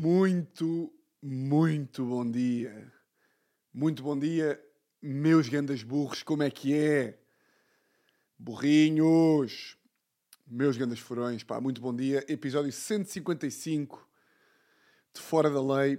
Muito, 0.00 0.92
muito 1.22 2.04
bom 2.04 2.30
dia. 2.30 2.92
Muito 3.72 4.02
bom 4.02 4.18
dia, 4.18 4.62
meus 5.02 5.48
grandes 5.48 5.82
burros, 5.82 6.22
como 6.22 6.42
é 6.42 6.50
que 6.50 6.74
é? 6.74 7.18
Burrinhos, 8.38 9.76
meus 10.46 10.76
grandes 10.76 10.98
furões, 10.98 11.42
pá, 11.42 11.60
muito 11.60 11.80
bom 11.80 11.94
dia. 11.94 12.24
Episódio 12.28 12.72
155 12.72 14.08
de 15.12 15.20
Fora 15.20 15.50
da 15.50 15.60
Lei. 15.60 15.98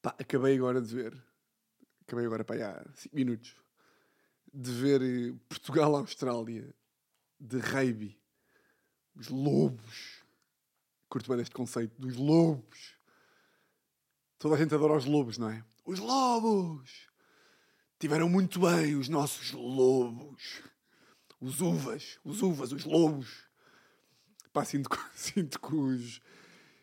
Pá, 0.00 0.14
acabei 0.18 0.56
agora 0.56 0.80
de 0.80 0.94
ver, 0.94 1.20
acabei 2.02 2.26
agora, 2.26 2.44
pá, 2.44 2.54
há 2.54 2.84
5 2.94 3.16
minutos, 3.16 3.56
de 4.52 4.70
ver 4.70 5.02
eh, 5.02 5.34
Portugal-Austrália 5.48 6.74
de 7.40 7.58
rugby. 7.58 8.18
Os 9.18 9.28
lobos. 9.28 10.22
Curto 11.08 11.28
bem 11.28 11.38
deste 11.38 11.54
conceito 11.54 12.00
dos 12.00 12.16
lobos. 12.16 12.94
Toda 14.38 14.54
a 14.54 14.58
gente 14.58 14.74
adora 14.74 14.96
os 14.96 15.04
lobos, 15.04 15.36
não 15.36 15.50
é? 15.50 15.64
Os 15.84 15.98
lobos! 15.98 17.08
Tiveram 17.98 18.28
muito 18.28 18.60
bem 18.60 18.94
os 18.94 19.08
nossos 19.08 19.50
lobos. 19.52 20.62
Os 21.40 21.60
uvas, 21.60 22.18
os 22.24 22.42
uvas, 22.42 22.72
os 22.72 22.84
lobos. 22.84 23.48
Pá, 24.52 24.64
sinto, 24.64 24.88
sinto 25.14 25.60
que 25.60 25.74
os. 25.74 26.20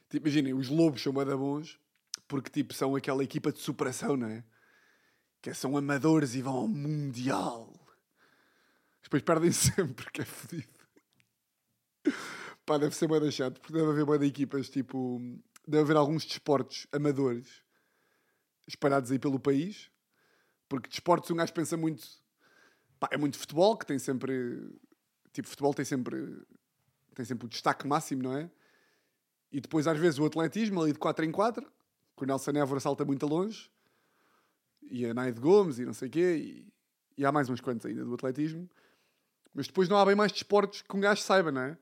Tipo, 0.10 0.28
imaginem, 0.28 0.54
os 0.54 0.68
lobos 0.68 1.02
são 1.02 1.14
bada 1.14 1.36
bons 1.38 1.80
porque, 2.28 2.50
tipo, 2.50 2.74
são 2.74 2.96
aquela 2.96 3.24
equipa 3.24 3.52
de 3.52 3.60
superação, 3.60 4.18
não 4.18 4.28
é? 4.28 4.44
Que 5.42 5.52
é, 5.52 5.54
são 5.54 5.78
amadores 5.78 6.36
e 6.36 6.42
vão 6.42 6.56
ao 6.56 6.68
Mundial. 6.68 7.72
Depois 9.04 9.22
perdem 9.22 9.52
sempre, 9.54 10.12
que 10.12 10.22
é 10.22 10.26
fodido. 10.26 10.75
Pá, 12.66 12.78
deve 12.78 12.96
ser 12.96 13.08
bem 13.08 13.32
chato, 13.32 13.60
porque 13.60 13.74
deve 13.74 13.90
haver 13.90 14.20
bem 14.20 14.28
equipas, 14.28 14.70
tipo... 14.70 15.22
Deve 15.68 15.84
haver 15.84 15.98
alguns 15.98 16.26
desportos 16.26 16.88
amadores 16.92 17.64
espalhados 18.68 19.12
aí 19.12 19.20
pelo 19.20 19.40
país. 19.40 19.92
Porque 20.68 20.90
desportos 20.90 21.30
um 21.32 21.36
gajo 21.36 21.54
pensa 21.54 21.78
muito... 21.78 22.06
Pá, 23.00 23.10
é 23.12 23.18
muito 23.18 23.38
futebol, 23.38 23.78
que 23.78 23.86
tem 23.86 24.00
sempre... 24.00 24.70
Tipo, 25.32 25.48
futebol 25.48 25.74
tem 25.74 25.86
sempre... 25.86 26.44
Tem 27.14 27.24
sempre 27.24 27.46
o 27.46 27.50
destaque 27.50 27.88
máximo, 27.88 28.24
não 28.24 28.36
é? 28.36 28.50
E 29.52 29.62
depois, 29.62 29.88
às 29.88 29.98
vezes, 29.98 30.20
o 30.20 30.26
atletismo, 30.26 30.82
ali 30.82 30.92
de 30.92 31.00
4 31.00 31.24
em 31.24 31.32
4, 31.32 31.66
que 32.18 32.24
o 32.24 32.26
Nelson 32.26 32.52
Évora 32.52 32.80
salta 32.80 33.06
muito 33.06 33.26
longe. 33.26 33.72
E 34.82 35.06
a 35.06 35.14
Naide 35.14 35.40
Gomes 35.40 35.80
e 35.80 35.86
não 35.86 35.94
sei 35.94 36.08
o 36.10 36.12
quê. 36.12 36.36
E, 36.38 36.74
e 37.18 37.26
há 37.26 37.32
mais 37.32 37.50
uns 37.50 37.62
quantos 37.62 37.86
ainda 37.86 38.04
do 38.04 38.14
atletismo. 38.14 38.70
Mas 39.54 39.68
depois 39.68 39.88
não 39.88 39.98
há 39.98 40.06
bem 40.06 40.16
mais 40.16 40.32
desportos 40.32 40.82
que 40.82 40.96
um 40.96 41.00
gajo 41.00 41.22
saiba, 41.22 41.52
não 41.52 41.62
é? 41.62 41.78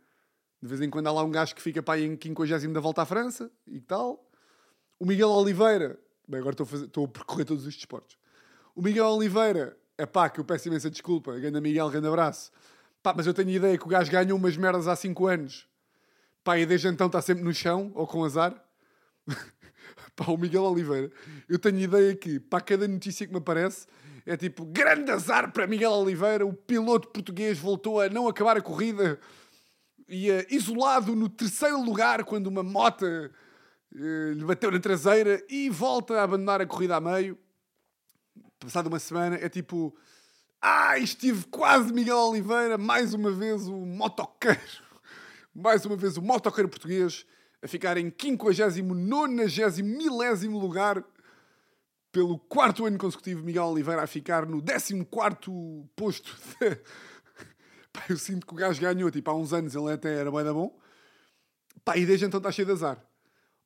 De 0.64 0.70
vez 0.70 0.80
em 0.80 0.90
quando 0.90 1.08
há 1.08 1.12
lá 1.12 1.22
um 1.22 1.30
gajo 1.30 1.54
que 1.54 1.62
fica 1.62 1.84
para 1.84 2.00
em 2.00 2.18
50 2.18 2.70
da 2.70 2.80
volta 2.80 3.02
à 3.02 3.06
França 3.06 3.52
e 3.68 3.82
tal. 3.82 4.26
O 4.98 5.06
Miguel 5.06 5.28
Oliveira, 5.28 6.00
bem, 6.26 6.40
agora 6.40 6.54
estou 6.54 6.64
a, 6.64 6.68
fazer, 6.68 6.86
estou 6.86 7.04
a 7.04 7.08
percorrer 7.10 7.44
todos 7.44 7.68
os 7.68 7.76
desportos. 7.76 8.18
O 8.74 8.82
Miguel 8.82 9.08
Oliveira, 9.08 9.78
é 9.98 10.06
pá, 10.06 10.30
que 10.30 10.40
eu 10.40 10.46
peço 10.46 10.70
imensa 10.70 10.90
desculpa, 10.90 11.38
grande 11.38 11.60
Miguel, 11.60 11.90
grande 11.90 12.08
abraço. 12.08 12.50
Pá, 13.02 13.14
mas 13.14 13.28
eu 13.28 13.34
tenho 13.34 13.50
a 13.50 13.52
ideia 13.52 13.78
que 13.78 13.84
o 13.84 13.90
gajo 13.90 14.10
ganhou 14.10 14.38
umas 14.38 14.56
merdas 14.56 14.88
há 14.88 14.96
5 14.96 15.28
anos. 15.28 15.68
Pá, 16.46 16.58
e 16.58 16.66
desde 16.66 16.88
então 16.88 17.08
está 17.08 17.22
sempre 17.22 17.44
no 17.44 17.54
chão 17.54 17.92
ou 17.94 18.08
com 18.08 18.24
azar. 18.24 18.56
Pá, 20.16 20.32
o 20.32 20.38
Miguel 20.38 20.64
Oliveira, 20.64 21.12
eu 21.50 21.60
tenho 21.60 21.76
a 21.76 21.82
ideia 21.82 22.16
que, 22.16 22.40
para 22.40 22.62
cada 22.62 22.88
notícia 22.88 23.28
que 23.28 23.34
me 23.34 23.40
aparece, 23.40 23.86
é 24.26 24.38
tipo, 24.38 24.64
grande 24.64 25.12
azar 25.12 25.52
para 25.52 25.68
Miguel 25.68 25.92
Oliveira, 25.92 26.46
o 26.46 26.54
piloto 26.54 27.10
português 27.10 27.60
voltou 27.60 28.00
a 28.00 28.08
não 28.08 28.30
acabar 28.30 28.56
a 28.56 28.62
corrida 28.62 29.20
eh, 30.30 30.48
isolado 30.50 31.16
no 31.16 31.28
terceiro 31.30 31.82
lugar 31.82 32.24
quando 32.24 32.48
uma 32.48 32.64
mota 32.64 33.32
eh, 33.96 34.34
lhe 34.36 34.44
bateu 34.46 34.72
na 34.72 34.80
traseira 34.80 35.44
e 35.50 35.70
volta 35.70 36.20
a 36.20 36.24
abandonar 36.24 36.62
a 36.62 36.66
corrida 36.66 36.96
a 36.96 37.02
meio. 37.02 37.38
Passada 38.60 38.88
uma 38.90 39.00
semana, 39.00 39.36
é 39.36 39.50
tipo, 39.50 39.96
ah, 40.62 40.98
estive 40.98 41.46
quase 41.48 41.92
Miguel 41.92 42.18
Oliveira, 42.18 42.78
mais 42.78 43.14
uma 43.14 43.32
vez 43.32 43.68
o 43.68 43.86
motoqueiro, 43.86 44.60
mais 45.54 45.86
uma 45.86 45.96
vez 45.96 46.18
o 46.18 46.22
motoqueiro 46.22 46.70
português 46.70 47.26
a 47.62 47.68
ficar 47.68 47.98
em 47.98 48.14
59 48.18 49.84
milésimo 49.84 50.60
lugar 50.60 51.04
pelo 52.12 52.38
quarto 52.38 52.86
ano 52.86 52.98
consecutivo, 52.98 53.44
Miguel 53.44 53.66
Oliveira 53.66 54.04
a 54.04 54.08
ficar 54.08 54.46
no 54.46 54.62
14 54.62 55.90
posto. 55.96 56.38
Pá, 57.94 58.04
eu 58.10 58.18
sinto 58.18 58.46
que 58.48 58.54
o 58.54 58.58
gajo 58.58 58.82
ganhou, 58.82 59.12
tipo, 59.12 59.30
há 59.30 59.36
uns 59.36 59.54
anos 59.54 59.76
ele 59.76 59.92
até 59.94 60.16
era 60.16 60.32
bem 60.32 60.44
da 60.44 60.52
bom. 60.52 60.78
Pá, 61.86 61.96
e 61.98 62.06
desde 62.06 62.26
então 62.26 62.40
está 62.40 62.52
cheio 62.52 62.66
de 62.66 62.72
azar. 62.74 63.04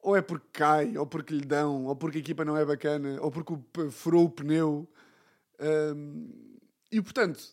Ou 0.01 0.15
é 0.15 0.21
porque 0.21 0.47
cai, 0.51 0.97
ou 0.97 1.07
porque 1.07 1.33
lhe 1.33 1.45
dão, 1.45 1.85
ou 1.85 1.95
porque 1.95 2.17
a 2.17 2.21
equipa 2.21 2.45
não 2.45 2.57
é 2.57 2.65
bacana, 2.65 3.19
ou 3.21 3.31
porque 3.31 3.53
furou 3.91 4.25
o 4.25 4.29
pneu. 4.29 4.87
Hum, 5.59 6.57
e 6.91 7.01
portanto, 7.01 7.43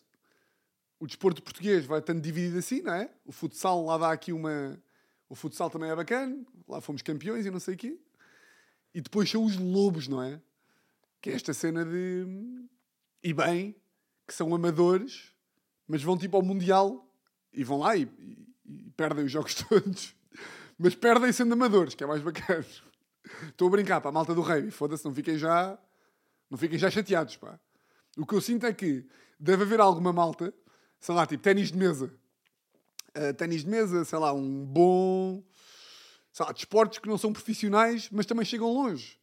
o 0.99 1.07
desporto 1.07 1.41
português 1.41 1.85
vai 1.85 1.99
estando 1.99 2.21
dividido 2.21 2.57
assim, 2.57 2.81
não 2.81 2.93
é? 2.93 3.09
O 3.25 3.31
futsal 3.31 3.83
lá 3.85 3.97
dá 3.97 4.11
aqui 4.11 4.31
uma. 4.31 4.79
O 5.27 5.35
futsal 5.35 5.69
também 5.69 5.89
é 5.89 5.95
bacana, 5.95 6.45
lá 6.67 6.79
fomos 6.81 7.01
campeões 7.01 7.45
e 7.45 7.51
não 7.51 7.59
sei 7.59 7.75
o 7.75 7.77
quê. 7.77 7.99
E 8.93 9.01
depois 9.01 9.29
são 9.29 9.43
os 9.43 9.57
lobos, 9.57 10.07
não 10.07 10.21
é? 10.21 10.41
Que 11.21 11.31
é 11.31 11.33
esta 11.33 11.53
cena 11.53 11.83
de. 11.83 12.25
E 13.23 13.33
bem, 13.33 13.75
que 14.27 14.33
são 14.33 14.53
amadores, 14.53 15.34
mas 15.87 16.01
vão 16.03 16.17
tipo 16.17 16.35
ao 16.37 16.43
Mundial 16.43 17.07
e 17.53 17.63
vão 17.63 17.79
lá 17.79 17.95
e, 17.95 18.03
e- 18.03 18.45
e 18.65 18.91
perdem 18.91 19.25
os 19.25 19.31
jogos 19.31 19.53
todos. 19.69 20.15
Mas 20.77 20.93
perdem 20.95 21.31
sendo 21.31 21.53
amadores, 21.53 21.95
que 21.95 22.03
é 22.03 22.07
mais 22.07 22.21
bacana. 22.21 22.65
Estou 23.47 23.67
a 23.67 23.71
brincar, 23.71 24.01
pá, 24.01 24.09
a 24.09 24.11
malta 24.11 24.33
do 24.35 24.41
rei, 24.41 24.69
foda-se, 24.69 25.05
não 25.05 25.13
fiquem 25.13 25.37
já. 25.37 25.77
Não 26.49 26.57
fiquem 26.57 26.77
já 26.77 26.89
chateados, 26.91 27.37
pá. 27.37 27.59
O 28.17 28.25
que 28.25 28.33
eu 28.35 28.41
sinto 28.41 28.65
é 28.65 28.73
que 28.73 29.05
deve 29.39 29.63
haver 29.63 29.79
alguma 29.79 30.11
malta, 30.13 30.53
sei 30.99 31.15
lá, 31.15 31.25
tipo 31.25 31.41
ténis 31.43 31.71
de 31.71 31.77
mesa. 31.77 32.13
Uh, 33.17 33.33
ténis 33.33 33.61
de 33.63 33.69
mesa, 33.69 34.03
sei 34.03 34.19
lá, 34.19 34.33
um 34.33 34.65
bom. 34.65 35.43
Sei 36.31 36.45
lá, 36.45 36.51
desportos 36.51 36.99
que 36.99 37.07
não 37.07 37.17
são 37.17 37.31
profissionais, 37.31 38.09
mas 38.11 38.25
também 38.25 38.43
chegam 38.45 38.71
longe. 38.71 39.17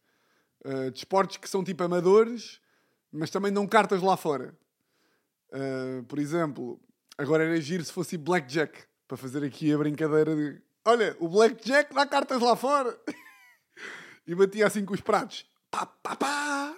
Uh, 0.65 0.89
desportos 0.91 1.37
que 1.37 1.47
são 1.47 1.63
tipo 1.63 1.83
amadores, 1.83 2.59
mas 3.11 3.29
também 3.29 3.53
dão 3.53 3.67
cartas 3.67 4.01
lá 4.01 4.17
fora. 4.17 4.57
Uh, 5.53 6.03
por 6.03 6.17
exemplo, 6.17 6.81
agora 7.17 7.43
era 7.43 7.61
giro 7.61 7.85
se 7.85 7.93
fosse 7.93 8.17
Blackjack, 8.17 8.85
para 9.07 9.17
fazer 9.17 9.43
aqui 9.43 9.71
a 9.71 9.77
brincadeira 9.77 10.35
de 10.35 10.59
olha, 10.83 11.15
o 11.19 11.27
Blackjack 11.29 11.93
dá 11.93 12.05
cartas 12.05 12.41
lá 12.41 12.55
fora. 12.55 12.97
e 14.25 14.35
batia 14.35 14.67
assim 14.67 14.83
com 14.83 14.93
os 14.93 15.01
pratos. 15.01 15.45
Pá, 15.69 15.85
pá, 15.85 16.15
pá. 16.15 16.77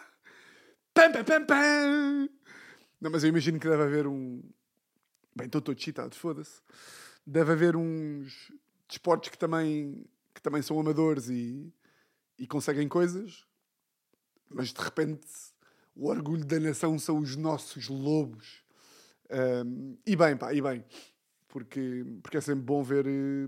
Pam, 0.93 1.11
pam, 1.11 1.23
pam, 1.23 1.45
pam. 1.45 2.29
Não, 3.01 3.11
mas 3.11 3.23
eu 3.23 3.29
imagino 3.29 3.59
que 3.59 3.67
deve 3.67 3.83
haver 3.83 4.07
um. 4.07 4.41
Bem, 5.35 5.47
estou 5.47 5.61
todo 5.61 5.79
cheatado, 5.79 6.15
foda-se. 6.15 6.61
Deve 7.25 7.51
haver 7.51 7.75
uns 7.75 8.51
desportos 8.87 9.29
que 9.29 9.37
também, 9.37 10.05
que 10.33 10.41
também 10.41 10.61
são 10.61 10.79
amadores 10.79 11.27
e, 11.29 11.73
e 12.37 12.47
conseguem 12.47 12.87
coisas, 12.87 13.45
mas 14.49 14.71
de 14.71 14.81
repente 14.81 15.27
o 15.95 16.07
orgulho 16.07 16.45
da 16.45 16.59
nação 16.59 16.97
são 16.99 17.19
os 17.19 17.35
nossos 17.35 17.89
lobos. 17.89 18.63
Um, 19.31 19.97
e 20.05 20.15
bem, 20.15 20.37
pá, 20.37 20.53
e 20.53 20.61
bem. 20.61 20.83
Porque, 21.47 22.05
porque 22.21 22.37
é 22.37 22.41
sempre 22.41 22.63
bom 22.63 22.83
ver. 22.83 23.05
eh, 23.07 23.47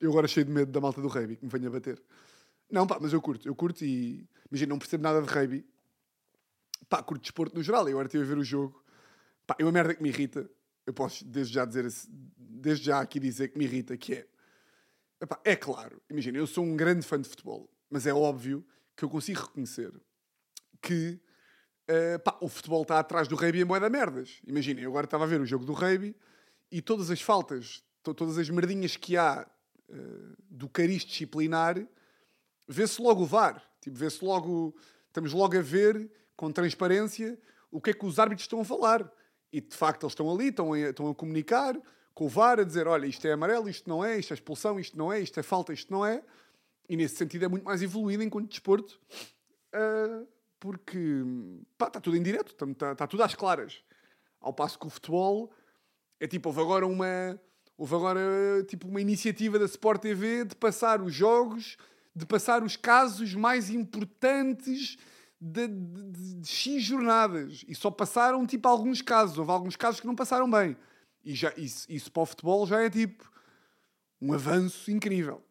Eu 0.00 0.10
agora 0.10 0.28
cheio 0.28 0.46
de 0.46 0.52
medo 0.52 0.70
da 0.70 0.80
malta 0.80 1.00
do 1.00 1.08
rugby 1.08 1.36
que 1.36 1.44
me 1.44 1.50
venha 1.50 1.70
bater. 1.70 2.02
Não, 2.70 2.86
pá, 2.86 2.98
mas 3.00 3.12
eu 3.12 3.20
curto, 3.20 3.46
eu 3.48 3.54
curto 3.54 3.84
e. 3.84 4.28
Imagina, 4.50 4.70
não 4.70 4.78
percebo 4.78 5.02
nada 5.02 5.20
de 5.22 5.28
rugby. 5.28 5.66
Pá, 6.88 7.02
curto 7.02 7.22
desporto 7.22 7.56
no 7.56 7.62
geral. 7.62 7.88
Eu 7.88 7.92
agora 7.94 8.06
estive 8.06 8.24
a 8.24 8.26
ver 8.26 8.38
o 8.38 8.44
jogo. 8.44 8.82
Pá, 9.46 9.56
é 9.58 9.64
uma 9.64 9.72
merda 9.72 9.94
que 9.94 10.02
me 10.02 10.08
irrita. 10.08 10.48
Eu 10.86 10.94
posso 10.94 11.24
desde 11.24 11.54
já 11.54 11.64
dizer, 11.64 11.86
desde 12.38 12.84
já 12.86 13.00
aqui 13.00 13.18
dizer 13.18 13.48
que 13.48 13.58
me 13.58 13.64
irrita, 13.64 13.96
que 13.96 14.14
é. 14.14 14.26
Epá, 15.20 15.40
é 15.44 15.56
claro, 15.56 16.00
imagina, 16.10 16.36
eu 16.36 16.46
sou 16.46 16.62
um 16.62 16.76
grande 16.76 17.04
fã 17.04 17.18
de 17.20 17.26
futebol, 17.28 17.68
mas 17.88 18.06
é 18.06 18.12
óbvio 18.12 18.64
que 18.94 19.02
eu 19.02 19.08
consigo 19.08 19.40
reconhecer 19.40 19.90
que 20.82 21.18
eh, 21.88 22.18
pá, 22.18 22.36
o 22.40 22.48
futebol 22.48 22.82
está 22.82 22.98
atrás 22.98 23.28
do 23.28 23.36
rugby 23.36 23.60
em 23.60 23.64
moeda 23.64 23.88
merdas. 23.88 24.40
Imaginem, 24.46 24.84
eu 24.84 24.90
agora 24.90 25.04
estava 25.06 25.24
a 25.24 25.26
ver 25.26 25.40
o 25.40 25.46
jogo 25.46 25.64
do 25.64 25.72
rugby 25.72 26.14
e 26.70 26.82
todas 26.82 27.10
as 27.10 27.20
faltas, 27.20 27.82
to- 28.02 28.14
todas 28.14 28.38
as 28.38 28.48
merdinhas 28.50 28.96
que 28.96 29.16
há 29.16 29.46
eh, 29.88 29.94
do 30.50 30.68
cariz 30.68 31.04
disciplinar, 31.04 31.76
vê-se 32.66 33.00
logo 33.00 33.22
o 33.22 33.26
VAR. 33.26 33.62
Tipo, 33.80 33.96
vê-se 33.96 34.24
logo, 34.24 34.74
estamos 35.06 35.32
logo 35.32 35.56
a 35.56 35.62
ver 35.62 36.10
com 36.36 36.50
transparência 36.50 37.38
o 37.70 37.80
que 37.80 37.90
é 37.90 37.92
que 37.92 38.04
os 38.04 38.18
árbitros 38.18 38.44
estão 38.44 38.60
a 38.60 38.64
falar. 38.64 39.10
E 39.52 39.60
de 39.60 39.76
facto 39.76 40.02
eles 40.04 40.12
estão 40.12 40.30
ali, 40.30 40.48
estão 40.48 40.72
a, 40.72 40.78
estão 40.78 41.08
a 41.08 41.14
comunicar 41.14 41.80
com 42.12 42.26
o 42.26 42.28
VAR, 42.28 42.58
a 42.58 42.64
dizer: 42.64 42.88
olha, 42.88 43.06
isto 43.06 43.24
é 43.26 43.32
amarelo, 43.32 43.68
isto 43.68 43.88
não 43.88 44.04
é, 44.04 44.18
isto 44.18 44.32
é 44.32 44.34
expulsão, 44.34 44.80
isto 44.80 44.98
não 44.98 45.12
é, 45.12 45.20
isto 45.20 45.38
é 45.38 45.42
falta, 45.42 45.72
isto 45.72 45.92
não 45.92 46.04
é. 46.04 46.22
E 46.88 46.96
nesse 46.96 47.16
sentido 47.16 47.44
é 47.44 47.48
muito 47.48 47.64
mais 47.64 47.80
evoluído 47.82 48.22
enquanto 48.22 48.48
desporto, 48.48 49.00
ah, 49.72 50.22
porque 50.58 50.98
pá, 51.78 51.86
está 51.88 52.00
tudo 52.00 52.16
em 52.16 52.22
direto, 52.22 52.52
está, 52.52 52.90
está- 52.92 53.06
tudo 53.06 53.22
às 53.22 53.34
claras. 53.34 53.82
Ao 54.40 54.52
passo 54.52 54.78
que 54.78 54.86
o 54.86 54.90
futebol 54.90 55.52
é 56.20 56.26
tipo, 56.26 56.48
houve 56.48 56.60
agora 56.60 56.86
uma, 56.86 57.38
Houve 57.78 57.94
agora 57.94 58.64
tipo 58.66 58.88
uma 58.88 59.00
iniciativa 59.00 59.58
da 59.58 59.66
Sport 59.66 60.00
TV 60.00 60.44
de 60.46 60.56
passar 60.56 61.02
os 61.02 61.12
jogos, 61.12 61.76
de 62.14 62.24
passar 62.24 62.62
os 62.62 62.74
casos 62.74 63.34
mais 63.34 63.68
importantes 63.68 64.96
de, 65.38 65.68
de, 65.68 66.02
de, 66.10 66.34
de 66.36 66.48
X 66.48 66.82
jornadas. 66.82 67.64
E 67.68 67.74
só 67.74 67.90
passaram 67.90 68.46
tipo 68.46 68.66
alguns 68.66 69.02
casos. 69.02 69.36
Houve 69.36 69.50
alguns 69.50 69.76
casos 69.76 70.00
que 70.00 70.06
não 70.06 70.14
passaram 70.14 70.50
bem. 70.50 70.74
E 71.22 71.34
já, 71.34 71.52
isso, 71.54 71.84
isso 71.90 72.10
para 72.10 72.22
o 72.22 72.26
futebol 72.26 72.66
já 72.66 72.80
é 72.82 72.88
tipo 72.88 73.30
um 74.22 74.32
avanço 74.32 74.90
incrível. 74.90 75.42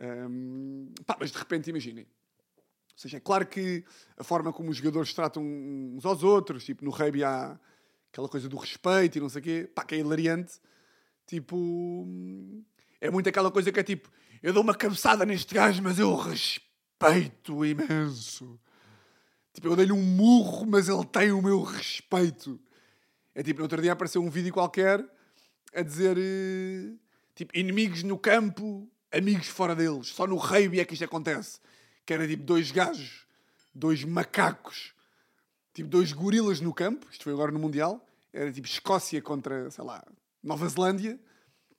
Um, 0.00 0.92
pá, 1.06 1.16
mas 1.20 1.30
de 1.30 1.38
repente 1.38 1.70
imaginem. 1.70 2.06
Seja, 3.00 3.16
é 3.16 3.20
claro 3.20 3.46
que 3.46 3.82
a 4.18 4.22
forma 4.22 4.52
como 4.52 4.68
os 4.68 4.76
jogadores 4.76 5.14
tratam 5.14 5.42
uns 5.42 6.04
aos 6.04 6.22
outros, 6.22 6.66
tipo 6.66 6.84
no 6.84 6.90
rugby 6.90 7.24
há 7.24 7.58
aquela 8.12 8.28
coisa 8.28 8.46
do 8.46 8.58
respeito 8.58 9.16
e 9.16 9.20
não 9.22 9.28
sei 9.30 9.40
o 9.40 9.42
quê, 9.42 9.70
pá, 9.74 9.82
que 9.84 9.94
é 9.94 9.98
hilariante. 10.00 10.60
Tipo, 11.26 12.06
é 13.00 13.10
muito 13.10 13.26
aquela 13.26 13.50
coisa 13.50 13.72
que 13.72 13.80
é 13.80 13.82
tipo, 13.82 14.10
eu 14.42 14.52
dou 14.52 14.62
uma 14.62 14.74
cabeçada 14.74 15.24
neste 15.24 15.54
gajo, 15.54 15.82
mas 15.82 15.98
eu 15.98 16.14
respeito 16.14 17.64
imenso. 17.64 18.60
Tipo, 19.54 19.68
eu 19.68 19.76
dei-lhe 19.76 19.92
um 19.92 20.02
murro, 20.02 20.66
mas 20.66 20.86
ele 20.86 21.06
tem 21.06 21.32
o 21.32 21.40
meu 21.40 21.62
respeito. 21.62 22.60
É 23.34 23.42
tipo, 23.42 23.60
no 23.60 23.64
outro 23.64 23.80
dia 23.80 23.92
apareceu 23.92 24.22
um 24.22 24.28
vídeo 24.28 24.52
qualquer 24.52 25.02
a 25.74 25.80
dizer, 25.80 26.18
eh, 26.18 26.92
tipo, 27.34 27.58
inimigos 27.58 28.02
no 28.02 28.18
campo, 28.18 28.86
amigos 29.10 29.48
fora 29.48 29.74
deles. 29.74 30.08
Só 30.08 30.26
no 30.26 30.36
rugby 30.36 30.80
é 30.80 30.84
que 30.84 30.92
isto 30.92 31.06
acontece. 31.06 31.60
Que 32.04 32.14
era 32.14 32.26
tipo 32.26 32.42
dois 32.42 32.70
gajos, 32.70 33.26
dois 33.74 34.04
macacos, 34.04 34.92
tipo 35.72 35.88
dois 35.88 36.12
gorilas 36.12 36.60
no 36.60 36.72
campo. 36.72 37.06
Isto 37.10 37.24
foi 37.24 37.32
agora 37.32 37.52
no 37.52 37.58
Mundial. 37.58 38.04
Era 38.32 38.52
tipo 38.52 38.66
Escócia 38.66 39.20
contra, 39.20 39.70
sei 39.70 39.84
lá, 39.84 40.04
Nova 40.42 40.68
Zelândia. 40.68 41.18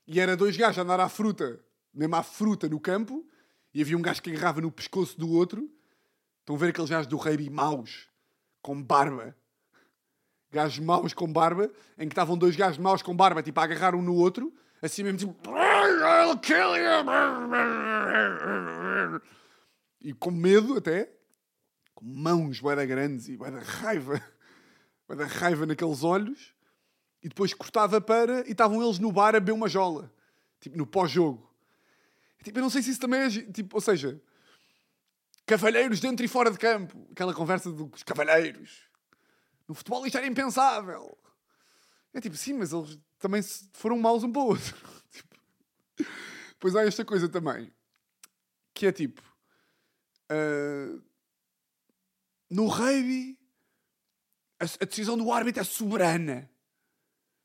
E 0.07 0.19
era 0.19 0.35
dois 0.35 0.57
gajos 0.57 0.79
a 0.79 0.81
andar 0.81 1.00
à 1.00 1.07
fruta, 1.07 1.59
mesmo 1.94 2.15
à 2.15 2.23
fruta 2.23 2.68
no 2.68 2.79
campo. 2.79 3.25
E 3.73 3.81
havia 3.81 3.97
um 3.97 4.01
gajo 4.01 4.21
que 4.21 4.29
agarrava 4.29 4.62
no 4.62 4.71
pescoço 4.71 5.18
do 5.18 5.29
outro. 5.29 5.69
Estão 6.39 6.56
a 6.56 6.59
ver 6.59 6.69
aqueles 6.69 6.89
gajos 6.89 7.07
do 7.07 7.18
rugby 7.18 7.50
maus, 7.50 8.07
com 8.62 8.81
barba. 8.81 9.35
Gajos 10.51 10.79
maus 10.79 11.13
com 11.13 11.31
barba, 11.31 11.71
em 11.97 12.07
que 12.09 12.13
estavam 12.13 12.38
dois 12.38 12.56
gajos 12.57 12.77
maus 12.77 13.01
com 13.01 13.15
barba, 13.15 13.41
tipo, 13.41 13.57
a 13.59 13.63
agarrar 13.63 13.95
um 13.95 14.01
no 14.01 14.15
outro, 14.15 14.53
assim 14.81 15.01
mesmo, 15.03 15.19
tipo, 15.19 15.50
I'll 15.50 16.38
kill 16.39 16.75
you! 16.75 17.06
E 20.01 20.13
com 20.13 20.31
medo 20.31 20.77
até, 20.77 21.12
com 21.94 22.06
mãos 22.06 22.59
bué 22.59 22.86
grandes 22.86 23.27
e 23.30 23.38
bué 23.38 23.50
raiva, 23.50 24.21
bué 25.07 25.24
raiva 25.25 25.65
naqueles 25.65 26.03
olhos, 26.03 26.53
e 27.21 27.30
depois 27.30 27.53
cortava 27.53 28.01
para, 28.01 28.48
e 28.48 28.51
estavam 28.51 28.81
eles 28.81 28.98
no 28.98 29.12
bar 29.12 29.36
a 29.36 29.39
beber 29.39 29.51
uma 29.51 29.69
jola, 29.69 30.12
tipo, 30.59 30.75
no 30.75 30.88
pós-jogo. 30.88 31.51
Tipo, 32.44 32.57
eu 32.57 32.63
não 32.63 32.69
sei 32.69 32.81
se 32.81 32.89
isso 32.89 33.00
também 33.00 33.21
é, 33.21 33.30
tipo, 33.30 33.75
ou 33.75 33.81
seja, 33.81 34.19
cavalheiros 35.45 36.00
dentro 36.00 36.25
e 36.25 36.27
fora 36.27 36.50
de 36.50 36.57
campo, 36.57 37.07
aquela 37.12 37.33
conversa 37.33 37.71
dos 37.71 38.01
cavalheiros. 38.04 38.89
No 39.68 39.75
futebol 39.75 40.06
isto 40.06 40.18
era 40.18 40.25
impensável. 40.25 41.18
É 42.13 42.19
tipo, 42.19 42.36
sim, 42.36 42.54
mas 42.54 42.74
eles 42.74 43.00
também 43.19 43.42
foram 43.74 43.97
maus 44.00 44.24
um 44.24 44.31
para 44.31 44.42
o 44.42 44.47
outro. 44.47 44.75
tipo, 45.13 46.09
pois 46.59 46.75
há 46.75 46.83
esta 46.83 47.06
coisa 47.06 47.30
também, 47.30 47.71
que 48.74 48.88
é 48.88 48.92
tipo, 48.92 49.21
uh, 50.31 51.01
no 52.50 52.68
rugby, 52.68 53.38
a, 54.60 54.66
a, 54.66 54.86
decisão 54.86 55.18
do 55.18 55.31
árbitro 55.31 55.62
é 55.62 55.63
soberana. 55.63 56.50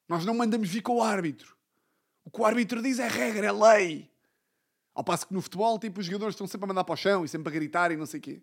Nós 0.09 0.25
não 0.25 0.35
mandamos 0.35 0.69
vir 0.69 0.83
com 0.83 0.97
o 0.97 1.03
árbitro. 1.03 1.57
O 2.25 2.31
que 2.31 2.41
o 2.41 2.45
árbitro 2.45 2.83
diz 2.83 2.99
é 2.99 3.09
regra, 3.09 3.47
é 3.47 3.53
lei. 3.53 4.11
Ao 4.95 5.05
passo 5.05 5.27
que 5.27 5.35
no 5.35 5.43
futebol, 5.43 5.79
tipo, 5.79 6.01
os 6.01 6.07
jogadores 6.07 6.35
estão 6.35 6.47
sempre 6.47 6.65
a 6.65 6.69
mandar 6.69 6.85
para 6.85 6.95
o 6.95 6.97
chão 6.97 7.25
e 7.25 7.29
sempre 7.29 7.51
a 7.51 7.53
gritar 7.53 7.91
e 7.91 7.97
não 7.97 8.07
sei 8.07 8.19
o 8.19 8.23
quê. 8.23 8.43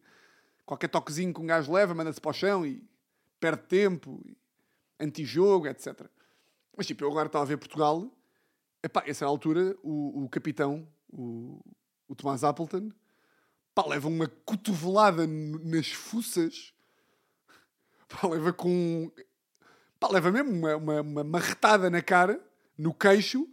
Qualquer 0.65 0.87
toquezinho 0.87 1.33
que 1.33 1.41
um 1.41 1.47
gajo 1.47 1.71
leva, 1.71 1.93
manda-se 1.93 2.21
para 2.21 2.31
o 2.31 2.33
chão 2.33 2.65
e 2.65 2.83
perde 3.39 3.63
tempo, 3.63 4.23
antijogo, 4.99 5.67
etc. 5.67 6.07
Mas, 6.75 6.87
tipo, 6.87 7.03
eu 7.03 7.11
agora 7.11 7.27
estava 7.27 7.43
a 7.43 7.47
ver 7.47 7.57
Portugal. 7.57 8.09
Epá, 8.81 9.03
essa 9.05 9.25
altura, 9.25 9.75
o, 9.83 10.23
o 10.23 10.29
capitão, 10.29 10.87
o, 11.11 11.59
o 12.07 12.15
Tomás 12.15 12.43
Appleton, 12.43 12.89
pá, 13.73 13.85
leva 13.87 14.07
uma 14.07 14.27
cotovelada 14.27 15.25
nas 15.27 15.87
fuças. 15.91 16.73
Pá, 18.07 18.27
leva 18.27 18.53
com... 18.53 19.11
Pá, 19.99 20.09
leva 20.09 20.31
mesmo 20.31 20.51
uma, 20.51 20.75
uma, 20.75 21.01
uma 21.01 21.23
marretada 21.23 21.89
na 21.89 22.01
cara, 22.01 22.43
no 22.77 22.93
queixo. 22.93 23.47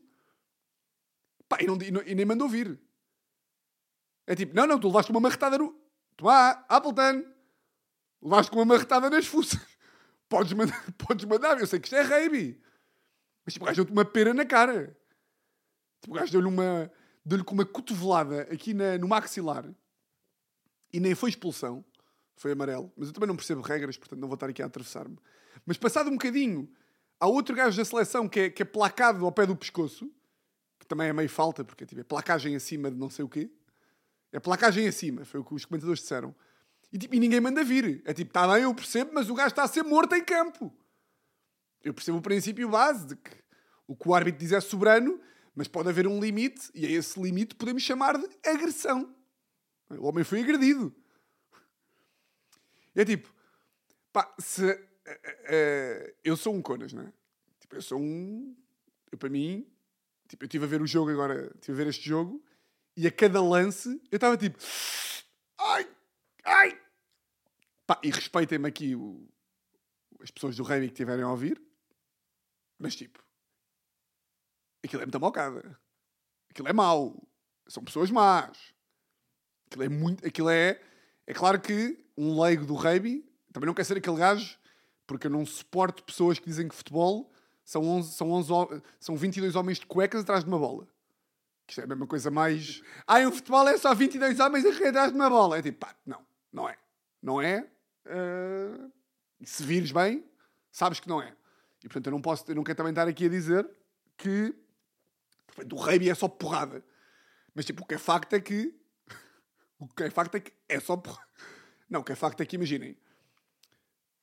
Pá, 1.49 1.58
e, 1.61 1.67
não, 1.67 1.81
e, 1.81 1.90
não, 1.90 2.02
e 2.02 2.14
nem 2.14 2.26
mandou 2.26 2.49
vir. 2.49 2.81
É 4.26 4.34
tipo, 4.34 4.55
não, 4.55 4.67
não, 4.67 4.78
tu 4.78 4.87
levaste 4.87 5.11
uma 5.11 5.20
marretada 5.20 5.58
no. 5.58 5.76
Tomá, 6.17 6.64
Appleton! 6.69 7.25
Levaste 8.23 8.50
com 8.50 8.58
uma 8.58 8.64
marretada 8.64 9.08
nas 9.08 9.26
fuças. 9.26 9.61
Podes 10.28 10.52
mandar, 10.52 10.84
podes 10.96 11.25
mandar, 11.25 11.58
eu 11.58 11.66
sei 11.66 11.81
que 11.81 11.88
isto 11.88 11.96
é 11.96 12.02
rugby. 12.02 12.62
Mas 13.44 13.55
tipo, 13.55 13.64
o 13.64 13.66
gajo 13.66 13.78
deu-te 13.78 13.90
uma 13.93 14.05
pera 14.05 14.32
na 14.32 14.44
cara. 14.44 14.96
Tipo, 16.00 16.14
o 16.14 16.19
gajo 16.19 16.31
deu-lhe 16.31 16.46
uma. 16.46 16.90
Deu-lhe 17.25 17.43
com 17.43 17.55
uma 17.55 17.66
cotovelada 17.66 18.43
aqui 18.43 18.73
na, 18.73 18.96
no 18.96 19.08
maxilar. 19.08 19.64
E 20.92 21.00
nem 21.00 21.14
foi 21.14 21.31
expulsão. 21.31 21.84
Foi 22.37 22.52
amarelo. 22.52 22.92
Mas 22.96 23.08
eu 23.08 23.14
também 23.14 23.28
não 23.28 23.37
percebo 23.37 23.60
regras, 23.60 23.96
portanto 23.96 24.19
não 24.19 24.28
vou 24.28 24.34
estar 24.34 24.48
aqui 24.48 24.62
a 24.62 24.66
atravessar-me. 24.66 25.19
Mas 25.66 25.76
passado 25.76 26.08
um 26.08 26.12
bocadinho, 26.12 26.70
há 27.19 27.26
outro 27.26 27.54
gajo 27.54 27.76
da 27.76 27.84
seleção 27.84 28.28
que 28.28 28.40
é, 28.40 28.50
que 28.50 28.62
é 28.62 28.64
placado 28.64 29.25
ao 29.25 29.32
pé 29.32 29.46
do 29.46 29.54
pescoço. 29.56 30.10
Que 30.78 30.87
também 30.87 31.08
é 31.08 31.12
meio 31.12 31.28
falta, 31.28 31.64
porque 31.64 31.84
tipo, 31.84 32.00
é 32.00 32.04
placagem 32.04 32.56
acima 32.56 32.90
de 32.90 32.96
não 32.96 33.10
sei 33.10 33.25
o 33.25 33.28
quê. 33.28 33.50
É 34.32 34.40
placagem 34.40 34.87
acima, 34.88 35.25
foi 35.25 35.40
o 35.40 35.44
que 35.44 35.54
os 35.54 35.64
comentadores 35.64 36.00
disseram. 36.00 36.34
E, 36.92 36.98
tipo, 36.98 37.14
e 37.14 37.20
ninguém 37.20 37.40
manda 37.40 37.62
vir. 37.62 38.02
É 38.04 38.12
tipo, 38.12 38.31
está 38.31 38.52
bem, 38.52 38.62
eu 38.62 38.75
percebo, 38.75 39.10
mas 39.14 39.28
o 39.28 39.34
gajo 39.34 39.48
está 39.48 39.64
a 39.64 39.69
ser 39.69 39.82
morto 39.82 40.14
em 40.14 40.25
campo. 40.25 40.72
Eu 41.82 41.94
percebo 41.94 42.19
o 42.19 42.22
princípio 42.22 42.69
base 42.69 43.06
de 43.06 43.16
que 43.16 43.31
o 43.87 43.96
que 43.96 44.08
o 44.08 44.14
árbitro 44.14 44.40
diz 44.40 44.52
é 44.52 44.60
soberano, 44.60 45.20
mas 45.54 45.66
pode 45.66 45.88
haver 45.88 46.06
um 46.06 46.20
limite, 46.20 46.70
e 46.75 46.87
a 46.87 46.90
esse 46.90 47.20
limite 47.20 47.56
podemos 47.56 47.82
chamar 47.82 48.16
de 48.16 48.28
agressão. 48.46 49.12
O 49.98 50.06
homem 50.06 50.25
foi 50.25 50.40
agredido. 50.40 50.94
É 52.94 53.04
tipo, 53.04 53.32
pá, 54.12 54.32
se. 54.38 54.64
Uh, 54.64 54.72
uh, 54.72 56.14
eu 56.23 56.37
sou 56.37 56.54
um 56.54 56.62
conas, 56.62 56.92
não 56.92 57.02
é? 57.02 57.12
Tipo, 57.61 57.76
eu 57.76 57.82
sou 57.82 58.00
um. 58.00 58.56
Eu, 59.11 59.18
para 59.18 59.28
mim, 59.28 59.66
tipo, 60.28 60.44
eu 60.44 60.47
estive 60.47 60.64
a 60.64 60.68
ver 60.68 60.82
o 60.82 60.87
jogo 60.87 61.11
agora, 61.11 61.50
estive 61.54 61.73
a 61.73 61.85
ver 61.85 61.87
este 61.88 62.09
jogo, 62.09 62.44
e 62.97 63.06
a 63.06 63.11
cada 63.11 63.42
lance 63.42 64.00
eu 64.11 64.16
estava 64.16 64.37
tipo. 64.37 64.59
Ai! 65.59 65.88
Ai! 66.44 66.80
Pá, 67.87 68.00
e 68.02 68.11
respeitem-me 68.11 68.68
aqui 68.68 68.94
o, 68.94 69.28
as 70.20 70.30
pessoas 70.30 70.56
do 70.56 70.62
rugby 70.62 70.87
que 70.87 70.92
estiverem 70.92 71.25
a 71.25 71.30
ouvir. 71.30 71.61
Mas 72.78 72.94
tipo. 72.94 73.23
Aquilo 74.85 75.02
é 75.02 75.06
muita 75.06 75.18
mocada. 75.18 75.78
Aquilo 76.49 76.68
é 76.68 76.73
mau. 76.73 77.20
São 77.68 77.85
pessoas 77.85 78.11
más. 78.11 78.73
Aquilo 79.70 79.84
é 79.84 79.88
muito. 79.88 80.26
Aquilo 80.26 80.50
é. 80.50 80.80
É 81.26 81.32
claro 81.32 81.60
que 81.60 81.98
um 82.16 82.40
leigo 82.40 82.66
do 82.66 82.74
rugby 82.74 83.24
também 83.52 83.66
não 83.66 83.74
quer 83.74 83.84
ser 83.84 83.96
aquele 83.96 84.16
gajo, 84.16 84.58
porque 85.06 85.28
eu 85.28 85.30
não 85.30 85.46
suporto 85.46 86.02
pessoas 86.02 86.38
que 86.38 86.46
dizem 86.46 86.68
que 86.68 86.74
futebol 86.74 87.30
são, 87.64 87.82
11, 87.82 88.12
são, 88.12 88.30
11, 88.32 88.82
são 88.98 89.16
22 89.16 89.54
homens 89.54 89.78
de 89.78 89.86
cuecas 89.86 90.22
atrás 90.22 90.42
de 90.42 90.50
uma 90.50 90.58
bola. 90.58 90.88
Isto 91.68 91.82
é 91.82 91.84
a 91.84 91.86
mesma 91.86 92.06
coisa 92.06 92.32
mais. 92.32 92.82
Ah, 93.06 93.20
o 93.20 93.30
futebol 93.30 93.68
é 93.68 93.78
só 93.78 93.94
22 93.94 94.40
homens 94.40 94.66
atrás 94.66 95.12
de 95.12 95.16
uma 95.16 95.30
bola. 95.30 95.58
É 95.58 95.62
tipo, 95.62 95.78
pá, 95.78 95.94
não, 96.04 96.20
não 96.52 96.68
é. 96.68 96.76
Não 97.22 97.40
é. 97.40 97.68
Uh... 98.06 98.90
Se 99.44 99.62
vires 99.62 99.92
bem, 99.92 100.24
sabes 100.72 100.98
que 100.98 101.08
não 101.08 101.22
é. 101.22 101.32
E 101.82 101.88
portanto 101.88 102.08
eu 102.08 102.10
não 102.10 102.20
posso, 102.20 102.44
eu 102.50 102.54
não 102.54 102.64
quero 102.64 102.76
também 102.76 102.90
estar 102.90 103.06
aqui 103.06 103.26
a 103.26 103.28
dizer 103.28 103.68
que 104.16 104.54
portanto, 105.46 105.72
o 105.72 105.76
rugby 105.76 106.10
é 106.10 106.14
só 106.14 106.28
porrada. 106.28 106.84
Mas 107.54 107.64
tipo, 107.64 107.82
o 107.82 107.86
que 107.86 107.94
é 107.94 107.98
facto 107.98 108.32
é 108.34 108.40
que. 108.40 108.74
O 109.80 109.88
que 109.88 110.04
é 110.04 110.10
facto 110.10 110.34
é 110.37 110.40
que 110.40 110.52
é 110.68 110.78
só 110.78 110.96
porrada. 110.96 111.26
Não, 111.88 112.00
o 112.00 112.04
que 112.04 112.12
é 112.12 112.14
facto 112.14 112.40
é 112.40 112.46
que 112.46 112.54
imaginem. 112.54 112.96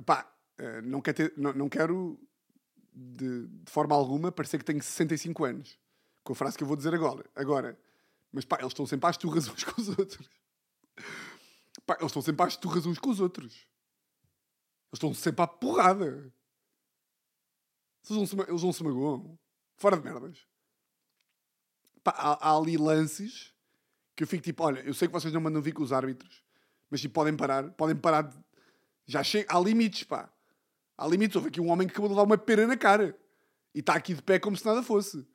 Pá, 0.06 0.32
uh, 0.60 0.82
não, 0.84 1.02
quero 1.02 1.18
ter, 1.18 1.34
não, 1.36 1.52
não 1.52 1.68
quero 1.68 2.18
de, 2.94 3.48
de 3.48 3.72
forma 3.72 3.94
alguma 3.94 4.32
parecer 4.32 4.58
que 4.58 4.64
tenho 4.64 4.82
65 4.82 5.44
anos 5.44 5.78
com 6.24 6.32
a 6.32 6.36
frase 6.36 6.58
que 6.58 6.64
eu 6.64 6.68
vou 6.68 6.78
dizer 6.78 6.94
agora. 6.94 7.26
agora. 7.36 7.78
Mas 8.32 8.46
pá, 8.46 8.58
eles 8.60 8.72
estão 8.72 8.86
sempre 8.86 9.10
às 9.10 9.18
turras 9.18 9.50
uns 9.50 9.64
com 9.66 9.82
os 9.82 9.90
outros. 9.90 10.30
Pá, 11.86 11.96
eles 11.96 12.08
estão 12.08 12.22
sempre 12.22 12.46
às 12.46 12.56
turras 12.56 12.86
uns 12.86 13.00
com 13.00 13.10
os 13.10 13.20
outros. 13.20 13.54
Eles 13.54 14.94
estão 14.94 15.14
sempre 15.14 15.42
à 15.42 15.48
porrada. 15.48 16.32
Eles 18.10 18.64
não 18.64 18.72
se 18.72 18.84
magoam. 18.84 19.38
Fora 19.76 19.98
de 19.98 20.04
merdas. 20.04 20.46
Pá, 22.04 22.12
há, 22.12 22.50
há, 22.50 22.58
ali 22.58 22.78
lances 22.78 23.54
que 24.18 24.24
eu 24.24 24.28
fico 24.28 24.44
tipo, 24.44 24.64
olha, 24.64 24.80
eu 24.80 24.96
sei 24.96 25.08
que 25.08 25.14
vocês 25.14 25.32
não 25.32 25.40
mandam 25.40 25.62
vir 25.62 25.74
com 25.74 25.84
os 25.84 25.94
árbitros, 25.94 26.44
mas 26.90 27.00
tipo, 27.00 27.14
podem 27.14 27.38
parar, 27.38 27.70
podem 27.74 27.96
parar 27.96 28.24
de... 28.24 28.36
Já 29.06 29.22
chega, 29.22 29.56
há 29.56 29.60
limites, 29.60 30.04
pá. 30.04 30.28
Há 30.98 31.08
limites. 31.08 31.36
Houve 31.36 31.50
aqui 31.50 31.62
um 31.62 31.70
homem 31.70 31.88
que 31.88 31.94
acabou 31.94 32.10
de 32.10 32.16
levar 32.16 32.26
uma 32.26 32.38
pera 32.38 32.66
na 32.66 32.76
cara. 32.76 33.16
E 33.76 33.80
está 33.80 33.94
aqui 33.94 34.16
de 34.16 34.22
pé 34.24 34.40
como 34.40 34.58
se 34.58 34.66
nada 34.66 34.82
fosse. 34.82 35.26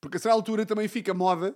Porque 0.00 0.16
a 0.16 0.20
certa 0.20 0.34
altura 0.34 0.64
também 0.64 0.86
fica 0.86 1.12
moda. 1.12 1.54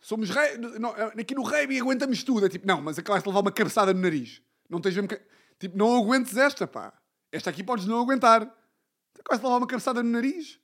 Somos 0.00 0.30
rei. 0.30 0.56
não, 0.80 0.90
aqui 0.90 1.34
no 1.34 1.42
rei 1.42 1.78
aguentamos 1.78 2.24
tudo. 2.24 2.46
É 2.46 2.48
tipo, 2.48 2.66
não, 2.66 2.80
mas 2.80 2.98
acabaste 2.98 3.24
de 3.24 3.28
levar 3.28 3.40
uma 3.40 3.52
cabeçada 3.52 3.92
no 3.92 4.00
nariz. 4.00 4.42
Não 4.70 4.80
tens 4.80 4.96
mesmo. 4.96 5.08
Tipo, 5.58 5.76
não 5.76 5.96
aguentes 5.96 6.36
esta, 6.36 6.66
pá. 6.66 6.92
Esta 7.30 7.50
aqui 7.50 7.62
podes 7.62 7.86
não 7.86 8.00
aguentar. 8.00 8.40
Acabaste 8.40 9.40
de 9.40 9.44
levar 9.44 9.58
uma 9.58 9.66
cabeçada 9.66 10.02
no 10.02 10.10
nariz. 10.10 10.58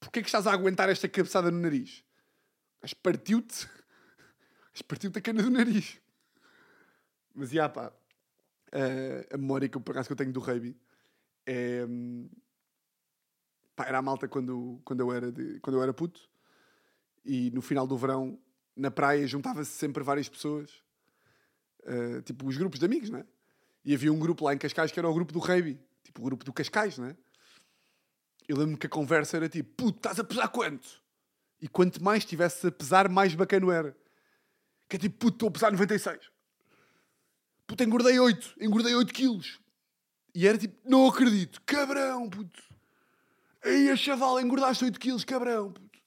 Porquê 0.00 0.22
que 0.22 0.28
estás 0.28 0.46
a 0.46 0.52
aguentar 0.52 0.88
esta 0.88 1.06
cabeçada 1.06 1.50
no 1.50 1.60
nariz? 1.60 2.02
Mas 2.80 2.94
partiu-te. 2.94 3.68
Mas 4.72 4.82
partiu-te 4.82 5.18
a 5.18 5.22
cana 5.22 5.42
do 5.42 5.50
nariz. 5.50 6.00
Mas, 7.34 7.50
já, 7.50 7.68
pá. 7.68 7.92
A, 8.72 9.34
a 9.34 9.38
memória 9.38 9.68
que 9.68 9.76
eu, 9.76 9.80
por 9.80 9.92
acaso, 9.92 10.08
que 10.08 10.12
eu 10.12 10.16
tenho 10.16 10.32
do 10.32 10.40
rugby 10.40 10.76
é... 11.46 11.84
Hum, 11.84 12.28
pá, 13.74 13.86
era 13.86 13.98
a 13.98 14.02
malta 14.02 14.28
quando, 14.28 14.80
quando, 14.84 15.00
eu 15.00 15.12
era 15.12 15.32
de, 15.32 15.58
quando 15.60 15.76
eu 15.76 15.82
era 15.82 15.92
puto. 15.92 16.20
E 17.24 17.50
no 17.50 17.60
final 17.60 17.86
do 17.86 17.96
verão, 17.96 18.38
na 18.76 18.90
praia, 18.90 19.26
juntava-se 19.26 19.72
sempre 19.72 20.02
várias 20.02 20.28
pessoas. 20.28 20.70
Uh, 21.80 22.22
tipo, 22.22 22.46
os 22.46 22.56
grupos 22.56 22.78
de 22.78 22.86
amigos, 22.86 23.10
né? 23.10 23.24
E 23.84 23.94
havia 23.94 24.12
um 24.12 24.18
grupo 24.18 24.44
lá 24.44 24.54
em 24.54 24.58
Cascais 24.58 24.92
que 24.92 24.98
era 24.98 25.08
o 25.08 25.14
grupo 25.14 25.32
do 25.32 25.38
rugby. 25.38 25.80
Tipo, 26.04 26.20
o 26.22 26.24
grupo 26.24 26.44
do 26.44 26.52
Cascais, 26.52 26.98
né? 26.98 27.16
Eu 28.46 28.56
lembro-me 28.56 28.78
que 28.78 28.86
a 28.86 28.90
conversa 28.90 29.36
era 29.36 29.48
tipo, 29.48 29.70
puto, 29.74 29.98
estás 29.98 30.18
a 30.18 30.24
pesar 30.24 30.48
quanto? 30.48 31.02
E 31.60 31.68
quanto 31.68 32.02
mais 32.02 32.24
estivesse 32.24 32.66
a 32.66 32.72
pesar, 32.72 33.08
mais 33.08 33.34
bacana 33.34 33.74
era. 33.74 33.96
Que 34.88 34.96
é 34.96 34.98
tipo, 34.98 35.18
puto, 35.18 35.36
estou 35.36 35.48
a 35.48 35.52
pesar 35.52 35.70
96. 35.70 36.18
Puto, 37.66 37.82
engordei 37.82 38.18
8. 38.18 38.54
Engordei 38.60 38.94
8 38.94 39.12
quilos. 39.12 39.60
E 40.34 40.46
era 40.46 40.58
tipo, 40.58 40.76
não 40.88 41.06
acredito. 41.06 41.60
Cabrão, 41.62 42.28
puto. 42.28 42.62
Aí 43.62 43.90
a 43.90 43.96
chaval, 43.96 44.40
engordaste 44.40 44.84
8 44.84 44.98
quilos, 44.98 45.24
cabrão, 45.24 45.72
puto. 45.72 46.00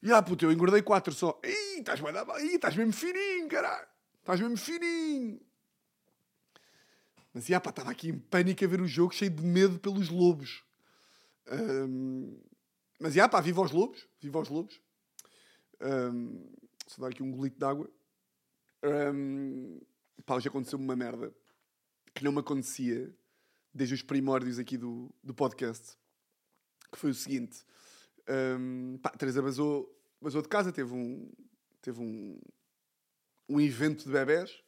E 0.00 0.12
ah, 0.12 0.22
puto, 0.22 0.44
eu 0.44 0.52
engordei 0.52 0.80
4 0.80 1.12
só. 1.12 1.40
Ih, 1.44 1.80
estás 1.80 2.00
bem, 2.00 2.54
estás 2.54 2.76
mesmo 2.76 2.92
fininho, 2.92 3.48
caralho. 3.48 3.88
Estás 4.20 4.40
mesmo 4.40 4.56
fininho. 4.56 5.40
Mas, 7.34 7.46
já, 7.46 7.60
pá, 7.60 7.70
estava 7.70 7.90
aqui 7.90 8.08
em 8.08 8.18
pânico 8.18 8.64
a 8.64 8.68
ver 8.68 8.80
o 8.80 8.86
jogo, 8.86 9.12
cheio 9.12 9.30
de 9.30 9.42
medo 9.42 9.78
pelos 9.78 10.08
lobos. 10.08 10.62
Um, 11.50 12.40
mas, 12.98 13.14
já, 13.14 13.28
pá, 13.28 13.40
viva 13.40 13.62
os 13.62 13.70
lobos. 13.70 14.08
Viva 14.20 14.40
os 14.40 14.48
lobos. 14.48 14.80
Um, 15.80 16.50
só 16.86 17.02
dar 17.02 17.08
aqui 17.08 17.22
um 17.22 17.30
golito 17.30 17.58
de 17.58 17.64
água. 17.64 17.90
Um, 19.14 19.80
pá, 20.26 20.36
hoje 20.36 20.48
aconteceu-me 20.48 20.84
uma 20.84 20.96
merda 20.96 21.32
que 22.14 22.24
não 22.24 22.32
me 22.32 22.40
acontecia 22.40 23.14
desde 23.72 23.94
os 23.94 24.02
primórdios 24.02 24.58
aqui 24.58 24.76
do, 24.76 25.14
do 25.22 25.32
podcast. 25.32 25.96
Que 26.90 26.98
foi 26.98 27.10
o 27.10 27.14
seguinte. 27.14 27.64
Um, 28.28 28.98
pá, 28.98 29.10
Teresa 29.10 29.42
basou 29.42 29.94
de 30.20 30.48
casa, 30.48 30.72
teve 30.72 30.92
um, 30.92 31.30
teve 31.80 32.00
um, 32.00 32.38
um 33.48 33.60
evento 33.60 34.04
de 34.04 34.10
bebés. 34.10 34.62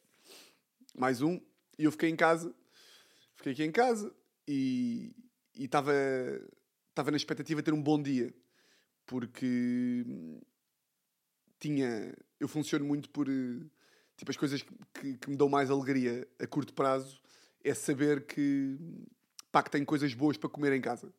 Mais 0.95 1.21
um. 1.21 1.39
E 1.77 1.83
eu 1.83 1.91
fiquei 1.91 2.09
em 2.09 2.15
casa. 2.15 2.55
Fiquei 3.35 3.53
aqui 3.53 3.63
em 3.63 3.71
casa 3.71 4.15
e 4.47 5.13
estava 5.55 5.93
estava 6.91 7.11
na 7.11 7.17
expectativa 7.17 7.61
de 7.61 7.65
ter 7.65 7.73
um 7.73 7.81
bom 7.81 8.01
dia, 8.01 8.33
porque 9.05 10.05
tinha. 11.59 12.13
Eu 12.39 12.47
funciono 12.47 12.85
muito 12.85 13.09
por. 13.09 13.27
Tipo, 14.17 14.29
as 14.29 14.37
coisas 14.37 14.61
que, 14.93 15.17
que 15.17 15.29
me 15.29 15.35
dão 15.35 15.49
mais 15.49 15.71
alegria 15.71 16.27
a 16.39 16.45
curto 16.45 16.73
prazo 16.73 17.21
é 17.63 17.73
saber 17.73 18.25
que. 18.25 18.77
pá, 19.51 19.63
que 19.63 19.71
tenho 19.71 19.85
coisas 19.85 20.13
boas 20.13 20.37
para 20.37 20.49
comer 20.49 20.73
em 20.73 20.81
casa. 20.81 21.11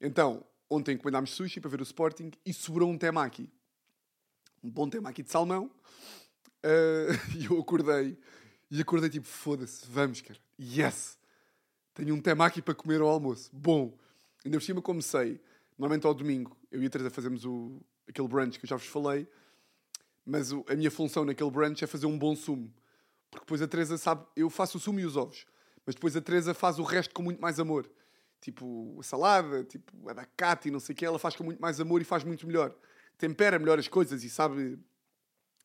Então, 0.00 0.44
ontem 0.68 0.94
encomendámos 0.94 1.30
sushi 1.30 1.60
para 1.60 1.70
ver 1.70 1.80
o 1.80 1.84
Sporting 1.84 2.32
e 2.44 2.52
sobrou 2.52 2.90
um 2.90 2.98
temaki. 2.98 3.48
Um 4.62 4.70
bom 4.70 4.88
temaki 4.88 5.22
de 5.22 5.30
salmão. 5.30 5.70
Uh, 6.64 7.12
e 7.38 7.46
eu 7.46 7.58
acordei. 7.60 8.18
E 8.70 8.80
acordei 8.80 9.10
tipo, 9.10 9.26
foda-se, 9.26 9.86
vamos, 9.86 10.20
cara. 10.22 10.40
Yes! 10.58 11.18
Tenho 11.94 12.14
um 12.14 12.20
temaki 12.20 12.62
para 12.62 12.74
comer 12.74 13.00
ao 13.00 13.08
almoço. 13.08 13.50
Bom. 13.52 13.96
Ainda 14.44 14.58
por 14.58 14.64
cima 14.64 14.82
comecei, 14.82 15.40
normalmente 15.78 16.06
ao 16.06 16.14
domingo, 16.14 16.56
eu 16.70 16.82
e 16.82 16.86
a 16.86 16.90
Teresa 16.90 17.10
fazemos 17.10 17.44
o, 17.44 17.80
aquele 18.08 18.28
brunch 18.28 18.58
que 18.58 18.64
eu 18.64 18.68
já 18.68 18.76
vos 18.76 18.86
falei, 18.86 19.26
mas 20.24 20.52
o, 20.52 20.64
a 20.68 20.74
minha 20.74 20.90
função 20.90 21.24
naquele 21.24 21.50
brunch 21.50 21.82
é 21.82 21.86
fazer 21.86 22.06
um 22.06 22.18
bom 22.18 22.34
sumo. 22.34 22.72
Porque 23.30 23.44
depois 23.44 23.62
a 23.62 23.68
Teresa 23.68 23.96
sabe, 23.96 24.26
eu 24.36 24.50
faço 24.50 24.76
o 24.76 24.80
sumo 24.80 25.00
e 25.00 25.06
os 25.06 25.16
ovos, 25.16 25.46
mas 25.86 25.94
depois 25.94 26.16
a 26.16 26.20
Teresa 26.20 26.52
faz 26.54 26.78
o 26.78 26.82
resto 26.82 27.14
com 27.14 27.22
muito 27.22 27.40
mais 27.40 27.58
amor. 27.58 27.90
Tipo 28.40 28.98
a 28.98 29.02
salada, 29.02 29.64
tipo 29.64 30.08
abacate 30.08 30.68
e 30.68 30.70
não 30.70 30.80
sei 30.80 30.92
o 30.92 30.96
que, 30.96 31.04
ela 31.04 31.18
faz 31.18 31.36
com 31.36 31.44
muito 31.44 31.60
mais 31.60 31.80
amor 31.80 32.02
e 32.02 32.04
faz 32.04 32.24
muito 32.24 32.46
melhor. 32.46 32.74
Tempera 33.16 33.58
melhor 33.58 33.78
as 33.78 33.88
coisas 33.88 34.24
e 34.24 34.30
sabe, 34.30 34.78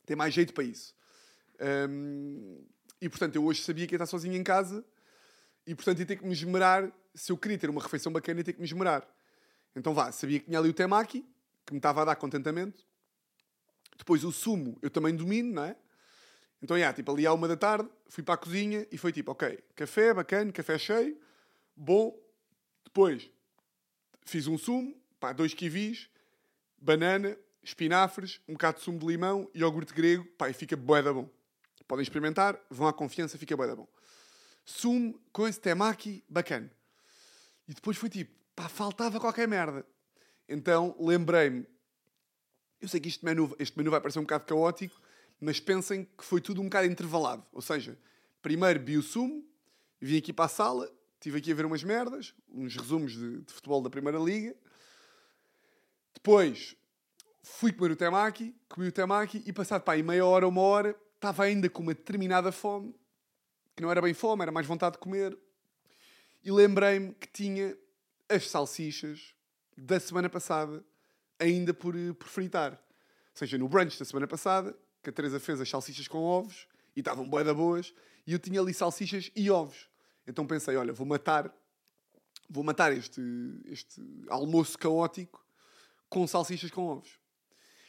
tem 0.05 0.15
mais 0.15 0.33
jeito 0.33 0.53
para 0.53 0.63
isso. 0.63 0.95
Um, 1.89 2.63
e 3.01 3.09
portanto, 3.09 3.35
eu 3.35 3.43
hoje 3.43 3.61
sabia 3.63 3.87
que 3.87 3.93
ia 3.93 3.97
estar 3.97 4.05
sozinho 4.05 4.35
em 4.35 4.43
casa 4.43 4.85
e 5.65 5.73
portanto 5.75 5.99
ia 5.99 6.05
ter 6.05 6.15
que 6.17 6.25
me 6.25 6.33
esmerar 6.33 6.91
se 7.17 7.31
eu 7.31 7.37
queria 7.37 7.57
ter 7.57 7.69
uma 7.69 7.81
refeição 7.81 8.11
bacana, 8.11 8.39
ia 8.39 8.43
ter 8.43 8.53
que 8.53 8.59
me 8.59 8.65
esmerar. 8.65 9.05
Então 9.75 9.93
vá, 9.93 10.11
sabia 10.11 10.39
que 10.39 10.45
tinha 10.45 10.59
ali 10.59 10.69
o 10.69 10.73
temaki, 10.73 11.25
que 11.65 11.73
me 11.73 11.79
estava 11.79 12.03
a 12.03 12.05
dar 12.05 12.15
contentamento. 12.15 12.85
Depois 13.97 14.23
o 14.23 14.31
sumo, 14.31 14.77
eu 14.81 14.89
também 14.89 15.15
domino, 15.15 15.53
não 15.53 15.63
é? 15.63 15.75
Então, 16.61 16.77
yeah, 16.77 16.95
tipo, 16.95 17.11
ali 17.11 17.25
à 17.25 17.33
uma 17.33 17.47
da 17.47 17.57
tarde, 17.57 17.89
fui 18.07 18.23
para 18.23 18.35
a 18.35 18.37
cozinha 18.37 18.87
e 18.91 18.97
foi 18.97 19.11
tipo, 19.11 19.31
ok, 19.31 19.59
café 19.75 20.13
bacana, 20.13 20.51
café 20.51 20.77
cheio, 20.77 21.19
bom. 21.75 22.17
Depois, 22.83 23.29
fiz 24.23 24.47
um 24.47 24.57
sumo, 24.57 24.95
pá, 25.19 25.33
dois 25.33 25.53
kiwis, 25.53 26.09
banana, 26.77 27.37
espinafres, 27.63 28.39
um 28.47 28.53
bocado 28.53 28.77
de 28.77 28.83
sumo 28.83 28.99
de 28.99 29.05
limão 29.05 29.49
iogurte 29.53 29.93
grego, 29.93 30.25
pá, 30.37 30.49
e 30.49 30.53
fica 30.53 30.75
bué 30.75 31.01
da 31.01 31.13
bom. 31.13 31.29
Podem 31.87 32.03
experimentar, 32.03 32.59
vão 32.69 32.87
à 32.87 32.93
confiança, 32.93 33.37
fica 33.37 33.55
bué 33.55 33.67
da 33.67 33.75
bom. 33.75 33.87
Sumo, 34.65 35.19
coisa, 35.31 35.59
temaki, 35.59 36.23
bacana. 36.27 36.76
E 37.67 37.73
depois 37.73 37.97
foi 37.97 38.09
tipo, 38.09 38.33
pá, 38.55 38.69
faltava 38.69 39.19
qualquer 39.19 39.47
merda. 39.47 39.85
Então 40.47 40.95
lembrei-me, 40.99 41.65
eu 42.79 42.87
sei 42.87 42.99
que 42.99 43.09
este 43.09 43.23
menu, 43.25 43.53
este 43.59 43.77
menu 43.77 43.91
vai 43.91 43.99
parecer 43.99 44.19
um 44.19 44.23
bocado 44.23 44.45
caótico, 44.45 44.95
mas 45.39 45.59
pensem 45.59 46.05
que 46.17 46.23
foi 46.23 46.39
tudo 46.39 46.61
um 46.61 46.65
bocado 46.65 46.87
intervalado. 46.87 47.45
Ou 47.51 47.61
seja, 47.61 47.97
primeiro 48.41 48.83
vi 48.83 48.97
o 48.97 49.03
sumo, 49.03 49.45
vim 49.99 50.17
aqui 50.17 50.31
para 50.31 50.45
a 50.45 50.49
sala, 50.49 50.91
estive 51.15 51.39
aqui 51.39 51.51
a 51.51 51.55
ver 51.55 51.65
umas 51.65 51.83
merdas, 51.83 52.33
uns 52.49 52.75
resumos 52.75 53.13
de, 53.13 53.41
de 53.41 53.53
futebol 53.53 53.81
da 53.81 53.89
Primeira 53.89 54.17
Liga. 54.19 54.55
Depois 56.13 56.75
fui 57.43 57.71
comer 57.71 57.91
o 57.91 57.95
temaki, 57.95 58.55
comi 58.69 58.87
o 58.87 58.91
temaki 58.91 59.43
e 59.45 59.53
passado 59.53 59.83
pá, 59.83 59.95
meia 59.97 60.25
hora, 60.25 60.47
uma 60.47 60.61
hora, 60.61 60.95
estava 61.15 61.43
ainda 61.43 61.69
com 61.69 61.81
uma 61.81 61.93
determinada 61.93 62.51
fome, 62.51 62.95
que 63.75 63.81
não 63.81 63.91
era 63.91 64.01
bem 64.01 64.13
fome, 64.13 64.41
era 64.41 64.51
mais 64.51 64.65
vontade 64.65 64.93
de 64.93 64.99
comer 64.99 65.37
e 66.47 66.51
lembrei-me 66.51 67.13
que 67.13 67.27
tinha 67.27 67.77
as 68.29 68.49
salsichas 68.49 69.35
da 69.77 69.99
semana 69.99 70.29
passada 70.29 70.81
ainda 71.37 71.73
por, 71.73 71.93
eh, 71.93 72.13
por 72.13 72.29
fritar. 72.29 72.71
Ou 72.71 72.77
seja, 73.33 73.57
no 73.57 73.67
brunch 73.67 73.99
da 73.99 74.05
semana 74.05 74.25
passada, 74.25 74.73
que 75.03 75.09
a 75.09 75.13
Teresa 75.13 75.41
fez 75.41 75.59
as 75.59 75.69
salsichas 75.69 76.07
com 76.07 76.19
ovos 76.19 76.65
e 76.95 77.01
estavam 77.01 77.27
bué 77.27 77.43
da 77.43 77.53
boas, 77.53 77.93
e 78.25 78.31
eu 78.31 78.39
tinha 78.39 78.61
ali 78.61 78.73
salsichas 78.73 79.29
e 79.35 79.51
ovos. 79.51 79.89
Então 80.25 80.47
pensei, 80.47 80.77
olha, 80.77 80.93
vou 80.93 81.05
matar 81.05 81.53
vou 82.49 82.63
matar 82.63 82.93
este, 82.93 83.21
este 83.65 84.01
almoço 84.29 84.77
caótico 84.77 85.45
com 86.09 86.25
salsichas 86.25 86.71
com 86.71 86.85
ovos. 86.85 87.19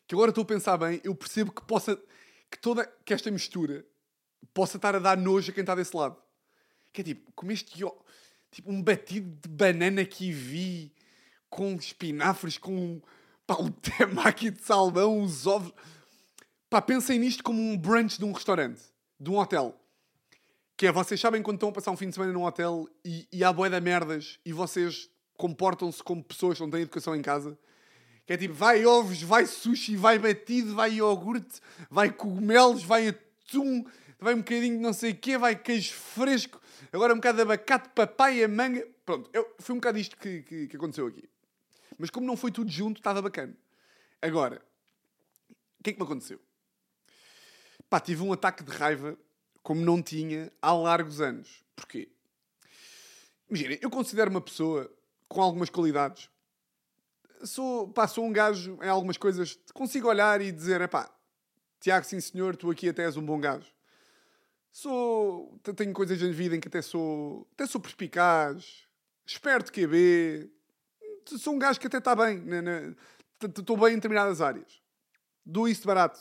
Que 0.05 0.17
agora 0.17 0.31
estou 0.31 0.43
a 0.43 0.47
pensar 0.47 0.77
bem, 0.77 1.01
eu 1.05 1.15
percebo 1.15 1.53
que 1.53 1.63
possa 1.63 1.97
que 2.51 2.59
toda 2.59 2.85
que 3.05 3.15
esta 3.15 3.31
mistura 3.31 3.87
possa 4.53 4.79
estar 4.79 4.97
a 4.97 4.99
dar 4.99 5.17
nojo 5.17 5.53
a 5.53 5.55
quem 5.55 5.61
está 5.61 5.77
desse 5.77 5.97
lado. 5.97 6.21
Que 6.93 7.03
é 7.03 7.05
tipo, 7.05 7.31
comeste 7.37 7.79
tipo 8.51 8.71
um 8.71 8.83
batido 8.83 9.31
de 9.43 9.49
banana 9.49 10.05
que 10.05 10.31
vi 10.33 10.93
com 11.51 11.75
espinafres, 11.75 12.59
com 12.59 13.01
pá, 13.47 13.57
um 13.59 13.71
temaki 13.73 14.51
de 14.51 14.63
salmão, 14.63 15.19
uns 15.19 15.47
ovos. 15.47 15.73
Pá, 16.69 16.83
pensem 16.83 17.19
nisto 17.19 17.43
como 17.43 17.61
um 17.61 17.77
brunch 17.77 18.19
de 18.19 18.25
um 18.25 18.33
restaurante, 18.33 18.83
de 19.19 19.31
um 19.31 19.39
hotel. 19.39 19.75
Que 20.77 20.87
é, 20.87 20.93
vocês 20.93 21.21
sabem 21.21 21.43
quando 21.43 21.57
estão 21.57 21.71
a 21.71 21.73
passar 21.73 21.91
um 21.91 21.97
fim 21.97 22.09
de 22.09 22.15
semana 22.15 22.33
num 22.33 22.45
hotel 22.45 22.89
e, 23.05 23.27
e 23.33 23.43
há 23.43 23.53
boia 23.53 23.81
merdas 23.81 24.39
e 24.45 24.53
vocês 24.53 25.11
comportam-se 25.37 26.03
como 26.03 26.23
pessoas 26.23 26.59
que 26.59 26.63
não 26.63 26.71
têm 26.71 26.83
educação 26.83 27.17
em 27.17 27.23
casa. 27.23 27.59
Que 28.27 28.35
é 28.35 28.37
tipo, 28.37 28.53
vai 28.53 28.85
ovos, 28.85 29.23
vai 29.23 29.47
sushi, 29.47 29.97
vai 29.97 30.19
batido, 30.19 30.75
vai 30.75 30.93
iogurte, 30.93 31.61
vai 31.91 32.13
cogumelos, 32.13 32.85
vai 32.85 33.09
atum, 33.09 33.85
vai 34.21 34.35
um 34.35 34.39
bocadinho 34.39 34.77
de 34.77 34.83
não 34.83 34.93
sei 34.93 35.13
o 35.13 35.17
quê, 35.17 35.39
vai 35.39 35.57
queijo 35.57 35.95
fresco, 35.95 36.61
agora 36.93 37.13
um 37.13 37.17
bocado 37.17 37.37
de 37.37 37.43
abacate, 37.43 37.89
papaya, 37.91 38.49
manga. 38.49 38.87
Pronto, 39.05 39.31
eu, 39.33 39.55
foi 39.59 39.75
um 39.75 39.79
bocado 39.79 39.99
isto 39.99 40.17
que, 40.17 40.43
que, 40.43 40.67
que 40.69 40.77
aconteceu 40.77 41.07
aqui. 41.07 41.29
Mas 41.99 42.11
como 42.11 42.27
não 42.27 42.37
foi 42.37 42.51
tudo 42.51 42.71
junto, 42.71 42.99
estava 42.99 43.21
bacana. 43.23 43.57
Agora, 44.21 44.63
o 45.81 45.83
que 45.83 45.91
é 45.91 45.93
que 45.93 45.99
me 45.99 46.05
aconteceu? 46.05 46.41
Pá, 47.89 48.01
tive 48.01 48.23
um 48.23 48.33
ataque 48.33 48.63
de 48.63 48.71
raiva 48.71 49.19
como 49.63 49.81
não 49.81 50.03
tinha 50.03 50.53
há 50.61 50.73
largos 50.73 51.21
anos. 51.21 51.65
Porquê? 51.75 52.09
Imaginem, 53.49 53.79
eu 53.81 53.91
considero 53.91 54.31
uma 54.31 54.41
pessoa 54.41 54.93
com 55.29 55.41
algumas 55.41 55.71
qualidades 55.71 56.31
sou, 57.45 57.89
pá, 57.89 58.07
sou 58.07 58.25
um 58.25 58.33
gajo 58.33 58.79
em 58.83 58.89
algumas 58.89 59.17
coisas, 59.17 59.59
consigo 59.73 60.09
olhar 60.09 60.41
e 60.41 60.51
dizer, 60.51 60.87
pá, 60.89 61.11
Tiago, 61.81 62.05
sim 62.05 62.21
senhor, 62.21 62.57
tu 62.57 62.71
aqui 62.71 62.89
até 62.89 63.05
és 63.05 63.17
um 63.17 63.25
bom 63.25 63.39
gajo. 63.39 63.67
Sou, 64.71 65.59
tenho 65.77 65.93
coisas 65.93 66.21
na 66.21 66.31
vida 66.31 66.55
em 66.55 66.61
que 66.61 66.69
até 66.69 66.83
sou, 66.83 67.49
até 67.53 67.67
sou 67.67 67.81
perspicaz, 67.81 68.87
esperto 69.27 69.73
QB, 69.73 70.51
sou 71.39 71.55
um 71.55 71.59
gajo 71.59 71.81
que 71.81 71.87
até 71.87 71.99
está 71.99 72.15
bem, 72.15 72.45
estou 73.43 73.77
bem 73.77 73.93
em 73.93 73.97
determinadas 73.97 74.41
áreas. 74.41 74.81
Dou 75.45 75.69
isso 75.69 75.81
de 75.83 75.87
barato. 75.87 76.21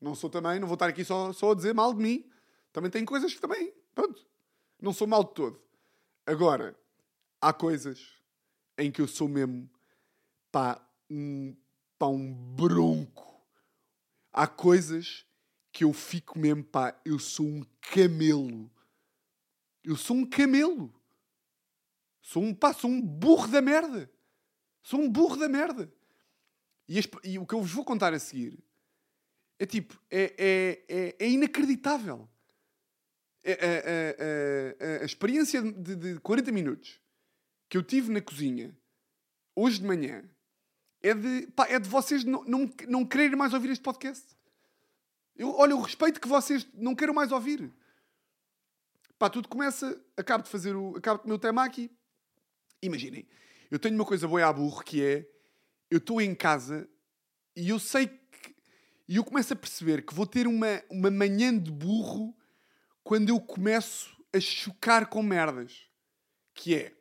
Não 0.00 0.14
sou 0.14 0.28
também, 0.28 0.58
não 0.58 0.66
vou 0.66 0.74
estar 0.74 0.88
aqui 0.88 1.04
só, 1.04 1.32
só 1.32 1.52
a 1.52 1.54
dizer 1.54 1.74
mal 1.74 1.94
de 1.94 2.02
mim. 2.02 2.28
Também 2.72 2.90
tenho 2.90 3.06
coisas 3.06 3.32
que 3.32 3.40
também, 3.40 3.72
pronto, 3.94 4.26
não 4.80 4.92
sou 4.92 5.06
mal 5.06 5.22
de 5.22 5.34
todo. 5.34 5.62
Agora, 6.26 6.76
há 7.40 7.52
coisas 7.52 8.16
em 8.78 8.90
que 8.90 9.00
eu 9.00 9.06
sou 9.06 9.28
mesmo, 9.28 9.70
pá, 10.50 10.80
um, 11.10 11.54
pá, 11.98 12.06
um 12.06 12.32
bronco. 12.32 13.40
Há 14.32 14.46
coisas 14.46 15.26
que 15.72 15.84
eu 15.84 15.92
fico 15.92 16.38
mesmo, 16.38 16.62
pá, 16.62 17.00
eu 17.04 17.18
sou 17.18 17.46
um 17.46 17.64
camelo. 17.80 18.70
Eu 19.82 19.96
sou 19.96 20.16
um 20.16 20.26
camelo. 20.26 20.94
Sou 22.20 22.42
um, 22.42 22.54
pá, 22.54 22.72
sou 22.72 22.90
um 22.90 23.00
burro 23.00 23.48
da 23.48 23.62
merda. 23.62 24.10
Sou 24.82 25.00
um 25.00 25.08
burro 25.08 25.36
da 25.36 25.48
merda. 25.48 25.92
E, 26.88 27.00
e 27.24 27.38
o 27.38 27.46
que 27.46 27.54
eu 27.54 27.62
vos 27.62 27.72
vou 27.72 27.84
contar 27.84 28.12
a 28.12 28.18
seguir 28.18 28.62
é 29.58 29.66
tipo, 29.66 29.98
é, 30.10 30.34
é, 30.38 30.84
é, 30.88 31.16
é 31.18 31.30
inacreditável. 31.30 32.28
É, 33.44 33.52
a, 33.52 34.88
a, 34.88 34.98
a, 34.98 35.02
a, 35.02 35.04
experiência 35.04 35.60
de, 35.62 35.96
de 35.96 36.20
40 36.20 36.52
minutos 36.52 37.00
que 37.68 37.76
eu 37.76 37.82
tive 37.82 38.12
na 38.12 38.20
cozinha 38.20 38.76
hoje 39.56 39.80
de 39.80 39.86
manhã 39.86 40.24
é 41.02 41.12
de, 41.12 41.48
pá, 41.48 41.66
é 41.66 41.80
de 41.80 41.88
vocês 41.88 42.22
não, 42.22 42.44
não, 42.44 42.72
não 42.88 43.04
quererem 43.04 43.36
mais 43.36 43.52
ouvir 43.52 43.70
este 43.70 43.82
podcast. 43.82 44.24
Eu, 45.36 45.54
olha, 45.54 45.74
o 45.74 45.80
respeito 45.80 46.20
que 46.20 46.28
vocês 46.28 46.66
não 46.74 46.94
queiram 46.94 47.14
mais 47.14 47.32
ouvir. 47.32 47.72
Pá, 49.18 49.30
tudo 49.30 49.48
começa, 49.48 50.00
acabo 50.16 50.44
de 50.44 50.50
fazer 50.50 50.74
o, 50.74 50.96
acabo 50.96 51.24
de 51.24 51.32
o 51.32 51.38
temaki. 51.38 51.90
Imaginem, 52.82 53.26
eu 53.70 53.78
tenho 53.78 53.94
uma 53.94 54.04
coisa 54.04 54.26
boa 54.26 54.46
a 54.46 54.52
burro 54.52 54.82
que 54.82 55.02
é, 55.02 55.28
eu 55.90 55.98
estou 55.98 56.20
em 56.20 56.34
casa 56.34 56.88
e 57.54 57.68
eu 57.68 57.78
sei 57.78 58.08
que, 58.08 58.56
e 59.08 59.16
eu 59.16 59.24
começo 59.24 59.52
a 59.52 59.56
perceber 59.56 60.04
que 60.04 60.14
vou 60.14 60.26
ter 60.26 60.46
uma, 60.46 60.82
uma 60.90 61.10
manhã 61.10 61.56
de 61.56 61.70
burro 61.70 62.36
quando 63.04 63.28
eu 63.28 63.40
começo 63.40 64.16
a 64.32 64.40
chocar 64.40 65.06
com 65.06 65.22
merdas. 65.22 65.88
Que 66.54 66.74
é, 66.74 66.92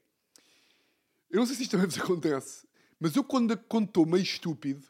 eu 1.29 1.39
não 1.39 1.45
sei 1.45 1.55
se 1.55 1.63
isto 1.63 1.71
também 1.71 1.87
vos 1.87 1.97
acontece, 1.99 2.67
mas 2.99 3.15
eu 3.15 3.23
quando 3.23 3.53
estou 3.53 4.05
meio 4.05 4.23
estúpido, 4.23 4.87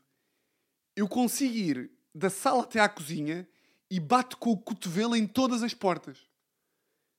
eu 0.95 1.07
consigo 1.07 1.55
ir 1.55 1.91
da 2.13 2.29
sala 2.29 2.63
até 2.63 2.79
à 2.79 2.89
cozinha 2.89 3.47
e 3.89 3.99
bato 3.99 4.37
com 4.37 4.51
o 4.51 4.57
cotovelo 4.57 5.15
em 5.15 5.27
todas 5.27 5.63
as 5.63 5.73
portas. 5.73 6.17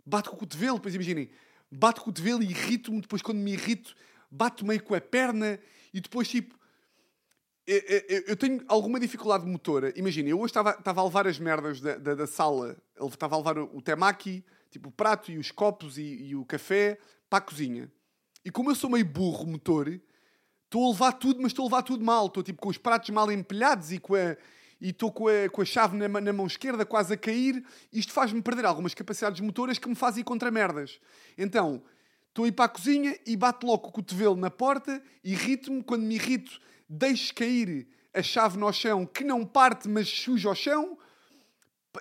Bato 0.05 0.31
com 0.31 0.37
o 0.37 0.39
cotovelo, 0.39 0.77
depois 0.77 0.95
imaginem, 0.95 1.31
bato 1.71 2.01
com 2.01 2.11
o 2.11 2.13
cotovelo 2.13 2.43
e 2.43 2.51
irrito-me, 2.51 3.01
depois 3.01 3.23
quando 3.23 3.39
me 3.39 3.53
irrito, 3.53 3.95
bato 4.31 4.65
meio 4.67 4.83
com 4.83 4.95
a 4.95 5.01
perna 5.01 5.61
e 5.93 6.01
depois 6.01 6.29
tipo. 6.29 6.61
Eu 8.27 8.37
tenho 8.37 8.65
alguma 8.67 8.99
dificuldade 8.99 9.47
motora. 9.47 9.93
Imagina, 9.97 10.29
eu 10.29 10.39
hoje 10.39 10.51
estava, 10.51 10.71
estava 10.71 11.01
a 11.01 11.05
levar 11.05 11.29
as 11.29 11.39
merdas 11.39 11.81
da, 11.81 11.97
da, 11.97 12.15
da, 12.17 12.27
sala, 12.27 12.77
ele 12.99 13.09
estava 13.09 13.37
a 13.37 13.39
levar 13.39 13.59
o 13.59 13.81
temaki, 13.81 14.45
tipo 14.69 14.89
o 14.89 14.93
prato 14.93 15.31
e 15.31 15.39
os 15.39 15.53
copos 15.53 15.97
e, 15.97 16.03
e 16.03 16.35
o 16.35 16.45
café 16.45 16.99
para 17.31 17.39
a 17.39 17.43
cozinha. 17.43 17.91
E 18.45 18.51
como 18.51 18.71
eu 18.71 18.75
sou 18.75 18.91
meio 18.91 19.05
burro 19.05 19.47
motor, 19.47 19.89
estou 20.65 20.87
a 20.87 20.91
levar 20.91 21.13
tudo, 21.13 21.41
mas 21.41 21.53
estou 21.53 21.65
a 21.65 21.69
levar 21.69 21.83
tudo 21.83 22.05
mal. 22.05 22.27
Estou 22.27 22.43
tipo 22.43 22.61
com 22.61 22.69
os 22.69 22.79
pratos 22.79 23.11
mal 23.11 23.31
empilhados 23.31 23.93
e 23.93 24.01
com 24.01 24.17
a, 24.17 24.37
e 24.83 24.91
estou 24.91 25.13
com 25.13 25.29
a, 25.29 25.49
com 25.49 25.63
a 25.63 25.65
chave 25.65 25.97
na, 25.97 26.09
na, 26.09 26.33
mão 26.33 26.45
esquerda 26.45 26.85
quase 26.85 27.15
a 27.15 27.17
cair. 27.17 27.65
Isto 27.93 28.13
faz-me 28.13 28.43
perder 28.43 28.65
algumas 28.65 28.93
capacidades 28.93 29.41
motoras 29.41 29.79
que 29.79 29.89
me 29.89 29.95
fazem 29.95 30.25
contra 30.25 30.51
merdas. 30.51 30.99
Então, 31.39 31.81
estou 32.29 32.45
a 32.45 32.49
ir 32.49 32.53
para 32.53 32.65
a 32.65 32.69
cozinha 32.69 33.17
e 33.25 33.37
bato 33.37 33.65
logo 33.65 33.87
o 33.87 33.93
cotovelo 33.93 34.35
na 34.35 34.51
porta, 34.51 35.01
irrito-me. 35.23 35.85
Quando 35.85 36.03
me 36.03 36.17
irrito, 36.17 36.61
deixo 36.89 37.33
cair 37.33 37.87
a 38.13 38.23
chave 38.25 38.59
no 38.59 38.73
chão, 38.73 39.07
que 39.07 39.23
não 39.23 39.47
parte, 39.47 39.89
mas 39.89 40.09
suja 40.09 40.49
ao 40.49 40.55
chão. 40.57 40.99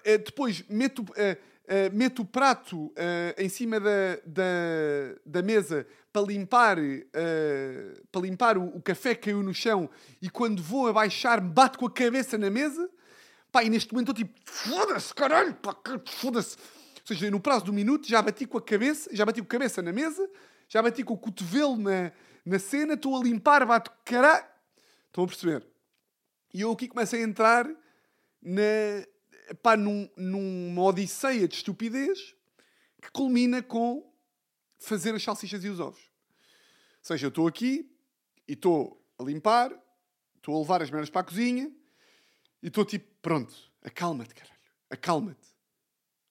Eh, 0.03 0.17
depois 0.17 0.63
meto, 0.67 1.03
uh, 1.03 1.05
uh, 1.05 1.95
meto 1.95 2.23
o 2.23 2.25
prato 2.25 2.91
em 3.37 3.47
cima 3.47 3.79
da, 3.79 4.15
da, 4.25 4.43
da, 5.23 5.41
mesa 5.43 5.85
para 6.11 6.21
limpar, 6.23 6.77
para 8.11 8.21
limpar 8.21 8.57
o, 8.57 8.65
o, 8.77 8.81
café 8.81 9.15
que 9.15 9.25
caiu 9.25 9.41
no 9.41 9.53
chão 9.53 9.89
e 10.21 10.29
quando 10.29 10.61
vou 10.61 10.87
abaixar 10.87 11.41
bato 11.41 11.79
com 11.79 11.85
a 11.85 11.91
cabeça 11.91 12.37
na 12.37 12.49
mesa. 12.49 12.89
Pá, 13.51 13.63
e 13.63 13.69
neste 13.69 13.93
momento 13.93 14.11
estou 14.11 14.25
tipo, 14.25 14.39
foda-se, 14.45 15.13
caralho, 15.13 15.57
foda-se. 16.05 16.57
Ou 16.57 17.07
seja, 17.07 17.31
no 17.31 17.39
prazo 17.39 17.65
de 17.65 17.71
um 17.71 17.73
minuto 17.73 18.07
já 18.07 18.21
bati 18.21 18.45
com 18.45 18.57
a 18.57 18.61
cabeça, 18.61 19.09
já 19.13 19.25
bati 19.25 19.41
com 19.41 19.47
a 19.47 19.49
cabeça 19.49 19.81
na 19.81 19.91
mesa, 19.91 20.29
já 20.69 20.81
bati 20.81 21.03
com 21.03 21.13
o 21.13 21.17
cotovelo 21.17 21.77
na, 21.77 22.11
na 22.45 22.59
cena, 22.59 22.93
estou 22.93 23.19
a 23.19 23.23
limpar, 23.23 23.65
bato 23.65 23.91
caralho. 24.05 24.45
Estão 25.07 25.23
a 25.23 25.27
perceber? 25.27 25.65
E 26.53 26.61
eu 26.61 26.71
aqui 26.71 26.87
começo 26.87 27.15
a 27.15 27.19
entrar 27.19 27.69
na, 28.41 28.61
pá, 29.61 29.75
num, 29.75 30.09
numa 30.15 30.83
odisseia 30.83 31.47
de 31.47 31.55
estupidez 31.55 32.35
que 33.01 33.11
culmina 33.11 33.61
com 33.61 34.10
fazer 34.81 35.13
as 35.15 35.23
salsichas 35.23 35.63
e 35.63 35.69
os 35.69 35.79
ovos. 35.79 36.01
Ou 36.01 37.03
seja, 37.03 37.27
eu 37.27 37.29
estou 37.29 37.47
aqui 37.47 37.89
e 38.47 38.53
estou 38.53 39.01
a 39.17 39.23
limpar, 39.23 39.71
estou 40.35 40.55
a 40.55 40.59
levar 40.59 40.81
as 40.81 40.89
merdas 40.89 41.09
para 41.09 41.21
a 41.21 41.23
cozinha 41.23 41.71
e 42.61 42.67
estou 42.67 42.83
tipo, 42.83 43.07
pronto, 43.21 43.55
acalma-te, 43.83 44.33
caralho, 44.33 44.59
acalma-te. 44.89 45.47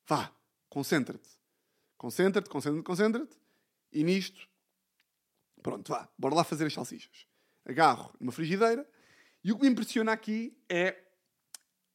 Vá, 0.07 0.35
concentra-te. 0.69 1.31
Concentra-te, 1.97 2.49
concentra-te, 2.49 2.85
concentra-te. 2.85 3.37
E 3.93 4.03
nisto, 4.03 4.49
pronto, 5.63 5.89
vá, 5.93 6.09
bora 6.19 6.35
lá 6.35 6.45
fazer 6.45 6.67
as 6.67 6.73
salsichas. 6.73 7.27
Agarro 7.65 8.13
numa 8.19 8.33
frigideira 8.33 8.89
e 9.45 9.53
o 9.53 9.57
que 9.57 9.63
me 9.63 9.69
impressiona 9.69 10.13
aqui 10.13 10.57
é 10.69 11.05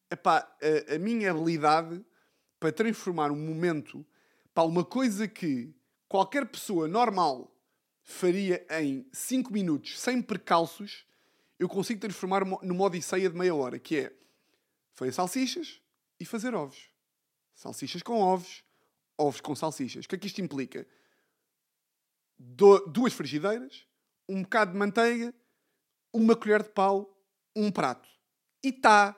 epá, 0.09 0.49
a, 0.61 0.95
a 0.95 0.99
minha 0.99 1.31
habilidade 1.31 2.05
para 2.59 2.71
transformar 2.71 3.31
um 3.31 3.35
momento 3.35 4.05
para 4.53 4.63
uma 4.63 4.85
coisa 4.85 5.27
que 5.27 5.74
qualquer 6.07 6.45
pessoa 6.47 6.87
normal 6.87 7.51
faria 8.03 8.65
em 8.81 9.07
5 9.11 9.51
minutos, 9.51 9.99
sem 9.99 10.21
percalços, 10.21 11.05
eu 11.57 11.67
consigo 11.67 11.99
transformar 11.99 12.45
numa 12.61 12.83
odisseia 12.83 13.29
de 13.29 13.35
meia 13.35 13.55
hora, 13.55 13.79
que 13.79 13.97
é 13.97 14.13
fazer 14.93 15.11
salsichas 15.11 15.81
e 16.19 16.25
fazer 16.25 16.53
ovos. 16.53 16.89
Salsichas 17.53 18.01
com 18.01 18.19
ovos, 18.19 18.63
ovos 19.17 19.41
com 19.41 19.55
salsichas. 19.55 20.05
O 20.05 20.09
que 20.09 20.15
é 20.15 20.17
que 20.17 20.27
isto 20.27 20.41
implica? 20.41 20.85
Do, 22.37 22.79
duas 22.87 23.13
frigideiras, 23.13 23.87
um 24.27 24.43
bocado 24.43 24.73
de 24.73 24.77
manteiga, 24.77 25.33
uma 26.13 26.35
colher 26.35 26.63
de 26.63 26.69
pau, 26.69 27.17
um 27.55 27.71
prato. 27.71 28.09
E 28.63 28.69
está 28.69 29.15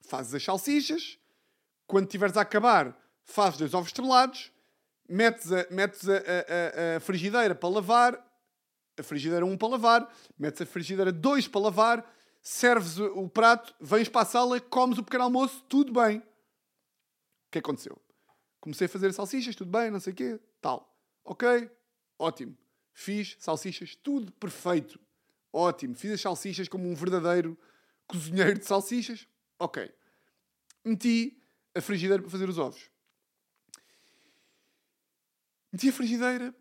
fazes 0.00 0.34
as 0.34 0.42
salsichas, 0.42 1.18
quando 1.86 2.08
tiveres 2.08 2.36
a 2.36 2.42
acabar, 2.42 2.96
fazes 3.24 3.58
dois 3.58 3.74
ovos 3.74 3.88
estrelados, 3.88 4.52
metes 5.08 5.52
a, 5.52 5.66
metes 5.70 6.08
a, 6.08 6.14
a, 6.14 6.96
a, 6.96 7.00
frigideira 7.00 7.54
para 7.54 7.68
lavar, 7.68 8.32
a 8.96 9.02
frigideira 9.02 9.44
1 9.44 9.50
um 9.50 9.56
para 9.56 9.68
lavar, 9.68 10.14
metes 10.38 10.60
a 10.60 10.66
frigideira 10.66 11.12
2 11.12 11.48
para 11.48 11.60
lavar, 11.60 12.14
serves 12.40 12.98
o 12.98 13.28
prato, 13.28 13.74
vens 13.80 14.08
para 14.08 14.22
a 14.22 14.26
sala, 14.26 14.60
comes 14.60 14.98
o 14.98 15.02
pequeno 15.02 15.24
almoço, 15.24 15.64
tudo 15.68 15.92
bem. 15.92 16.18
O 16.18 16.22
que 17.50 17.58
aconteceu? 17.58 18.00
Comecei 18.60 18.86
a 18.86 18.90
fazer 18.90 19.12
salsichas, 19.12 19.54
tudo 19.54 19.70
bem, 19.70 19.90
não 19.90 20.00
sei 20.00 20.12
o 20.12 20.16
quê, 20.16 20.40
tal. 20.60 20.94
Ok, 21.24 21.70
ótimo. 22.18 22.56
Fiz 22.92 23.36
salsichas, 23.40 23.96
tudo 23.96 24.32
perfeito. 24.32 25.00
Ótimo. 25.52 25.94
Fiz 25.94 26.12
as 26.12 26.20
salsichas 26.20 26.68
como 26.68 26.88
um 26.88 26.94
verdadeiro 26.94 27.58
cozinheiro 28.06 28.58
de 28.58 28.64
salsichas. 28.64 29.26
Ok. 29.58 29.92
Meti 30.84 31.40
a 31.74 31.80
frigideira 31.80 32.22
para 32.22 32.30
fazer 32.30 32.48
os 32.48 32.58
ovos. 32.58 32.90
Meti 35.74 35.88
a 35.88 35.92
frigideira 35.92 36.54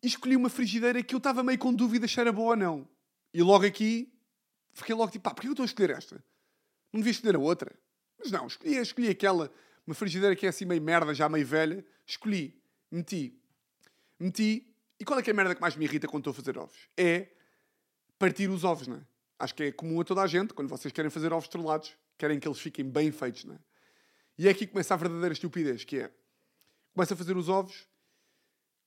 e 0.00 0.06
escolhi 0.06 0.36
uma 0.36 0.48
frigideira 0.48 1.02
que 1.02 1.12
eu 1.12 1.18
estava 1.18 1.42
meio 1.42 1.58
com 1.58 1.74
dúvida 1.74 2.06
se 2.06 2.20
era 2.20 2.30
boa 2.30 2.50
ou 2.50 2.56
não. 2.56 2.88
E 3.34 3.42
logo 3.42 3.66
aqui 3.66 4.14
fiquei 4.72 4.94
logo 4.94 5.10
tipo, 5.10 5.24
pá, 5.24 5.34
porquê 5.34 5.48
eu 5.48 5.54
estou 5.54 5.64
a 5.64 5.66
escolher 5.66 5.90
esta? 5.90 6.24
Não 6.92 7.00
devia 7.00 7.10
escolher 7.10 7.34
a 7.34 7.40
outra. 7.40 7.76
Mas 8.16 8.30
não, 8.30 8.46
escolhi, 8.46 8.76
escolhi 8.76 9.08
aquela, 9.08 9.52
uma 9.84 9.92
frigideira 9.92 10.36
que 10.36 10.46
é 10.46 10.50
assim 10.50 10.64
meio 10.66 10.80
merda, 10.80 11.12
já 11.12 11.28
meio 11.28 11.44
velha. 11.44 11.84
Escolhi, 12.06 12.62
meti. 12.92 13.36
Meti. 14.20 14.72
E 15.00 15.04
qual 15.04 15.18
é 15.18 15.22
que 15.24 15.30
é 15.30 15.32
a 15.32 15.36
merda 15.36 15.56
que 15.56 15.60
mais 15.60 15.74
me 15.74 15.84
irrita 15.84 16.06
quando 16.06 16.20
estou 16.20 16.30
a 16.30 16.34
fazer 16.34 16.56
ovos? 16.56 16.78
É 16.96 17.26
partir 18.20 18.48
os 18.48 18.62
ovos, 18.62 18.86
não 18.86 18.98
é? 18.98 19.06
Acho 19.36 19.52
que 19.52 19.64
é 19.64 19.72
comum 19.72 20.00
a 20.00 20.04
toda 20.04 20.22
a 20.22 20.28
gente, 20.28 20.54
quando 20.54 20.68
vocês 20.68 20.92
querem 20.92 21.10
fazer 21.10 21.32
ovos 21.32 21.46
estrelados, 21.46 21.96
querem 22.16 22.38
que 22.38 22.46
eles 22.46 22.60
fiquem 22.60 22.88
bem 22.88 23.10
feitos, 23.10 23.46
não 23.46 23.56
é? 23.56 23.58
E 24.38 24.46
é 24.46 24.50
aqui 24.52 24.64
que 24.64 24.72
começa 24.72 24.94
a 24.94 24.96
verdadeira 24.96 25.32
estupidez, 25.32 25.82
que 25.82 25.98
é... 25.98 26.14
Começa 26.94 27.14
a 27.14 27.16
fazer 27.16 27.36
os 27.36 27.48
ovos, 27.48 27.89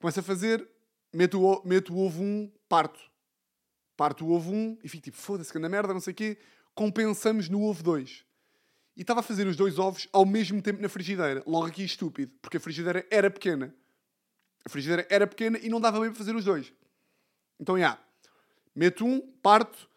começa 0.03 0.19
a 0.19 0.23
fazer, 0.23 0.67
mete 1.13 1.37
o, 1.37 1.61
mete 1.63 1.89
o 1.89 1.97
ovo 1.97 2.21
um, 2.21 2.51
parto. 2.67 2.99
Parte 3.95 4.21
o 4.21 4.31
ovo 4.31 4.51
1 4.51 4.79
e 4.83 4.89
fico 4.89 5.01
tipo, 5.01 5.15
foda-se, 5.15 5.49
que 5.49 5.57
anda 5.57 5.69
merda, 5.69 5.93
não 5.93 6.01
sei 6.01 6.11
o 6.11 6.15
quê. 6.15 6.37
Compensamos 6.75 7.47
no 7.47 7.63
ovo 7.63 7.81
2. 7.81 8.25
E 8.97 9.01
estava 9.01 9.21
a 9.21 9.23
fazer 9.23 9.47
os 9.47 9.55
dois 9.55 9.79
ovos 9.79 10.09
ao 10.11 10.25
mesmo 10.25 10.61
tempo 10.61 10.81
na 10.81 10.89
frigideira. 10.89 11.41
Logo 11.47 11.67
aqui 11.67 11.85
estúpido, 11.85 12.33
porque 12.41 12.57
a 12.57 12.59
frigideira 12.59 13.07
era 13.09 13.31
pequena. 13.31 13.73
A 14.65 14.69
frigideira 14.69 15.07
era 15.09 15.25
pequena 15.25 15.57
e 15.57 15.69
não 15.69 15.79
dava 15.79 16.01
bem 16.01 16.09
para 16.09 16.17
fazer 16.17 16.35
os 16.35 16.43
dois. 16.43 16.73
Então, 17.57 17.79
já. 17.79 17.97
Meto 18.75 19.05
um, 19.05 19.21
parto, 19.41 19.89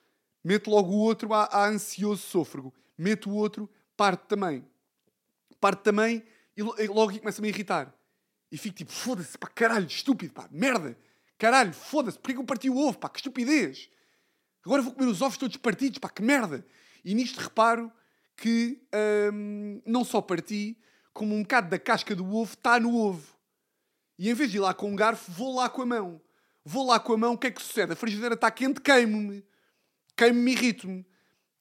meto 0.45 0.71
logo 0.71 0.92
o 0.92 0.99
outro 0.99 1.35
a, 1.35 1.47
a 1.47 1.66
ansioso 1.66 2.23
sôfrego. 2.23 2.73
Meto 2.97 3.29
o 3.29 3.35
outro, 3.35 3.69
parto 3.97 4.29
também. 4.29 4.64
Parto 5.61 5.83
também 5.83 6.23
e 6.57 6.62
logo 6.62 7.11
aqui 7.11 7.19
começa-me 7.19 7.49
a 7.49 7.51
irritar. 7.51 7.96
E 8.57 8.59
fico 8.59 8.75
tipo, 8.75 8.90
foda-se, 8.90 9.37
pá, 9.37 9.49
caralho, 9.49 9.87
estúpido, 9.87 10.33
pá, 10.33 10.49
merda. 10.51 10.97
Caralho, 11.37 11.75
foda-se, 11.75 12.19
porquê 12.19 12.33
que 12.33 12.40
eu 12.40 12.45
parti 12.47 12.71
o 12.71 12.79
ovo, 12.79 12.97
pá, 12.97 13.07
que 13.07 13.19
estupidez. 13.19 13.90
Agora 14.64 14.81
vou 14.81 14.95
comer 14.95 15.11
os 15.11 15.21
ovos 15.21 15.37
todos 15.37 15.59
partidos, 15.59 15.99
pá, 15.99 16.09
que 16.09 16.23
merda. 16.23 16.64
E 17.05 17.14
nisto 17.14 17.38
reparo 17.38 17.92
que 18.35 18.81
hum, 19.31 19.83
não 19.85 20.05
só 20.05 20.23
parti, 20.23 20.75
como 21.12 21.35
um 21.35 21.42
bocado 21.42 21.69
da 21.69 21.79
casca 21.79 22.16
do 22.16 22.25
ovo 22.35 22.55
está 22.55 22.81
no 22.81 22.97
ovo. 22.97 23.37
E 24.19 24.31
em 24.31 24.33
vez 24.33 24.51
de 24.51 24.57
ir 24.57 24.61
lá 24.61 24.73
com 24.73 24.90
um 24.90 24.97
garfo, 24.97 25.31
vou 25.33 25.55
lá 25.55 25.69
com 25.69 25.83
a 25.83 25.87
mão. 25.87 26.19
Vou 26.64 26.87
lá 26.87 26.99
com 26.99 27.12
a 27.12 27.19
mão, 27.19 27.35
o 27.35 27.38
que 27.38 27.49
é 27.49 27.51
que 27.51 27.61
sucede? 27.61 27.92
A 27.92 27.97
frigideira 27.97 28.37
está 28.37 28.51
quente, 28.51 28.81
queimo-me. 28.81 29.45
Queimo-me, 30.16 30.53
irrito-me. 30.53 31.07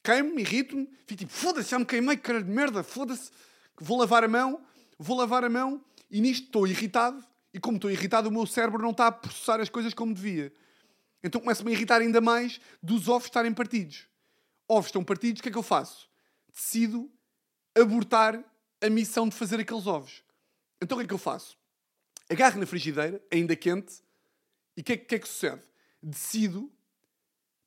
Queimo-me, 0.01 0.41
irrito-me. 0.41 0.89
Fico 1.05 1.19
tipo, 1.19 1.33
foda-se, 1.33 1.71
já 1.71 1.77
me 1.77 1.85
queimei, 1.85 2.15
caralho 2.15 2.45
de 2.45 2.51
merda, 2.51 2.83
foda-se. 2.83 3.31
Vou 3.81 3.97
lavar 3.97 4.23
a 4.23 4.29
mão, 4.29 4.65
vou 4.97 5.17
lavar 5.17 5.43
a 5.43 5.49
mão 5.49 5.83
e 6.09 6.21
nisto 6.21 6.45
estou 6.45 6.67
irritado. 6.67 7.25
E 7.53 7.59
como 7.59 7.77
estou 7.77 7.89
irritado, 7.89 8.27
o 8.27 8.31
meu 8.31 8.45
cérebro 8.45 8.81
não 8.81 8.91
está 8.91 9.07
a 9.07 9.11
processar 9.11 9.61
as 9.61 9.69
coisas 9.69 9.93
como 9.93 10.13
devia. 10.13 10.53
Então 11.23 11.39
começa-me 11.41 11.71
a 11.71 11.73
irritar 11.73 12.01
ainda 12.01 12.19
mais 12.19 12.59
dos 12.83 13.07
ovos 13.07 13.27
estarem 13.27 13.53
partidos. 13.53 14.07
Ovos 14.67 14.87
estão 14.87 15.03
partidos, 15.03 15.39
o 15.39 15.43
que 15.43 15.49
é 15.49 15.51
que 15.51 15.57
eu 15.57 15.63
faço? 15.63 16.09
Decido 16.53 17.09
abortar 17.73 18.43
a 18.81 18.89
missão 18.89 19.27
de 19.27 19.35
fazer 19.35 19.59
aqueles 19.59 19.87
ovos. 19.87 20.23
Então 20.81 20.97
o 20.97 20.99
que 20.99 21.05
é 21.05 21.07
que 21.07 21.13
eu 21.13 21.19
faço? 21.19 21.57
Agarro 22.29 22.59
na 22.59 22.65
frigideira, 22.65 23.21
ainda 23.31 23.55
quente, 23.55 24.03
e 24.75 24.81
o 24.81 24.83
que, 24.83 24.93
é, 24.93 24.97
que 24.97 25.15
é 25.15 25.19
que 25.19 25.27
sucede? 25.27 25.61
Decido, 26.01 26.71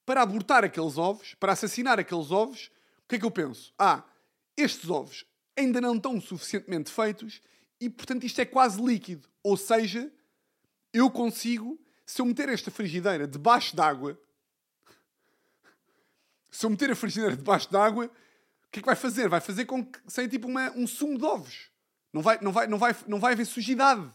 para 0.05 0.23
abortar 0.23 0.65
aqueles 0.65 0.99
ovos, 0.99 1.35
para 1.35 1.53
assassinar 1.53 1.99
aqueles 1.99 2.31
ovos, 2.31 2.71
o 3.05 3.09
que 3.09 3.17
é 3.17 3.19
que 3.19 3.25
eu 3.25 3.31
penso? 3.31 3.73
Ah, 3.79 4.05
estes 4.57 4.91
ovos 4.91 5.25
ainda 5.57 5.81
não 5.81 5.97
estão 5.97 6.21
suficientemente 6.21 6.91
feitos 6.91 7.41
e, 7.81 7.89
portanto, 7.89 8.25
isto 8.25 8.41
é 8.41 8.45
quase 8.45 8.83
líquido. 8.83 9.29
Ou 9.43 9.57
seja, 9.57 10.11
eu 10.93 11.11
consigo, 11.11 11.79
se 12.05 12.21
eu 12.21 12.27
meter 12.27 12.49
esta 12.49 12.71
frigideira 12.71 13.27
debaixo 13.27 13.75
d'água, 13.77 14.21
se 16.51 16.67
eu 16.67 16.71
meter 16.71 16.91
a 16.91 16.97
frigideira 16.97 17.37
debaixo 17.37 17.71
d'água, 17.71 18.07
o 18.07 18.71
que 18.71 18.81
é 18.81 18.83
que 18.83 18.87
vai 18.87 18.97
fazer? 18.97 19.29
Vai 19.29 19.41
fazer 19.41 19.65
com 19.65 19.85
que 19.85 19.99
saia 20.07 20.29
tipo 20.29 20.49
uma, 20.49 20.71
um 20.73 20.87
sumo 20.87 21.17
de 21.17 21.25
ovos. 21.25 21.71
Não 22.13 22.23
vai, 22.23 22.39
não, 22.41 22.53
vai, 22.53 22.67
não, 22.67 22.79
vai, 22.79 22.97
não 23.07 23.21
vai 23.21 23.33
haver 23.33 23.47
sujidade. 23.47 24.11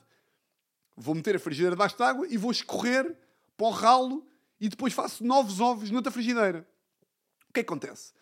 Vou 0.96 1.16
meter 1.16 1.36
a 1.36 1.40
frigideira 1.40 1.76
debaixo 1.76 1.98
d'água 1.98 2.28
e 2.30 2.38
vou 2.38 2.52
escorrer 2.52 3.16
para 3.58 3.68
o 3.68 3.70
ralo 3.70 4.28
e 4.60 4.70
depois 4.70 4.94
faço 4.94 5.24
novos 5.24 5.60
ovos 5.60 5.90
noutra 5.90 6.12
frigideira. 6.12 6.68
O 7.50 7.54
que 7.54 7.60
é 7.60 7.64
que 7.64 7.70
acontece? 7.70 8.14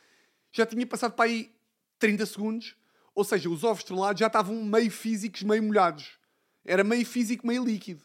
Já 0.51 0.65
tinha 0.65 0.85
passado 0.85 1.13
para 1.13 1.25
aí 1.25 1.53
30 1.99 2.25
segundos, 2.25 2.75
ou 3.13 3.23
seja, 3.23 3.49
os 3.49 3.63
ovos 3.63 3.79
estrelados 3.79 4.19
já 4.19 4.27
estavam 4.27 4.63
meio 4.63 4.89
físicos, 4.89 5.43
meio 5.43 5.63
molhados. 5.63 6.19
Era 6.63 6.83
meio 6.83 7.05
físico, 7.05 7.45
meio 7.45 7.63
líquido. 7.63 8.03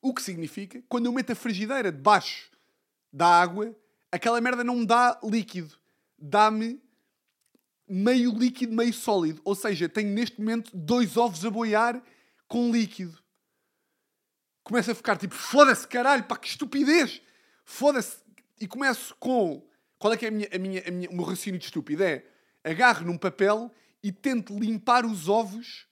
O 0.00 0.14
que 0.14 0.22
significa, 0.22 0.82
quando 0.88 1.06
eu 1.06 1.12
meto 1.12 1.32
a 1.32 1.34
frigideira 1.34 1.90
debaixo 1.90 2.50
da 3.12 3.26
água, 3.26 3.74
aquela 4.12 4.40
merda 4.40 4.62
não 4.62 4.76
me 4.76 4.86
dá 4.86 5.18
líquido. 5.24 5.76
Dá-me 6.18 6.80
meio 7.88 8.32
líquido, 8.32 8.72
meio 8.72 8.92
sólido. 8.92 9.40
Ou 9.44 9.54
seja, 9.54 9.88
tenho 9.88 10.10
neste 10.10 10.40
momento 10.40 10.70
dois 10.74 11.16
ovos 11.16 11.44
a 11.44 11.50
boiar 11.50 12.00
com 12.46 12.70
líquido. 12.70 13.18
Começo 14.62 14.90
a 14.90 14.94
ficar 14.94 15.16
tipo, 15.16 15.34
foda-se, 15.34 15.88
caralho, 15.88 16.24
pá, 16.24 16.36
que 16.36 16.48
estupidez! 16.48 17.22
Foda-se! 17.64 18.18
E 18.60 18.66
começo 18.66 19.16
com. 19.18 19.66
Qual 19.98 20.12
é 20.12 20.16
que 20.16 20.26
é 20.26 20.28
a 20.28 20.30
minha, 20.30 20.48
a 20.52 20.58
minha, 20.58 20.82
a 20.86 20.90
minha, 20.90 21.10
o 21.10 21.14
meu 21.14 21.24
raciocínio 21.24 21.58
de 21.58 21.64
estúpido? 21.64 22.02
É 22.02 22.24
agarro 22.62 23.06
num 23.06 23.16
papel 23.16 23.72
e 24.02 24.12
tento 24.12 24.58
limpar 24.58 25.04
os 25.04 25.28
ovos 25.28 25.86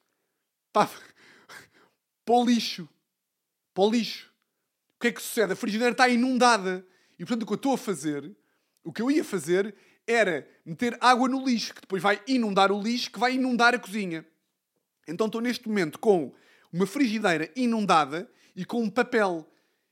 para, 0.72 0.88
para 2.24 2.34
o 2.34 2.44
lixo. 2.44 2.88
Para 3.74 3.84
o 3.84 3.90
lixo. 3.90 4.32
O 4.96 5.00
que 5.00 5.08
é 5.08 5.12
que 5.12 5.22
sucede? 5.22 5.52
A 5.52 5.56
frigideira 5.56 5.92
está 5.92 6.08
inundada. 6.08 6.86
E 7.18 7.24
portanto 7.24 7.42
o 7.42 7.46
que 7.46 7.52
eu 7.52 7.56
estou 7.56 7.74
a 7.74 7.78
fazer, 7.78 8.36
o 8.84 8.92
que 8.92 9.02
eu 9.02 9.10
ia 9.10 9.24
fazer 9.24 9.74
era 10.06 10.48
meter 10.64 10.96
água 11.00 11.28
no 11.28 11.44
lixo, 11.44 11.74
que 11.74 11.80
depois 11.80 12.02
vai 12.02 12.22
inundar 12.26 12.70
o 12.70 12.80
lixo, 12.80 13.10
que 13.10 13.18
vai 13.18 13.34
inundar 13.34 13.74
a 13.74 13.78
cozinha. 13.78 14.24
Então 15.08 15.26
estou 15.26 15.40
neste 15.40 15.68
momento 15.68 15.98
com 15.98 16.32
uma 16.72 16.86
frigideira 16.86 17.50
inundada 17.56 18.30
e 18.54 18.64
com 18.64 18.82
um 18.82 18.90
papel. 18.90 19.48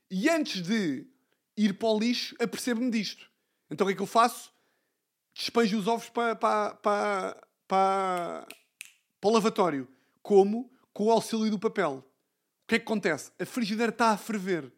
E 0.09 0.29
antes 0.29 0.61
de 0.61 1.05
ir 1.57 1.73
para 1.73 1.89
o 1.89 1.99
lixo, 1.99 2.35
apercebo-me 2.39 2.91
disto. 2.91 3.29
Então 3.69 3.85
o 3.85 3.87
que 3.87 3.93
é 3.93 3.95
que 3.97 4.01
eu 4.01 4.07
faço? 4.07 4.51
Despejo 5.33 5.77
os 5.77 5.87
ovos 5.87 6.09
para, 6.09 6.35
para, 6.35 6.75
para, 6.75 7.44
para, 7.67 8.47
para 9.19 9.29
o 9.29 9.33
lavatório. 9.33 9.87
Como? 10.21 10.71
Com 10.93 11.05
o 11.05 11.11
auxílio 11.11 11.49
do 11.49 11.59
papel. 11.59 12.03
O 12.63 12.67
que 12.67 12.75
é 12.75 12.79
que 12.79 12.85
acontece? 12.85 13.31
A 13.39 13.45
frigideira 13.45 13.91
está 13.91 14.09
a 14.09 14.17
ferver. 14.17 14.71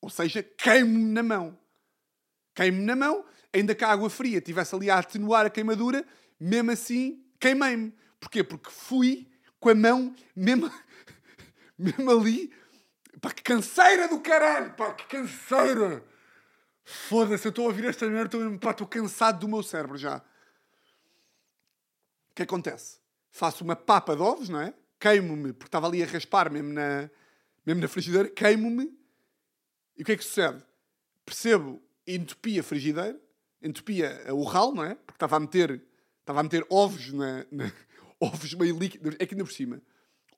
Ou 0.00 0.10
seja, 0.10 0.42
queimo-me 0.42 1.12
na 1.12 1.22
mão. 1.22 1.58
Queimo-me 2.54 2.84
na 2.84 2.96
mão, 2.96 3.24
ainda 3.52 3.74
que 3.74 3.84
a 3.84 3.88
água 3.88 4.08
fria 4.08 4.38
estivesse 4.38 4.74
ali 4.74 4.90
a 4.90 4.98
atenuar 4.98 5.44
a 5.44 5.50
queimadura, 5.50 6.06
mesmo 6.38 6.70
assim 6.70 7.24
queimei-me. 7.38 7.92
Porquê? 8.20 8.42
Porque 8.42 8.70
fui 8.70 9.28
com 9.58 9.68
a 9.68 9.74
mão 9.74 10.14
mesmo, 10.34 10.70
mesmo 11.76 12.10
ali. 12.10 12.52
Pá, 13.20 13.30
que 13.30 13.42
canseira 13.42 14.08
do 14.08 14.20
caralho! 14.20 14.72
Pá, 14.74 14.92
que 14.94 15.06
canseira! 15.06 16.04
Foda-se, 16.84 17.46
eu 17.46 17.50
estou 17.50 17.64
a 17.64 17.68
ouvir 17.68 17.86
esta 17.86 18.08
merda, 18.08 18.38
estou 18.70 18.86
cansado 18.86 19.40
do 19.40 19.48
meu 19.48 19.62
cérebro 19.62 19.98
já 19.98 20.22
que 22.36 22.42
acontece? 22.42 22.98
Faço 23.30 23.64
uma 23.64 23.74
papa 23.74 24.14
de 24.14 24.22
ovos, 24.22 24.48
não 24.48 24.60
é? 24.60 24.74
Queimo-me, 25.00 25.52
porque 25.52 25.68
estava 25.68 25.86
ali 25.86 26.02
a 26.02 26.06
raspar 26.06 26.50
mesmo 26.50 26.72
na, 26.72 27.10
mesmo 27.64 27.80
na 27.80 27.88
frigideira, 27.88 28.28
queimo-me. 28.28 28.94
E 29.96 30.02
o 30.02 30.04
que 30.04 30.12
é 30.12 30.16
que 30.16 30.24
sucede? 30.24 30.62
Percebo, 31.24 31.82
entupi 32.06 32.58
a 32.58 32.62
frigideira, 32.62 33.18
entupia 33.62 34.22
o 34.32 34.44
ralo, 34.44 34.74
não 34.74 34.84
é? 34.84 34.94
Porque 34.94 35.16
estava 35.16 35.36
a 35.36 35.40
meter, 35.40 35.82
estava 36.20 36.40
a 36.40 36.42
meter 36.42 36.64
ovos, 36.70 37.12
na, 37.12 37.46
na 37.50 37.72
ovos 38.20 38.52
meio 38.54 38.78
líquidos, 38.78 39.16
é 39.18 39.26
que 39.26 39.34
ainda 39.34 39.44
por 39.44 39.52
cima, 39.52 39.82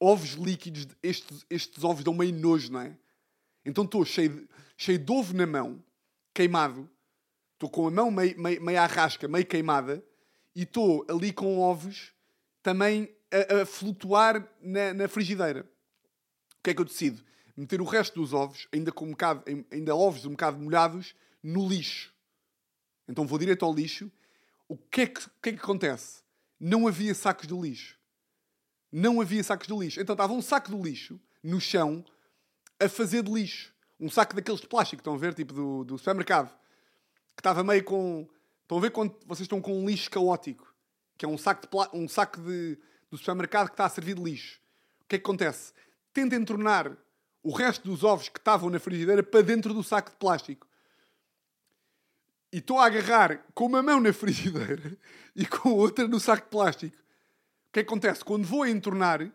ovos 0.00 0.30
líquidos, 0.30 0.86
estes, 1.02 1.44
estes 1.50 1.82
ovos 1.82 2.04
dão 2.04 2.14
meio 2.14 2.32
nojo, 2.32 2.72
não 2.72 2.80
é? 2.80 2.96
Então 3.64 3.84
estou 3.84 4.04
cheio 4.04 4.30
de, 4.30 4.48
cheio 4.76 4.98
de 4.98 5.12
ovo 5.12 5.34
na 5.34 5.46
mão, 5.46 5.82
queimado, 6.32 6.88
estou 7.54 7.68
com 7.68 7.88
a 7.88 7.90
mão 7.90 8.10
meio, 8.10 8.40
meio, 8.40 8.62
meio 8.62 8.80
à 8.80 8.86
rasca, 8.86 9.26
meio 9.26 9.44
queimada, 9.44 10.02
e 10.58 10.62
estou 10.62 11.06
ali 11.08 11.32
com 11.32 11.60
ovos 11.60 12.12
também 12.64 13.14
a, 13.30 13.60
a 13.60 13.64
flutuar 13.64 14.44
na, 14.60 14.92
na, 14.92 15.06
frigideira. 15.06 15.60
O 16.58 16.62
que 16.64 16.70
é 16.70 16.74
que 16.74 16.80
eu 16.80 16.84
decido? 16.84 17.22
Meter 17.56 17.80
o 17.80 17.84
resto 17.84 18.20
dos 18.20 18.32
ovos, 18.32 18.66
ainda 18.72 18.90
com 18.90 19.04
um 19.04 19.12
bocado, 19.12 19.44
ainda 19.70 19.94
ovos 19.94 20.24
um 20.24 20.32
bocado 20.32 20.58
molhados, 20.58 21.14
no 21.40 21.68
lixo. 21.68 22.12
Então 23.06 23.24
vou 23.24 23.38
direto 23.38 23.64
ao 23.64 23.72
lixo. 23.72 24.10
O 24.66 24.76
que 24.76 25.02
é 25.02 25.06
que, 25.06 25.20
o 25.20 25.30
que, 25.40 25.50
é 25.50 25.52
que 25.52 25.60
acontece? 25.60 26.24
Não 26.58 26.88
havia 26.88 27.14
sacos 27.14 27.46
de 27.46 27.54
lixo. 27.54 27.96
Não 28.90 29.20
havia 29.20 29.44
sacos 29.44 29.68
de 29.68 29.74
lixo. 29.74 30.00
Então 30.00 30.14
estava 30.14 30.32
um 30.32 30.42
saco 30.42 30.72
de 30.72 30.82
lixo 30.82 31.20
no 31.40 31.60
chão 31.60 32.04
a 32.80 32.88
fazer 32.88 33.22
de 33.22 33.30
lixo. 33.30 33.72
Um 34.00 34.10
saco 34.10 34.34
daqueles 34.34 34.60
de 34.60 34.66
plástico, 34.66 35.02
estão 35.02 35.14
a 35.14 35.18
ver, 35.18 35.34
tipo 35.34 35.54
do, 35.54 35.84
do 35.84 35.98
supermercado. 35.98 36.48
Que 37.36 37.40
estava 37.40 37.62
meio 37.62 37.84
com 37.84 38.28
Estão 38.68 38.76
a 38.76 38.80
ver 38.82 38.90
quando 38.90 39.16
vocês 39.24 39.46
estão 39.46 39.62
com 39.62 39.82
um 39.82 39.88
lixo 39.88 40.10
caótico, 40.10 40.74
que 41.16 41.24
é 41.24 41.28
um 41.28 41.38
saco, 41.38 41.66
de 41.66 41.96
um 41.96 42.06
saco 42.06 42.38
de, 42.38 42.78
do 43.10 43.16
supermercado 43.16 43.68
que 43.68 43.72
está 43.72 43.86
a 43.86 43.88
servir 43.88 44.14
de 44.14 44.22
lixo. 44.22 44.60
O 45.00 45.06
que 45.08 45.16
é 45.16 45.18
que 45.18 45.24
acontece? 45.24 45.72
Tentem 46.12 46.44
tornar 46.44 46.94
o 47.42 47.50
resto 47.50 47.88
dos 47.88 48.04
ovos 48.04 48.28
que 48.28 48.38
estavam 48.38 48.68
na 48.68 48.78
frigideira 48.78 49.22
para 49.22 49.40
dentro 49.40 49.72
do 49.72 49.82
saco 49.82 50.10
de 50.10 50.16
plástico. 50.18 50.68
E 52.52 52.58
estou 52.58 52.78
a 52.78 52.84
agarrar 52.84 53.42
com 53.54 53.64
uma 53.64 53.82
mão 53.82 54.00
na 54.00 54.12
frigideira 54.12 54.98
e 55.34 55.46
com 55.46 55.70
outra 55.70 56.06
no 56.06 56.20
saco 56.20 56.42
de 56.42 56.50
plástico. 56.50 56.94
O 56.94 57.72
que 57.72 57.80
é 57.80 57.82
que 57.82 57.88
acontece? 57.88 58.22
Quando 58.22 58.44
vou 58.44 58.64
a 58.64 58.68
entornar, 58.68 59.26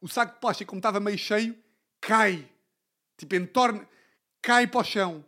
o 0.00 0.08
saco 0.08 0.32
de 0.32 0.40
plástico, 0.40 0.70
como 0.70 0.78
estava 0.78 0.98
meio 0.98 1.18
cheio, 1.18 1.54
cai. 2.00 2.50
Tipo, 3.18 3.34
entorna, 3.34 3.86
cai 4.40 4.66
para 4.66 4.80
o 4.80 4.84
chão 4.84 5.22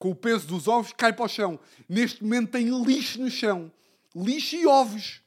com 0.00 0.10
o 0.10 0.14
peso 0.14 0.46
dos 0.46 0.66
ovos, 0.66 0.94
cai 0.94 1.12
para 1.12 1.26
o 1.26 1.28
chão. 1.28 1.60
Neste 1.86 2.24
momento 2.24 2.52
tem 2.52 2.70
lixo 2.82 3.20
no 3.20 3.30
chão. 3.30 3.70
Lixo 4.16 4.56
e 4.56 4.66
ovos. 4.66 5.20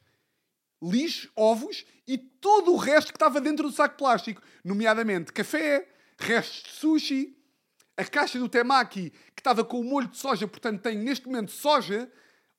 Lixo, 0.82 1.30
ovos 1.36 1.86
e 2.06 2.18
todo 2.18 2.72
o 2.72 2.76
resto 2.76 3.12
que 3.12 3.16
estava 3.16 3.40
dentro 3.40 3.68
do 3.68 3.74
saco 3.74 3.96
plástico. 3.96 4.42
Nomeadamente 4.64 5.32
café, 5.32 5.88
restos 6.18 6.64
de 6.64 6.70
sushi, 6.70 7.38
A 7.96 8.04
caixa 8.04 8.40
do 8.40 8.48
temaki, 8.48 9.10
que 9.10 9.40
estava 9.40 9.64
com 9.64 9.78
o 9.78 9.84
molho 9.84 10.08
de 10.08 10.16
soja, 10.16 10.48
portanto 10.48 10.82
tenho 10.82 11.00
neste 11.00 11.26
momento 11.26 11.52
soja, 11.52 12.10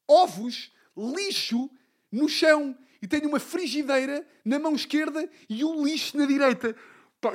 ovos, 0.08 0.72
lixo 0.98 1.70
no 2.10 2.30
chão. 2.30 2.78
E 3.02 3.08
tenho 3.08 3.28
uma 3.28 3.42
frigideira 3.42 4.26
na 4.46 4.58
mão 4.58 4.74
esquerda 4.74 5.30
e 5.50 5.66
o 5.66 5.84
lixo 5.84 6.18
na 6.18 6.26
direita. 6.26 6.74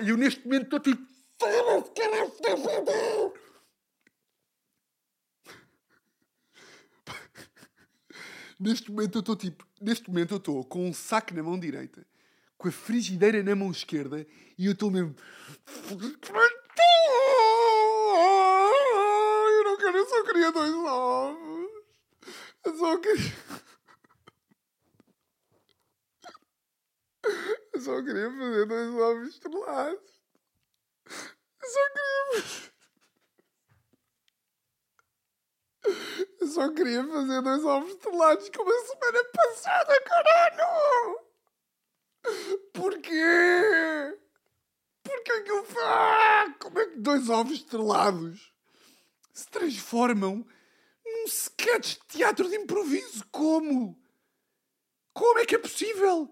E 0.03 0.09
eu 0.09 0.17
neste 0.17 0.43
momento 0.43 0.65
estou 0.65 0.81
tipo. 0.81 1.07
"Foda-se, 1.39 1.91
caralho, 1.93 2.29
está 2.29 2.55
a 2.55 2.57
foder." 2.57 3.41
Neste 8.61 8.91
momento 8.91 9.17
eu 9.17 9.21
estou 9.21 9.35
tipo. 9.35 9.67
Neste 9.81 10.07
momento 10.11 10.35
eu 10.35 10.37
estou 10.37 10.63
com 10.67 10.87
um 10.87 10.93
saco 10.93 11.33
na 11.33 11.43
mão 11.43 11.59
direita, 11.59 12.07
com 12.59 12.69
a 12.69 12.71
frigideira 12.71 13.43
na 13.43 13.57
mão 13.57 13.71
esquerda 13.71 14.27
e 14.59 14.67
eu 14.67 14.73
estou 14.73 14.91
mesmo. 14.91 15.17
Eu 15.89 15.97
não 19.65 19.77
quero, 19.79 19.97
eu 19.97 20.07
só 20.07 20.23
queria 20.25 20.53
dois 20.53 20.75
ovos. 20.75 21.71
Eu 22.67 22.77
só 22.77 22.99
queria. 22.99 23.33
Eu 27.73 27.81
só 27.81 28.03
queria 28.03 28.31
fazer 28.31 28.67
dois 28.67 28.95
ovos 28.95 29.29
estrelados. 29.29 30.21
Eu 31.07 31.69
só 31.69 31.89
queria 31.93 32.43
fazer. 32.43 32.70
Eu 36.41 36.47
só 36.47 36.73
queria 36.73 37.07
fazer 37.07 37.43
dois 37.43 37.65
ovos 37.65 37.91
estrelados 37.91 38.51
como 38.51 38.71
a 38.71 38.87
semana 38.87 39.25
passada, 39.33 40.01
caralho! 40.03 41.21
Porquê? 42.73 44.19
Porquê 45.03 45.43
que 45.43 45.51
eu 45.51 45.65
faço? 45.65 46.55
Como 46.59 46.79
é 46.79 46.87
que 46.87 46.97
dois 46.99 47.29
ovos 47.29 47.53
estrelados 47.53 48.53
se 49.33 49.49
transformam 49.49 50.47
num 51.05 51.25
sketch 51.25 51.95
de 51.95 52.07
teatro 52.09 52.49
de 52.49 52.57
improviso? 52.57 53.27
Como? 53.31 53.99
Como 55.15 55.39
é 55.39 55.47
que 55.47 55.55
é 55.55 55.59
possível? 55.59 56.31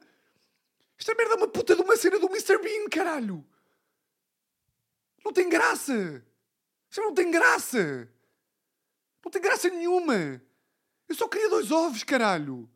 Esta 0.99 1.15
merda 1.15 1.35
é 1.35 1.37
uma 1.37 1.49
puta 1.49 1.75
de 1.75 1.83
uma 1.83 1.97
cena 1.97 2.19
do 2.19 2.27
Mr. 2.27 2.59
Bean, 2.59 2.89
caralho! 2.91 3.47
Não 5.25 5.33
tem 5.33 5.49
graça! 5.49 6.25
Isto 6.91 7.03
não 7.03 7.15
tem 7.15 7.31
graça! 7.31 8.11
Não 9.29 9.31
tem 9.31 9.43
graça 9.43 9.69
nenhuma! 9.69 10.43
Eu 11.07 11.15
só 11.15 11.29
queria 11.29 11.51
dois 11.51 11.71
ovos, 11.71 12.03
caralho! 12.03 12.67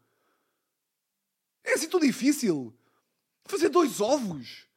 É 1.65 1.73
assim 1.73 1.89
tão 1.89 1.99
difícil? 1.99 2.77
Fazer 3.47 3.71
dois 3.71 4.03
ovos? 4.03 4.69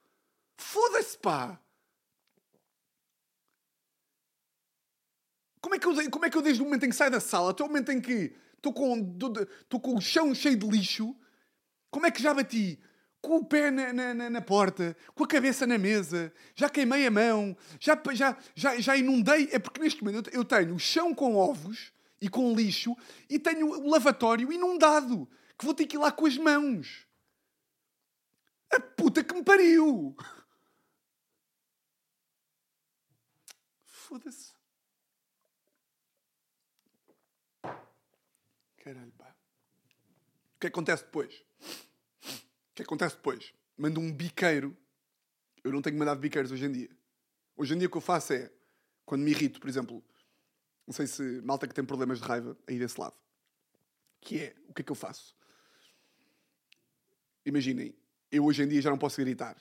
Foda-se, 0.55 1.17
pá! 1.17 1.61
Como 5.59 5.75
é, 5.75 5.79
que 5.79 5.85
eu, 5.85 6.09
como 6.11 6.25
é 6.25 6.29
que 6.29 6.37
eu 6.37 6.41
desde 6.41 6.61
o 6.61 6.63
momento 6.63 6.85
em 6.85 6.89
que 6.91 6.95
saio 6.95 7.11
da 7.11 7.19
sala 7.19 7.51
até 7.51 7.61
o 7.61 7.67
momento 7.67 7.91
em 7.91 7.99
que 7.99 8.33
estou 8.55 8.71
com, 8.71 9.17
estou 9.59 9.81
com 9.81 9.97
o 9.97 10.01
chão 10.01 10.33
cheio 10.33 10.55
de 10.55 10.65
lixo, 10.65 11.13
como 11.91 12.05
é 12.05 12.11
que 12.11 12.23
já 12.23 12.33
bati? 12.33 12.81
Com 13.25 13.37
o 13.37 13.43
pé 13.43 13.71
na, 13.71 13.91
na, 13.91 14.29
na- 14.29 14.41
porta, 14.41 14.95
com 15.15 15.23
a 15.23 15.27
cabeça 15.27 15.65
na 15.65 15.79
mesa, 15.79 16.31
já 16.53 16.69
queimei 16.69 17.07
a 17.07 17.09
mão, 17.09 17.57
já, 17.79 17.99
já, 18.13 18.37
já, 18.53 18.79
já 18.79 18.95
inundei. 18.95 19.49
É 19.51 19.57
porque 19.57 19.81
neste 19.81 20.03
momento 20.03 20.29
eu 20.29 20.45
tenho 20.45 20.75
o 20.75 20.79
chão 20.79 21.11
com 21.11 21.35
ovos 21.35 21.91
e 22.21 22.29
com 22.29 22.53
lixo 22.53 22.95
e 23.27 23.39
tenho 23.39 23.67
o 23.67 23.89
lavatório 23.89 24.53
inundado, 24.53 25.27
que 25.57 25.65
vou 25.65 25.73
ter 25.73 25.87
que 25.87 25.95
ir 25.97 25.99
lá 25.99 26.11
com 26.11 26.27
as 26.27 26.37
mãos. 26.37 27.07
A 28.71 28.79
puta 28.79 29.23
que 29.23 29.33
me 29.33 29.43
pariu! 29.43 30.15
Foda-se. 33.87 34.53
Caralho, 38.77 39.11
pá. 39.17 39.35
O 40.55 40.59
que 40.59 40.67
acontece 40.67 41.03
depois? 41.05 41.44
Que 42.75 42.83
acontece 42.83 43.15
depois? 43.15 43.53
Mando 43.77 43.99
um 43.99 44.11
biqueiro. 44.11 44.75
Eu 45.63 45.71
não 45.71 45.81
tenho 45.81 45.97
mandado 45.97 46.19
biqueiros 46.19 46.51
hoje 46.51 46.65
em 46.65 46.71
dia. 46.71 46.89
Hoje 47.55 47.73
em 47.73 47.77
dia 47.77 47.87
o 47.87 47.91
que 47.91 47.97
eu 47.97 48.01
faço 48.01 48.33
é, 48.33 48.51
quando 49.05 49.21
me 49.21 49.31
irrito, 49.31 49.59
por 49.59 49.69
exemplo, 49.69 50.03
não 50.85 50.93
sei 50.93 51.07
se 51.07 51.41
malta 51.41 51.67
que 51.67 51.73
tem 51.73 51.85
problemas 51.85 52.19
de 52.19 52.25
raiva 52.25 52.57
aí 52.67 52.77
desse 52.77 52.99
lado, 52.99 53.15
que 54.19 54.39
é, 54.39 54.55
o 54.67 54.73
que 54.73 54.81
é 54.81 54.85
que 54.85 54.91
eu 54.91 54.95
faço? 54.95 55.35
Imaginem, 57.45 57.95
eu 58.31 58.43
hoje 58.43 58.61
em 58.61 58.67
dia 58.67 58.81
já 58.81 58.89
não 58.89 58.97
posso 58.97 59.21
gritar. 59.21 59.55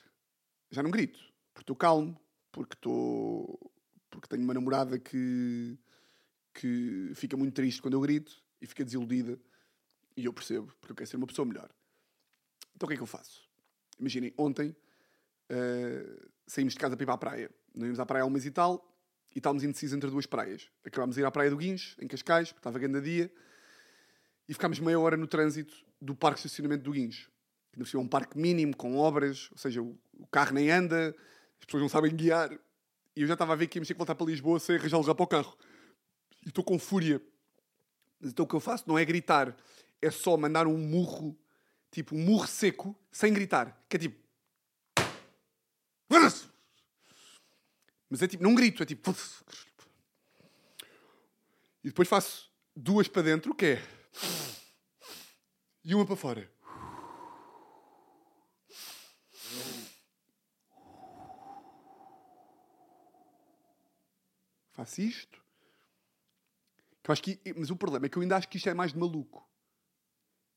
Já 0.70 0.82
não 0.82 0.90
grito, 0.90 1.20
porque 1.52 1.62
estou 1.62 1.76
calmo, 1.76 2.20
porque 2.50 2.74
estou... 2.74 3.72
porque 4.10 4.26
tenho 4.26 4.42
uma 4.42 4.54
namorada 4.54 4.98
que 4.98 5.78
que 6.54 7.10
fica 7.16 7.36
muito 7.36 7.52
triste 7.52 7.82
quando 7.82 7.94
eu 7.94 8.00
grito 8.00 8.42
e 8.60 8.66
fica 8.66 8.84
desiludida. 8.84 9.38
E 10.16 10.24
eu 10.24 10.32
percebo, 10.32 10.72
porque 10.80 10.92
eu 10.92 10.96
quero 10.96 11.10
ser 11.10 11.16
uma 11.16 11.26
pessoa 11.26 11.44
melhor. 11.44 11.68
Então 12.74 12.86
o 12.86 12.88
que 12.88 12.94
é 12.94 12.96
que 12.96 13.02
eu 13.02 13.06
faço? 13.06 13.48
Imaginem, 13.98 14.32
ontem 14.36 14.74
eh, 15.48 16.26
saímos 16.46 16.74
de 16.74 16.80
casa 16.80 16.96
para 16.96 17.04
ir 17.04 17.06
para 17.06 17.14
a 17.14 17.18
praia. 17.18 17.50
Nós 17.74 17.84
íamos 17.84 18.00
à 18.00 18.06
praia 18.06 18.28
mês 18.28 18.44
e 18.44 18.50
tal 18.50 18.90
e 19.34 19.38
estávamos 19.38 19.64
indecisos 19.64 19.96
entre 19.96 20.08
duas 20.08 20.26
praias. 20.26 20.70
Acabámos 20.84 21.16
de 21.16 21.22
ir 21.22 21.24
à 21.24 21.30
praia 21.30 21.50
do 21.50 21.56
Guincho, 21.56 21.96
em 22.00 22.06
Cascais, 22.06 22.48
porque 22.48 22.60
estava 22.60 22.78
grande 22.78 23.00
dia, 23.00 23.32
e 24.48 24.52
ficámos 24.52 24.78
meia 24.78 24.98
hora 24.98 25.16
no 25.16 25.26
trânsito 25.26 25.74
do 26.00 26.14
parque 26.14 26.40
de 26.40 26.46
estacionamento 26.46 26.84
do 26.84 26.92
Guincho. 26.92 27.30
É 27.76 27.98
um 27.98 28.06
parque 28.06 28.38
mínimo, 28.38 28.76
com 28.76 28.96
obras, 28.96 29.48
ou 29.50 29.58
seja, 29.58 29.82
o, 29.82 29.98
o 30.12 30.26
carro 30.28 30.54
nem 30.54 30.70
anda, 30.70 31.14
as 31.58 31.64
pessoas 31.64 31.82
não 31.82 31.88
sabem 31.88 32.14
guiar. 32.14 32.52
E 33.16 33.22
eu 33.22 33.26
já 33.26 33.32
estava 33.32 33.52
a 33.52 33.56
ver 33.56 33.66
que 33.66 33.78
íamos 33.78 33.88
ter 33.88 33.94
que 33.94 33.98
voltar 33.98 34.14
para 34.14 34.26
Lisboa 34.26 34.60
sem 34.60 34.76
arranjar 34.76 34.98
lugar 34.98 35.14
para 35.16 35.24
o 35.24 35.26
carro. 35.26 35.58
E 36.44 36.48
estou 36.50 36.62
com 36.62 36.78
fúria. 36.78 37.20
Mas 38.20 38.30
então 38.30 38.44
o 38.44 38.48
que 38.48 38.54
eu 38.54 38.60
faço 38.60 38.84
não 38.86 38.96
é 38.96 39.04
gritar, 39.04 39.56
é 40.00 40.10
só 40.10 40.36
mandar 40.36 40.68
um 40.68 40.78
murro, 40.78 41.36
tipo 41.94 42.14
um 42.16 42.18
murro 42.18 42.46
seco, 42.46 42.94
sem 43.10 43.32
gritar. 43.32 43.84
Que 43.88 43.96
é 43.96 44.00
tipo. 44.00 44.22
Mas 48.10 48.22
é 48.22 48.28
tipo, 48.28 48.42
não 48.42 48.54
grito, 48.54 48.82
é 48.82 48.86
tipo. 48.86 49.14
E 51.82 51.88
depois 51.88 52.08
faço 52.08 52.50
duas 52.74 53.08
para 53.08 53.22
dentro, 53.22 53.54
que 53.54 53.66
é. 53.66 53.82
E 55.84 55.94
uma 55.94 56.06
para 56.06 56.16
fora. 56.16 56.50
Faço 64.72 65.00
isto. 65.00 65.42
Que 67.02 67.10
eu 67.10 67.12
acho 67.12 67.22
que, 67.22 67.40
mas 67.56 67.70
o 67.70 67.76
problema 67.76 68.06
é 68.06 68.08
que 68.08 68.16
eu 68.16 68.22
ainda 68.22 68.36
acho 68.36 68.48
que 68.48 68.56
isto 68.56 68.68
é 68.68 68.74
mais 68.74 68.92
de 68.92 68.98
maluco. 68.98 69.48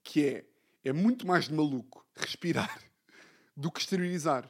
Que 0.04 0.26
é, 0.26 0.46
é 0.88 0.94
muito 0.94 1.28
mais 1.28 1.46
de 1.46 1.54
maluco 1.54 2.06
respirar 2.16 2.82
do 3.56 3.70
que 3.70 3.82
exteriorizar. 3.82 4.50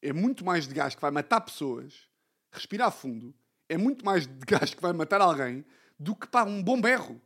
É 0.00 0.12
muito 0.12 0.44
mais 0.44 0.66
de 0.66 0.74
gás 0.74 0.94
que 0.94 1.00
vai 1.00 1.10
matar 1.10 1.40
pessoas, 1.40 2.08
respirar 2.52 2.90
fundo, 2.92 3.34
é 3.68 3.76
muito 3.76 4.04
mais 4.04 4.26
de 4.26 4.44
gás 4.46 4.74
que 4.74 4.80
vai 4.80 4.92
matar 4.92 5.20
alguém 5.20 5.64
do 5.98 6.14
que 6.14 6.26
pá, 6.26 6.44
um 6.44 6.62
bom 6.62 6.80
berro. 6.80 7.20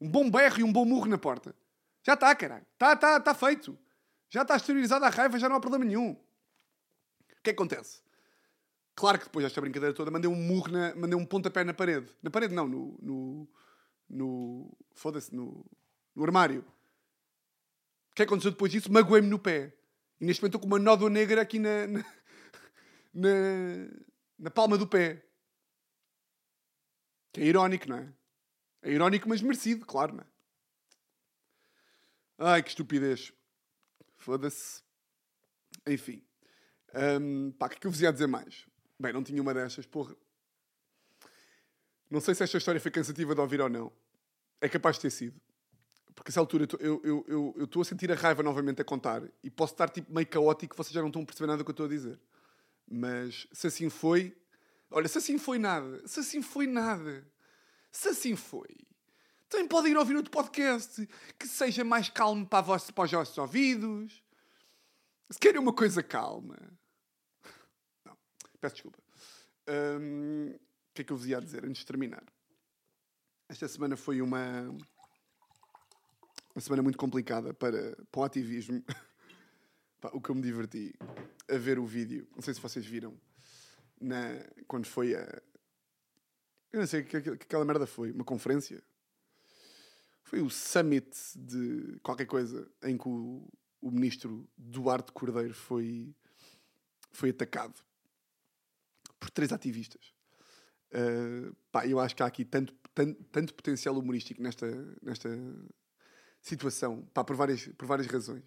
Um 0.00 0.08
bom 0.08 0.30
berro 0.30 0.60
e 0.60 0.62
um 0.62 0.72
bom 0.72 0.84
murro 0.84 1.06
na 1.06 1.18
porta. 1.18 1.54
Já 2.02 2.14
está, 2.14 2.34
caralho. 2.34 2.66
Está 2.72 2.96
tá, 2.96 3.20
tá 3.20 3.34
feito. 3.34 3.76
Já 4.30 4.42
está 4.42 4.56
exteriorizada 4.56 5.06
a 5.06 5.10
raiva, 5.10 5.38
já 5.38 5.48
não 5.48 5.56
há 5.56 5.60
problema 5.60 5.84
nenhum. 5.84 6.12
O 6.12 6.16
que 7.26 7.34
é 7.34 7.42
que 7.42 7.50
acontece? 7.50 8.00
Claro 8.94 9.18
que 9.18 9.24
depois 9.24 9.44
desta 9.44 9.60
brincadeira 9.60 9.94
toda 9.94 10.10
mandei 10.10 10.30
um 10.30 10.36
murro, 10.36 10.70
na, 10.70 10.94
mandei 10.94 11.18
um 11.18 11.26
pontapé 11.26 11.64
na 11.64 11.74
parede. 11.74 12.10
Na 12.22 12.30
parede 12.30 12.54
não, 12.54 12.66
no... 12.68 12.98
no, 13.02 13.48
no 14.08 14.78
Foda-se, 14.94 15.34
no, 15.34 15.64
no 16.14 16.24
armário. 16.24 16.64
Que 18.18 18.24
aconteceu 18.24 18.50
depois 18.50 18.72
disso? 18.72 18.90
Magoei-me 18.90 19.28
no 19.28 19.38
pé. 19.38 19.72
E 20.20 20.24
neste 20.24 20.42
momento 20.42 20.56
estou 20.56 20.60
com 20.60 20.66
uma 20.66 20.80
nódoa 20.80 21.08
negra 21.08 21.40
aqui 21.40 21.60
na, 21.60 21.86
na, 21.86 22.04
na, 23.14 23.30
na 24.36 24.50
palma 24.50 24.76
do 24.76 24.88
pé. 24.88 25.24
Que 27.32 27.42
é 27.42 27.44
irónico, 27.44 27.88
não 27.88 27.98
é? 27.98 28.12
É 28.82 28.90
irónico, 28.90 29.28
mas 29.28 29.40
merecido, 29.40 29.86
claro, 29.86 30.16
não 30.16 30.22
é? 30.22 30.26
Ai, 32.38 32.62
que 32.64 32.70
estupidez. 32.70 33.32
Foda-se. 34.16 34.82
Enfim. 35.86 36.20
Hum, 37.20 37.52
pá, 37.52 37.66
o 37.66 37.68
que 37.68 37.76
é 37.76 37.78
que 37.78 37.86
eu 37.86 37.90
vos 37.92 38.00
ia 38.00 38.12
dizer 38.12 38.26
mais? 38.26 38.66
Bem, 38.98 39.12
não 39.12 39.22
tinha 39.22 39.40
uma 39.40 39.54
destas, 39.54 39.86
porra. 39.86 40.16
Não 42.10 42.20
sei 42.20 42.34
se 42.34 42.42
esta 42.42 42.58
história 42.58 42.80
foi 42.80 42.90
cansativa 42.90 43.32
de 43.32 43.40
ouvir 43.40 43.60
ou 43.60 43.68
não. 43.68 43.92
É 44.60 44.68
capaz 44.68 44.96
de 44.96 45.02
ter 45.02 45.10
sido. 45.10 45.40
Porque 46.18 46.30
essa 46.30 46.40
altura 46.40 46.64
eu 46.64 46.66
tô- 46.66 46.76
eu 46.78 47.00
eu- 47.04 47.24
eu- 47.56 47.64
estou 47.64 47.80
a 47.80 47.84
sentir 47.84 48.10
a 48.10 48.14
raiva 48.16 48.42
novamente 48.42 48.82
a 48.82 48.84
contar 48.84 49.22
e 49.42 49.48
posso 49.50 49.72
estar 49.74 49.88
tipo 49.88 50.12
meio 50.12 50.26
caótico, 50.26 50.76
vocês 50.76 50.92
já 50.92 51.00
não 51.00 51.08
estão 51.08 51.22
a 51.22 51.24
perceber 51.24 51.46
nada 51.46 51.58
do 51.58 51.64
que 51.64 51.70
eu 51.70 51.72
estou 51.72 51.86
a 51.86 51.88
dizer. 51.88 52.20
Mas 52.90 53.46
se 53.52 53.66
assim 53.68 53.88
foi. 53.88 54.36
Olha, 54.90 55.06
se 55.06 55.18
assim 55.18 55.38
foi 55.38 55.58
nada. 55.58 56.06
Se 56.08 56.20
assim 56.20 56.42
foi 56.42 56.66
nada. 56.66 57.24
Se 57.92 58.08
assim 58.08 58.34
foi. 58.34 58.66
Também 59.48 59.68
podem 59.68 59.92
ir 59.92 59.96
ouvir 59.96 60.16
outro 60.16 60.30
podcast 60.30 61.08
que 61.38 61.46
seja 61.46 61.84
mais 61.84 62.08
calmo 62.10 62.46
para, 62.46 62.58
a 62.58 62.62
vossa- 62.62 62.92
para 62.92 63.04
os 63.04 63.10
vossos 63.10 63.38
ouvidos. 63.38 64.22
Se 65.30 65.38
querem 65.38 65.60
uma 65.60 65.72
coisa 65.72 66.02
calma. 66.02 66.56
Não, 68.04 68.16
peço 68.60 68.74
desculpa. 68.76 68.98
hum, 70.00 70.50
o 70.54 70.94
que 70.94 71.02
é 71.02 71.04
que 71.04 71.12
eu 71.12 71.16
vos 71.16 71.26
ia 71.26 71.40
dizer 71.40 71.64
antes 71.64 71.80
de 71.80 71.86
terminar? 71.86 72.24
Esta 73.48 73.68
semana 73.68 73.96
foi 73.96 74.20
uma, 74.20 74.74
uma 76.58 76.60
semana 76.60 76.82
muito 76.82 76.98
complicada 76.98 77.54
para, 77.54 77.96
para 78.10 78.20
o 78.20 78.24
ativismo. 78.24 78.84
O 80.12 80.20
que 80.20 80.30
eu 80.30 80.34
me 80.36 80.40
diverti 80.40 80.94
a 81.50 81.56
ver 81.56 81.76
o 81.76 81.84
vídeo, 81.84 82.28
não 82.32 82.40
sei 82.40 82.54
se 82.54 82.60
vocês 82.60 82.86
viram, 82.86 83.20
na, 84.00 84.46
quando 84.68 84.86
foi 84.86 85.12
a. 85.12 85.42
Eu 86.72 86.78
não 86.78 86.86
sei 86.86 87.02
que, 87.02 87.20
que, 87.20 87.36
que 87.36 87.42
aquela 87.42 87.64
merda 87.64 87.84
foi, 87.84 88.12
uma 88.12 88.22
conferência. 88.22 88.80
Foi 90.22 90.40
o 90.40 90.48
summit 90.48 91.10
de 91.34 91.98
qualquer 92.00 92.26
coisa 92.26 92.70
em 92.84 92.96
que 92.96 93.08
o, 93.08 93.44
o 93.80 93.90
ministro 93.90 94.48
Duarte 94.56 95.10
Cordeiro 95.10 95.52
foi, 95.52 96.14
foi 97.10 97.30
atacado 97.30 97.74
por 99.18 99.30
três 99.30 99.52
ativistas. 99.52 100.14
Uh, 100.92 101.52
pá, 101.72 101.88
eu 101.88 101.98
acho 101.98 102.14
que 102.14 102.22
há 102.22 102.26
aqui 102.26 102.44
tanto, 102.44 102.72
tanto, 102.94 103.20
tanto 103.32 103.52
potencial 103.52 103.98
humorístico 103.98 104.40
nesta, 104.40 104.68
nesta 105.02 105.28
situação, 106.40 107.02
pá, 107.12 107.24
por, 107.24 107.36
várias, 107.36 107.66
por 107.68 107.86
várias 107.86 108.06
razões. 108.06 108.44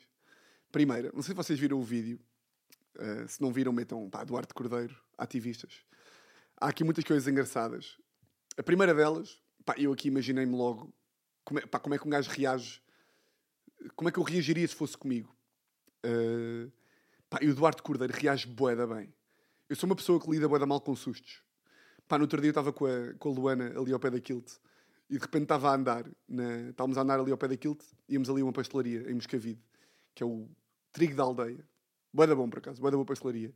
Primeira, 0.72 1.12
não 1.14 1.22
sei 1.22 1.34
se 1.34 1.38
vocês 1.38 1.60
viram 1.60 1.80
o 1.80 1.84
vídeo, 1.84 2.20
uh, 2.98 3.28
se 3.28 3.42
não 3.42 3.52
viram, 3.52 3.74
metam 3.74 4.10
pá, 4.10 4.24
Duarte 4.24 4.54
Cordeiro, 4.54 4.96
ativistas. 5.18 5.86
Há 6.60 6.70
aqui 6.70 6.84
muitas 6.84 7.04
coisas 7.04 7.28
engraçadas. 7.28 7.98
A 8.58 8.64
primeira 8.64 8.94
delas, 8.94 9.42
pá, 9.66 9.76
eu 9.78 9.92
aqui 9.92 10.08
imaginei-me 10.08 10.56
logo 10.56 10.94
como 11.44 11.60
é, 11.60 11.66
pá, 11.66 11.80
como 11.80 11.96
é 11.96 11.98
que 11.98 12.08
um 12.08 12.10
gajo 12.10 12.30
reage, 12.30 12.82
como 13.96 14.08
é 14.10 14.12
que 14.12 14.20
eu 14.20 14.24
reagiria 14.24 14.68
se 14.68 14.76
fosse 14.76 14.98
comigo. 14.98 15.36
Uh, 16.06 16.72
pá, 17.30 17.40
e 17.42 17.50
o 17.50 17.56
Duarte 17.56 17.82
Cordeiro 17.82 18.14
reage 18.14 18.48
boeda 18.48 18.88
bem. 18.88 19.14
Eu 19.68 19.76
sou 19.76 19.88
uma 19.88 19.96
pessoa 19.96 20.20
que 20.20 20.30
lida 20.30 20.48
boeda 20.48 20.66
mal 20.66 20.82
com 20.82 20.96
sustos. 20.96 21.44
Pá, 22.08 22.18
no 22.18 22.24
outro 22.24 22.40
dia 22.42 22.50
eu 22.50 22.52
estava 22.52 22.74
com 22.74 22.86
a, 22.86 23.14
com 23.18 23.30
a 23.30 23.32
Luana 23.32 23.80
ali 23.80 23.94
ao 23.94 24.00
pé 24.00 24.10
da 24.10 24.20
Kilt 24.20 24.52
e 25.12 25.16
de 25.16 25.20
repente 25.20 25.44
estava 25.44 25.70
a 25.70 25.76
andar, 25.76 26.06
na, 26.26 26.70
estávamos 26.70 26.98
a 26.98 27.02
andar 27.02 27.20
ali 27.20 27.32
ao 27.32 27.38
pé 27.38 27.50
da 27.50 27.58
Kilt, 27.58 27.84
íamos 28.08 28.30
ali 28.30 28.40
a 28.40 28.46
uma 28.46 28.54
pastelaria 28.54 29.12
em 29.12 29.14
Moscavide, 29.14 29.62
que 30.16 30.24
é 30.24 30.26
o 30.26 30.50
Trigo 30.94 31.16
da 31.16 31.24
Aldeia. 31.24 31.68
Boeda 32.14 32.34
bom, 32.34 32.50
por 32.50 32.60
acaso, 32.60 32.80
boeda 32.80 32.96
boa 32.96 33.06
pastelaria. 33.06 33.54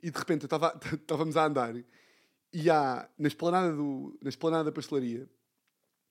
E 0.00 0.08
de 0.08 0.16
repente 0.16 0.44
estava, 0.44 0.78
estávamos 0.94 1.36
a 1.36 1.46
andar 1.46 1.74
e 2.52 2.70
há, 2.70 3.08
na 3.18 3.26
esplanada, 3.26 3.72
do, 3.72 4.16
na 4.22 4.28
esplanada 4.28 4.62
da 4.62 4.72
pastelaria, 4.72 5.28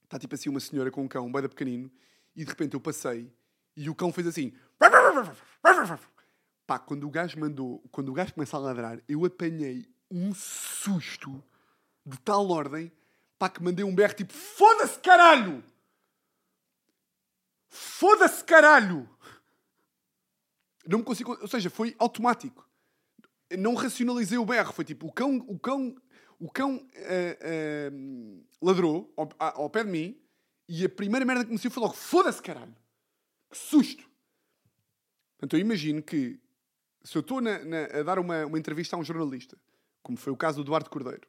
está 0.04 0.20
tipo 0.20 0.36
assim 0.36 0.50
uma 0.50 0.60
senhora 0.60 0.92
com 0.92 1.04
um 1.04 1.08
cão, 1.08 1.28
um 1.28 1.32
boeda 1.32 1.48
pequenino, 1.48 1.90
e 2.36 2.44
de 2.44 2.50
repente 2.50 2.74
eu 2.74 2.82
passei 2.82 3.34
e 3.78 3.90
o 3.90 3.96
cão 3.96 4.12
fez 4.12 4.28
assim. 4.28 4.52
Pá, 6.68 6.78
quando 6.78 7.08
o 7.08 7.10
gajo 7.10 7.40
mandou, 7.40 7.82
quando 7.90 8.10
o 8.10 8.14
gajo 8.14 8.34
começa 8.34 8.58
a 8.58 8.60
ladrar, 8.60 9.02
eu 9.08 9.24
apanhei 9.24 9.88
um 10.12 10.34
susto 10.34 11.42
de 12.06 12.20
tal 12.20 12.50
ordem, 12.50 12.92
pá, 13.44 13.50
que 13.50 13.62
mandei 13.62 13.84
um 13.84 13.94
berro 13.94 14.14
tipo: 14.14 14.32
Foda-se, 14.32 14.98
caralho! 15.00 15.64
Foda-se, 17.68 18.44
caralho! 18.44 19.10
Não 20.88 21.00
me 21.00 21.04
consigo. 21.04 21.38
Ou 21.42 21.48
seja, 21.48 21.70
foi 21.70 21.96
automático. 22.00 22.68
Não 23.58 23.74
racionalizei 23.74 24.38
o 24.38 24.46
berro. 24.46 24.72
Foi 24.72 24.86
tipo: 24.86 25.08
o 25.08 25.12
cão, 25.12 25.38
o 25.48 25.60
cão, 25.60 25.96
o 26.40 26.50
cão 26.50 26.78
uh, 26.78 27.94
uh, 27.94 28.46
ladrou 28.62 29.14
ao, 29.18 29.30
ao, 29.38 29.70
pé 29.70 29.84
de 29.84 29.92
mim 29.92 30.22
e 30.68 30.86
a 30.86 30.90
primeira 30.90 31.26
merda 31.26 31.44
que 31.44 31.52
me 31.52 31.58
saiu 31.58 31.72
foi 31.72 31.84
logo: 31.84 31.96
Foda-se, 31.96 32.42
caralho! 32.42 32.76
Que 33.52 33.58
susto! 33.58 34.10
Portanto, 35.38 35.58
eu 35.58 35.60
imagino 35.60 36.02
que 36.02 36.40
se 37.04 37.18
eu 37.18 37.20
estou 37.20 37.40
a 37.40 38.04
dar 38.04 38.18
uma, 38.18 38.46
uma 38.46 38.58
entrevista 38.58 38.96
a 38.96 39.00
um 39.00 39.04
jornalista, 39.04 39.58
como 40.02 40.18
foi 40.18 40.32
o 40.32 40.38
caso 40.38 40.58
do 40.58 40.62
Eduardo 40.64 40.90
Cordeiro, 40.90 41.28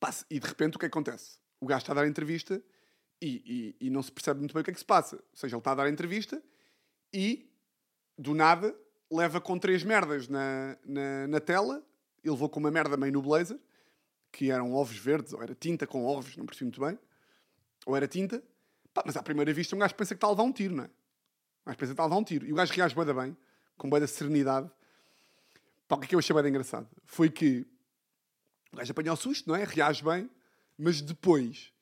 Passa. 0.00 0.24
E 0.30 0.38
de 0.38 0.46
repente 0.46 0.76
o 0.76 0.78
que 0.78 0.86
acontece? 0.86 1.38
O 1.60 1.66
gajo 1.66 1.82
está 1.82 1.92
a 1.92 1.96
dar 1.96 2.02
a 2.02 2.08
entrevista 2.08 2.62
e, 3.20 3.74
e, 3.80 3.86
e, 3.86 3.90
não 3.90 4.02
se 4.02 4.12
percebe 4.12 4.40
muito 4.40 4.52
bem 4.52 4.60
o 4.60 4.64
que 4.64 4.70
é 4.70 4.74
que 4.74 4.80
se 4.80 4.84
passa. 4.84 5.16
Ou 5.16 5.36
seja, 5.36 5.54
ele 5.54 5.60
está 5.60 5.72
a 5.72 5.74
dar 5.74 5.84
a 5.84 5.90
entrevista 5.90 6.42
e, 7.12 7.50
do 8.18 8.34
nada, 8.34 8.74
leva 9.10 9.40
com 9.40 9.58
três 9.58 9.82
merdas 9.82 10.28
na, 10.28 10.76
na, 10.84 11.26
na 11.28 11.40
tela. 11.40 11.82
Ele 12.22 12.32
levou 12.32 12.48
com 12.48 12.60
uma 12.60 12.70
merda 12.70 12.96
meio 12.96 13.12
no 13.12 13.22
blazer, 13.22 13.58
que 14.32 14.50
eram 14.50 14.72
ovos 14.74 14.96
verdes, 14.96 15.32
ou 15.32 15.42
era 15.42 15.54
tinta 15.54 15.86
com 15.86 16.04
ovos, 16.04 16.36
não 16.36 16.44
percebi 16.44 16.64
muito 16.66 16.80
bem. 16.80 16.98
Ou 17.86 17.96
era 17.96 18.08
tinta. 18.08 18.42
Pá, 18.92 19.02
mas 19.06 19.16
à 19.16 19.22
primeira 19.22 19.52
vista 19.52 19.74
um 19.74 19.78
gajo 19.78 19.94
pensa 19.94 20.14
que 20.14 20.18
está 20.18 20.26
a 20.26 20.30
levar 20.30 20.42
um 20.42 20.52
tiro, 20.52 20.74
não 20.74 20.84
é? 20.84 20.86
O 20.86 21.66
gajo 21.66 21.78
pensa 21.78 21.90
que 21.90 21.92
está 21.92 22.02
a 22.02 22.06
levar 22.06 22.18
um 22.18 22.24
tiro. 22.24 22.46
E 22.46 22.52
o 22.52 22.56
gajo 22.56 22.72
reage 22.72 22.94
bem, 22.94 23.14
bem 23.14 23.36
com 23.76 23.90
bem 23.90 24.00
da 24.00 24.06
serenidade. 24.06 24.70
Pá, 25.88 25.96
o 25.96 25.98
que 25.98 26.06
é 26.06 26.08
que 26.08 26.14
eu 26.14 26.18
achei 26.18 26.34
bem 26.34 26.48
engraçado? 26.48 26.88
Foi 27.04 27.28
que 27.28 27.66
o 28.74 28.76
gajo 28.76 28.92
apanha 28.92 29.12
o 29.12 29.16
susto, 29.16 29.48
não 29.48 29.56
é? 29.56 29.64
Reage 29.64 30.02
bem, 30.04 30.28
mas 30.76 31.00
depois, 31.00 31.72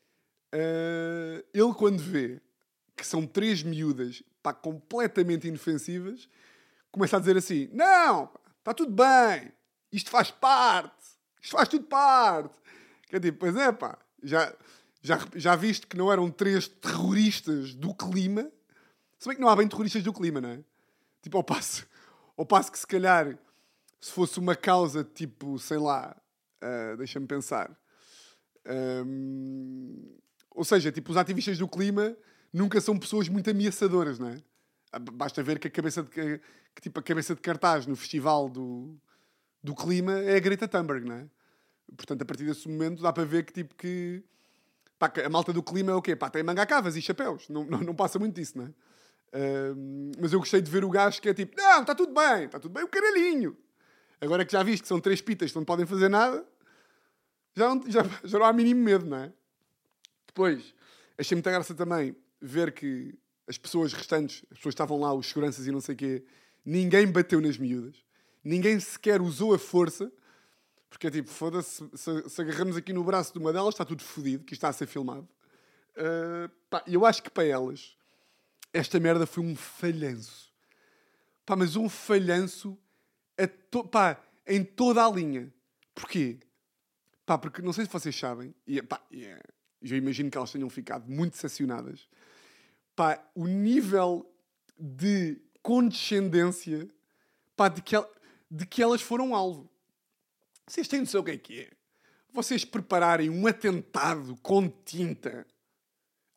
uh, 0.54 1.44
ele 1.52 1.74
quando 1.74 1.98
vê 1.98 2.40
que 2.94 3.06
são 3.06 3.26
três 3.26 3.62
miúdas 3.62 4.22
pá, 4.42 4.52
completamente 4.52 5.48
inofensivas, 5.48 6.28
começa 6.90 7.16
a 7.16 7.20
dizer 7.20 7.36
assim: 7.36 7.68
Não, 7.72 8.30
está 8.58 8.74
tudo 8.74 8.92
bem, 8.92 9.52
isto 9.90 10.10
faz 10.10 10.30
parte, 10.30 11.02
isto 11.40 11.56
faz 11.56 11.68
tudo 11.68 11.86
parte. 11.86 12.60
Que 13.08 13.16
é 13.16 13.20
tipo, 13.20 13.38
pois 13.38 13.56
é, 13.56 13.72
pá, 13.72 13.98
já, 14.22 14.54
já, 15.02 15.18
já 15.34 15.56
viste 15.56 15.86
que 15.86 15.96
não 15.96 16.12
eram 16.12 16.30
três 16.30 16.68
terroristas 16.68 17.74
do 17.74 17.94
clima, 17.94 18.50
se 19.18 19.28
bem 19.28 19.36
que 19.36 19.42
não 19.42 19.48
há 19.48 19.56
bem 19.56 19.68
terroristas 19.68 20.02
do 20.02 20.12
clima, 20.12 20.40
não 20.40 20.50
é? 20.50 20.60
Tipo, 21.22 21.38
ao 21.38 21.44
passo, 21.44 21.86
ao 22.36 22.44
passo 22.44 22.70
que 22.70 22.78
se 22.78 22.86
calhar 22.86 23.38
se 24.00 24.10
fosse 24.10 24.38
uma 24.40 24.56
causa 24.56 25.04
tipo, 25.04 25.58
sei 25.60 25.78
lá, 25.78 26.16
Uh, 26.62 26.96
Deixa-me 26.96 27.26
pensar. 27.26 27.76
Um, 28.66 30.16
ou 30.50 30.64
seja, 30.64 30.92
tipo, 30.92 31.10
os 31.10 31.16
ativistas 31.16 31.58
do 31.58 31.66
clima 31.66 32.16
nunca 32.52 32.80
são 32.80 32.98
pessoas 32.98 33.28
muito 33.28 33.50
ameaçadoras, 33.50 34.18
não 34.18 34.28
é? 34.28 34.42
Ah, 34.92 34.98
basta 34.98 35.42
ver 35.42 35.58
que 35.58 35.66
a 35.66 35.70
cabeça 35.70 36.02
de, 36.02 36.10
que, 36.10 36.40
tipo, 36.80 37.00
a 37.00 37.02
cabeça 37.02 37.34
de 37.34 37.40
cartaz 37.40 37.86
no 37.86 37.96
festival 37.96 38.48
do, 38.48 38.96
do 39.62 39.74
clima 39.74 40.12
é 40.20 40.36
a 40.36 40.40
Greta 40.40 40.68
Thunberg, 40.68 41.06
não 41.06 41.16
é? 41.16 41.26
Portanto, 41.96 42.22
a 42.22 42.24
partir 42.24 42.44
desse 42.44 42.68
momento 42.68 43.02
dá 43.02 43.12
para 43.12 43.24
ver 43.24 43.44
que 43.44 43.52
tipo 43.52 43.74
que 43.74 44.22
pá, 44.98 45.12
a 45.24 45.28
malta 45.28 45.52
do 45.52 45.62
clima 45.62 45.92
é 45.92 45.94
o 45.94 46.02
quê? 46.02 46.14
Pá, 46.14 46.30
tem 46.30 46.42
mangacavas 46.42 46.96
e 46.96 47.02
chapéus. 47.02 47.48
Não, 47.48 47.64
não, 47.64 47.80
não 47.80 47.94
passa 47.94 48.18
muito 48.18 48.34
disso, 48.34 48.56
não 48.56 48.66
é? 48.66 48.72
Mas 50.20 50.32
eu 50.32 50.38
gostei 50.38 50.60
de 50.60 50.70
ver 50.70 50.84
o 50.84 50.90
gajo 50.90 51.20
que 51.20 51.28
é 51.28 51.34
tipo, 51.34 51.56
não, 51.56 51.80
está 51.80 51.94
tudo 51.94 52.12
bem, 52.12 52.44
está 52.44 52.60
tudo 52.60 52.72
bem 52.72 52.84
o 52.84 52.88
caralhinho. 52.88 53.56
Agora 54.20 54.44
que 54.44 54.52
já 54.52 54.62
viste 54.62 54.82
que 54.82 54.88
são 54.88 55.00
três 55.00 55.20
pitas 55.20 55.50
que 55.50 55.56
não 55.56 55.64
podem 55.64 55.86
fazer 55.86 56.08
nada, 56.08 56.44
já 57.54 57.74
não, 57.74 57.90
já, 57.90 58.02
já 58.24 58.38
não 58.38 58.46
há 58.46 58.52
mínimo 58.52 58.82
medo, 58.82 59.06
não 59.06 59.18
é? 59.18 59.32
Depois, 60.26 60.74
achei 61.18 61.34
muita 61.34 61.50
graça 61.50 61.74
também 61.74 62.16
ver 62.40 62.72
que 62.72 63.14
as 63.46 63.58
pessoas 63.58 63.92
restantes, 63.92 64.44
as 64.50 64.58
pessoas 64.58 64.72
estavam 64.72 65.00
lá, 65.00 65.12
os 65.12 65.26
seguranças 65.26 65.66
e 65.66 65.70
não 65.70 65.80
sei 65.80 65.94
o 65.94 65.98
quê, 65.98 66.24
ninguém 66.64 67.06
bateu 67.10 67.40
nas 67.40 67.58
miúdas. 67.58 67.96
Ninguém 68.42 68.80
sequer 68.80 69.20
usou 69.20 69.54
a 69.54 69.58
força. 69.58 70.10
Porque 70.88 71.06
é 71.06 71.10
tipo, 71.10 71.30
foda-se, 71.30 71.88
se, 71.94 72.28
se, 72.28 72.40
agarramos 72.42 72.76
aqui 72.76 72.92
no 72.92 73.02
braço 73.02 73.32
de 73.32 73.38
uma 73.38 73.50
delas, 73.50 73.74
está 73.74 73.84
tudo 73.84 74.02
fodido, 74.02 74.44
que 74.44 74.52
está 74.52 74.68
a 74.68 74.72
ser 74.74 74.86
filmado. 74.86 75.26
Uh, 75.96 76.50
pá, 76.68 76.82
eu 76.86 77.06
acho 77.06 77.22
que 77.22 77.30
para 77.30 77.44
elas, 77.44 77.96
esta 78.74 79.00
merda 79.00 79.26
foi 79.26 79.42
um 79.42 79.56
falhanço. 79.56 80.52
Pá, 81.46 81.56
mas 81.56 81.76
um 81.76 81.88
falhanço 81.88 82.78
to, 83.70 83.84
pá, 83.84 84.22
em 84.46 84.62
toda 84.62 85.04
a 85.04 85.10
linha. 85.10 85.52
Porquê? 85.94 86.38
Pá, 87.24 87.38
porque 87.38 87.62
não 87.62 87.72
sei 87.72 87.84
se 87.84 87.92
vocês 87.92 88.16
sabem, 88.16 88.54
e 88.66 88.82
pá, 88.82 89.00
yeah, 89.12 89.42
eu 89.80 89.96
imagino 89.96 90.30
que 90.30 90.36
elas 90.36 90.50
tenham 90.50 90.68
ficado 90.68 91.10
muito 91.10 91.34
decepcionadas. 91.34 92.08
Pá, 92.96 93.22
o 93.34 93.46
nível 93.46 94.28
de 94.78 95.40
condescendência 95.62 96.88
pá, 97.56 97.68
de, 97.68 97.80
que, 97.82 97.96
de 98.50 98.66
que 98.66 98.82
elas 98.82 99.00
foram 99.00 99.34
alvo. 99.34 99.70
Vocês 100.66 100.88
têm 100.88 101.00
noção 101.00 101.20
o 101.20 101.24
que 101.24 101.30
é 101.30 101.36
que 101.36 101.60
é? 101.60 101.70
Vocês 102.32 102.64
prepararem 102.64 103.30
um 103.30 103.46
atentado 103.46 104.36
com 104.42 104.68
tinta 104.68 105.46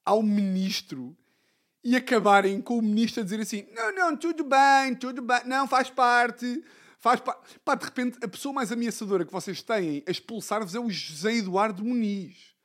ao 0.04 0.22
ministro 0.22 1.16
e 1.84 1.96
acabarem 1.96 2.62
com 2.62 2.78
o 2.78 2.82
ministro 2.82 3.22
a 3.22 3.24
dizer 3.24 3.40
assim: 3.40 3.68
não, 3.72 3.94
não, 3.94 4.18
tudo 4.18 4.44
bem, 4.44 4.96
tudo 4.96 5.22
bem, 5.22 5.42
não, 5.46 5.68
faz 5.68 5.90
parte, 5.90 6.64
Faz 7.06 7.20
pá, 7.20 7.40
pá, 7.64 7.76
de 7.76 7.86
repente, 7.86 8.18
a 8.24 8.28
pessoa 8.28 8.52
mais 8.52 8.72
ameaçadora 8.72 9.24
que 9.24 9.32
vocês 9.32 9.62
têm 9.62 10.04
a 10.08 10.10
expulsar-vos 10.10 10.74
é 10.74 10.80
o 10.80 10.90
José 10.90 11.36
Eduardo 11.36 11.86
Muniz. 11.86 12.56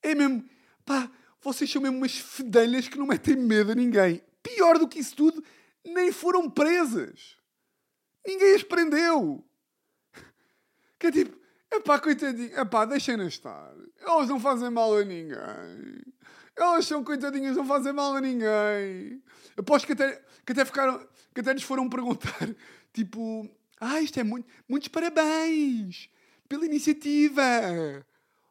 É 0.00 0.14
mesmo, 0.14 0.48
pá, 0.86 1.10
vocês 1.42 1.68
são 1.68 1.82
mesmo 1.82 1.96
umas 1.96 2.16
fedelhas 2.16 2.86
que 2.86 2.96
não 2.96 3.08
metem 3.08 3.34
medo 3.34 3.72
a 3.72 3.74
ninguém. 3.74 4.22
Pior 4.40 4.78
do 4.78 4.86
que 4.86 5.00
isso 5.00 5.16
tudo, 5.16 5.42
nem 5.84 6.12
foram 6.12 6.48
presas. 6.48 7.36
Ninguém 8.24 8.54
as 8.54 8.62
prendeu. 8.62 9.44
Que 10.96 11.08
é 11.08 11.10
tipo, 11.10 11.36
epá, 11.72 11.98
coitadinho, 11.98 12.56
epá, 12.56 12.84
deixem-nas 12.84 13.32
estar. 13.32 13.74
Elas 13.98 14.28
não 14.28 14.38
fazem 14.38 14.70
mal 14.70 14.96
a 14.96 15.04
ninguém. 15.04 16.04
Elas 16.54 16.86
são 16.86 17.02
coitadinhas, 17.02 17.56
não 17.56 17.66
fazem 17.66 17.92
mal 17.92 18.14
a 18.14 18.20
ninguém. 18.20 19.20
Aposto 19.56 19.86
que 19.86 19.94
até, 19.94 20.24
que 20.46 20.52
até 20.52 20.64
ficaram, 20.64 21.04
que 21.34 21.40
até 21.40 21.52
lhes 21.52 21.64
foram 21.64 21.88
perguntar 21.88 22.48
Tipo, 22.98 23.48
ah, 23.80 24.00
isto 24.00 24.18
é 24.18 24.24
muito. 24.24 24.48
Muitos 24.68 24.88
parabéns! 24.88 26.08
pela 26.48 26.64
iniciativa. 26.64 27.42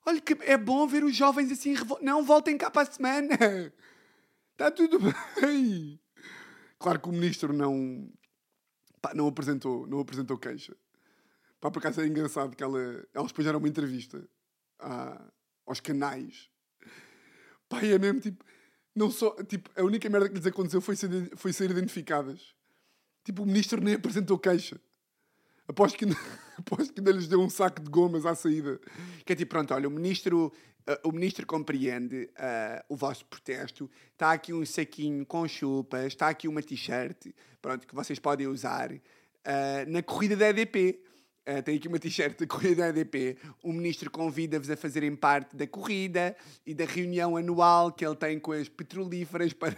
Olha 0.05 0.21
que 0.21 0.37
é 0.41 0.55
bom 0.57 0.87
ver 0.87 1.03
os 1.03 1.15
jovens 1.15 1.51
assim. 1.51 1.73
Não 2.01 2.23
voltem 2.23 2.57
cá 2.57 2.71
para 2.71 2.87
a 2.87 2.91
semana. 2.91 3.35
Está 4.53 4.71
tudo 4.71 4.99
bem. 4.99 5.99
Claro 6.79 6.99
que 6.99 7.09
o 7.09 7.11
ministro 7.11 7.51
não. 7.51 8.09
pá, 9.01 9.13
não 9.13 9.27
apresentou, 9.27 9.85
não 9.87 9.99
apresentou 9.99 10.37
queixa. 10.37 10.77
Pá, 11.59 11.71
por 11.71 11.79
acaso 11.79 12.01
é 12.01 12.07
engraçado 12.07 12.55
que 12.55 12.63
ela, 12.63 12.79
elas 13.13 13.27
depois 13.31 13.45
deram 13.45 13.59
uma 13.59 13.67
entrevista 13.67 14.23
à- 14.79 15.21
aos 15.65 15.79
canais. 15.79 16.49
Pá, 17.67 17.81
é 17.83 17.97
mesmo 17.97 18.21
tipo. 18.21 18.45
Não 18.95 19.11
só, 19.11 19.31
tipo, 19.43 19.69
a 19.75 19.83
única 19.83 20.09
merda 20.09 20.29
que 20.29 20.35
lhes 20.35 20.45
aconteceu 20.47 20.81
foi 20.81 20.95
ser, 20.95 21.09
foi 21.35 21.51
ser 21.51 21.69
identificadas. 21.69 22.55
Tipo, 23.27 23.43
o 23.43 23.45
ministro 23.45 23.83
nem 23.83 23.95
apresentou 23.95 24.39
queixa. 24.39 24.79
Aposto 25.67 25.97
que, 25.97 26.05
ainda- 26.05 26.17
aposto 26.57 26.93
que 26.93 27.01
ainda 27.01 27.11
lhes 27.11 27.27
deu 27.27 27.41
um 27.41 27.49
saco 27.49 27.81
de 27.81 27.89
gomas 27.89 28.25
à 28.25 28.33
saída. 28.33 28.79
Que 29.25 29.33
é 29.33 29.35
tipo, 29.35 29.49
pronto, 29.49 29.73
olha, 29.73 29.85
o 29.85 29.91
ministro, 29.91 30.49
ah, 30.87 30.97
o 31.03 31.11
ministro 31.11 31.45
compreende 31.45 32.29
ah, 32.37 32.85
o 32.87 32.95
vosso 32.95 33.25
protesto. 33.25 33.91
Está 34.13 34.31
aqui 34.31 34.53
um 34.53 34.65
saquinho 34.65 35.25
com 35.25 35.45
chupas, 35.45 36.05
está 36.05 36.29
aqui 36.29 36.47
uma 36.47 36.63
t-shirt, 36.63 37.33
pronto, 37.61 37.85
que 37.85 37.93
vocês 37.93 38.17
podem 38.17 38.47
usar 38.47 38.93
ah, 39.43 39.83
na 39.89 40.01
corrida 40.01 40.37
da 40.37 40.47
EDP. 40.47 40.97
Ah, 41.45 41.61
tem 41.61 41.75
aqui 41.75 41.89
uma 41.89 41.99
t-shirt 41.99 42.39
da 42.39 42.47
corrida 42.47 42.83
da 42.83 42.87
EDP. 43.01 43.37
O 43.61 43.73
ministro 43.73 44.09
convida-vos 44.09 44.69
a 44.69 44.77
fazerem 44.77 45.13
parte 45.17 45.53
da 45.53 45.67
corrida 45.67 46.33
e 46.65 46.73
da 46.73 46.85
reunião 46.85 47.35
anual 47.35 47.91
que 47.91 48.05
ele 48.05 48.15
tem 48.15 48.39
com 48.39 48.53
as 48.53 48.69
petrolíferas 48.69 49.51
para, 49.51 49.75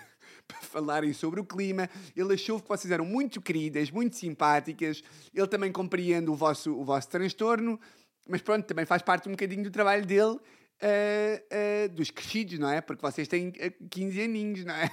para 0.49 0.61
falarem 0.61 1.13
sobre 1.13 1.39
o 1.39 1.45
clima. 1.45 1.87
Ele 2.15 2.33
achou 2.33 2.59
que 2.59 2.67
vocês 2.67 2.91
eram 2.91 3.05
muito 3.05 3.39
queridas, 3.39 3.91
muito 3.91 4.15
simpáticas. 4.15 5.03
Ele 5.33 5.47
também 5.47 5.71
compreende 5.71 6.29
o 6.29 6.35
vosso, 6.35 6.73
o 6.75 6.83
vosso 6.83 7.07
transtorno, 7.07 7.79
mas 8.27 8.41
pronto, 8.41 8.65
também 8.65 8.85
faz 8.85 9.03
parte 9.03 9.29
um 9.29 9.33
bocadinho 9.33 9.63
do 9.63 9.71
trabalho 9.71 10.05
dele, 10.05 10.39
ah, 10.81 11.41
ah, 11.51 11.87
dos 11.89 12.09
crescidos, 12.09 12.57
não 12.57 12.69
é? 12.69 12.81
Porque 12.81 13.01
vocês 13.01 13.27
têm 13.27 13.53
ah, 13.61 13.85
15 13.89 14.21
aninhos, 14.21 14.65
não 14.65 14.73
é? 14.73 14.89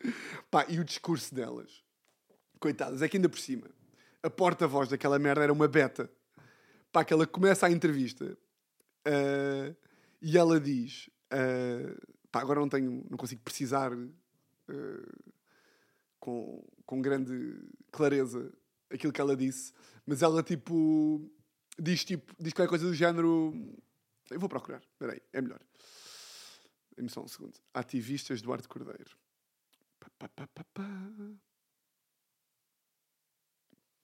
Pá, 0.50 0.66
e 0.68 0.78
o 0.78 0.84
discurso 0.84 1.34
delas? 1.34 1.82
Coitadas, 2.58 3.00
é 3.00 3.08
que 3.08 3.16
ainda 3.16 3.28
por 3.28 3.38
cima, 3.38 3.68
a 4.22 4.30
porta-voz 4.30 4.88
daquela 4.88 5.18
merda 5.18 5.42
era 5.42 5.52
uma 5.52 5.68
beta. 5.68 6.10
Pá, 6.92 7.04
que 7.04 7.12
ela 7.12 7.26
começa 7.26 7.66
a 7.66 7.70
entrevista 7.70 8.36
ah, 9.06 9.72
e 10.20 10.36
ela 10.36 10.58
diz: 10.58 11.08
ah, 11.30 11.96
pá, 12.32 12.40
agora 12.40 12.60
não 12.60 12.68
tenho, 12.68 13.06
não 13.08 13.16
consigo 13.16 13.42
precisar 13.42 13.92
ah, 14.68 15.32
com, 16.20 16.64
com 16.86 17.02
grande 17.02 17.60
clareza 17.92 18.52
aquilo 18.90 19.12
que 19.12 19.20
ela 19.20 19.36
disse, 19.36 19.72
mas 20.06 20.22
ela 20.22 20.42
tipo 20.42 21.30
diz 21.78 22.04
tipo, 22.04 22.34
diz 22.38 22.52
qualquer 22.52 22.68
coisa 22.68 22.86
do 22.86 22.94
género. 22.94 23.52
Eu 24.30 24.40
vou 24.40 24.48
procurar, 24.48 24.80
espera 24.80 25.12
aí, 25.12 25.20
é 25.32 25.40
melhor. 25.40 25.60
Dê-me 26.96 27.10
só 27.10 27.22
um 27.22 27.28
segundo. 27.28 27.58
Ativistas 27.72 28.40
Duarte 28.40 28.68
Cordeiro. 28.68 29.16
Pá, 29.98 30.28
pá, 30.28 30.46
pá. 30.46 30.84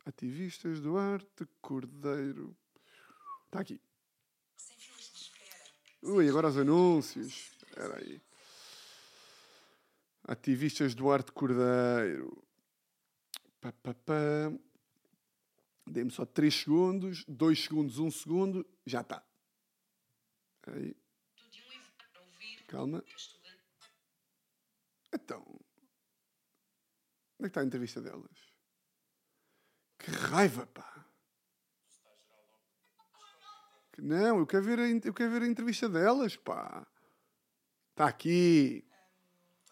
Ativistas 0.05 0.81
Duarte 0.81 1.47
Cordeiro. 1.61 2.57
Está 3.47 3.61
aqui. 3.61 3.81
Ui, 6.03 6.29
agora 6.29 6.49
os 6.49 6.57
anúncios. 6.57 7.53
Espera 7.63 7.97
aí. 7.99 8.21
Ativistas 10.25 10.95
Duarte 10.95 11.33
Cordeiro. 11.33 12.43
Pá, 13.61 13.73
pá, 13.73 13.95
pá. 13.95 14.53
Dê-me 15.87 16.11
só 16.11 16.25
3 16.25 16.55
segundos, 16.55 17.25
2 17.27 17.65
segundos, 17.65 17.99
1 17.99 18.11
segundo, 18.11 18.67
já 18.87 19.01
está. 19.01 19.25
Aí. 20.67 20.97
Calma. 22.69 23.03
Então. 25.13 25.43
Onde 25.43 25.61
é 27.39 27.43
que 27.43 27.47
está 27.47 27.61
a 27.61 27.65
entrevista 27.65 28.01
delas? 28.01 28.51
Que 29.99 30.11
raiva, 30.11 30.67
pá! 30.67 31.07
Não, 33.99 34.39
eu 34.39 34.47
quero 34.47 34.65
ver 34.65 34.79
a, 34.79 34.89
eu 34.89 35.13
quero 35.13 35.31
ver 35.31 35.43
a 35.43 35.47
entrevista 35.47 35.89
delas, 35.89 36.37
pá! 36.37 36.87
Está 37.91 38.07
aqui! 38.07 38.90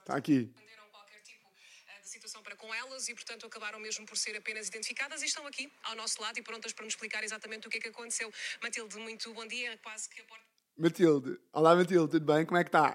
Está 0.08 0.16
aqui. 0.16 0.48
entenderam 0.56 0.88
qualquer 0.90 1.20
tipo 1.20 1.46
eh, 1.86 2.00
de 2.00 2.08
situação 2.08 2.42
para 2.42 2.56
com 2.56 2.74
elas 2.74 3.10
e, 3.10 3.14
portanto, 3.14 3.44
acabaram 3.44 3.78
mesmo 3.78 4.06
por 4.06 4.16
ser 4.16 4.34
apenas 4.34 4.68
identificadas 4.68 5.20
e 5.20 5.26
estão 5.26 5.46
aqui 5.46 5.70
ao 5.82 5.94
nosso 5.96 6.18
lado 6.22 6.38
e 6.38 6.42
prontas 6.42 6.72
para 6.72 6.86
nos 6.86 6.94
explicar 6.94 7.22
exatamente 7.22 7.66
o 7.66 7.70
que 7.70 7.76
é 7.76 7.80
que 7.80 7.88
aconteceu. 7.88 8.32
Matilde, 8.62 8.96
muito 8.96 9.34
bom 9.34 9.46
dia. 9.46 9.76
Quase 9.82 10.08
que 10.08 10.18
a 10.22 10.24
porta 10.24 10.46
Matilde. 10.78 11.38
Olá, 11.52 11.76
Matilde, 11.76 12.10
tudo 12.12 12.24
bem? 12.24 12.46
Como 12.46 12.56
é 12.56 12.64
que 12.64 12.68
está? 12.68 12.94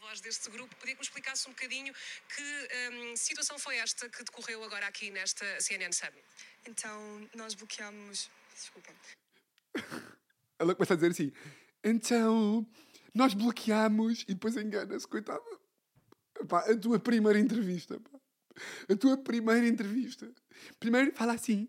voz 0.00 0.20
deste 0.20 0.50
grupo. 0.50 0.74
Podia 0.74 0.96
que 0.96 1.00
me 1.00 1.06
explicasse 1.06 1.48
um 1.48 1.52
bocadinho 1.52 1.94
que 2.34 2.68
hum, 2.90 3.14
situação 3.14 3.56
foi 3.56 3.76
esta 3.76 4.08
que 4.08 4.24
decorreu 4.24 4.64
agora 4.64 4.88
aqui 4.88 5.12
nesta 5.12 5.44
CNN 5.60 5.92
Summit? 5.92 6.24
Então, 6.66 7.30
nós 7.36 7.54
bloqueamos. 7.54 8.28
Desculpa. 8.52 8.92
Ela 10.58 10.74
começa 10.74 10.94
a 10.94 10.96
dizer 10.96 11.12
assim: 11.12 11.32
então, 11.84 12.66
nós 13.14 13.34
bloqueamos 13.34 14.22
e 14.22 14.34
depois 14.34 14.56
engana-se, 14.56 15.06
coitada. 15.06 15.42
Pá, 16.48 16.60
a 16.60 16.76
tua 16.76 16.98
primeira 16.98 17.38
entrevista, 17.38 18.00
pá. 18.00 18.18
A 18.88 18.96
tua 18.96 19.16
primeira 19.16 19.66
entrevista. 19.66 20.30
Primeiro 20.78 21.12
fala 21.14 21.34
assim: 21.34 21.68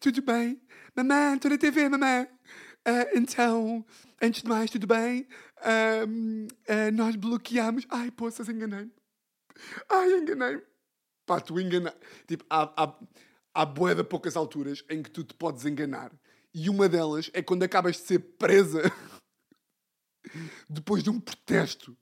tudo 0.00 0.22
bem? 0.22 0.60
Mamãe, 0.96 1.34
estou 1.34 1.50
na 1.50 1.58
TV, 1.58 1.88
mamãe. 1.88 2.28
Ah, 2.84 3.06
então, 3.14 3.84
antes 4.20 4.42
de 4.42 4.48
mais, 4.48 4.70
tudo 4.70 4.86
bem? 4.86 5.26
Ahm, 5.62 6.46
ah, 6.68 6.90
nós 6.92 7.16
bloqueamos. 7.16 7.86
Ai, 7.88 8.10
poças, 8.10 8.48
enganei-me. 8.48 8.92
Ai, 9.88 10.12
enganei-me. 10.12 10.62
Pá, 11.26 11.40
tu 11.40 11.60
engana... 11.60 11.94
Tipo, 12.26 12.44
há, 12.48 12.72
há, 12.76 12.98
há 13.54 13.66
bué 13.66 13.94
de 13.94 14.02
poucas 14.02 14.36
alturas 14.36 14.82
em 14.88 15.02
que 15.02 15.10
tu 15.10 15.22
te 15.24 15.34
podes 15.34 15.64
enganar. 15.66 16.12
E 16.54 16.70
uma 16.70 16.88
delas 16.88 17.30
é 17.34 17.42
quando 17.42 17.62
acabas 17.62 17.96
de 17.96 18.02
ser 18.02 18.18
presa 18.38 18.82
depois 20.68 21.02
de 21.02 21.10
um 21.10 21.20
protesto. 21.20 21.96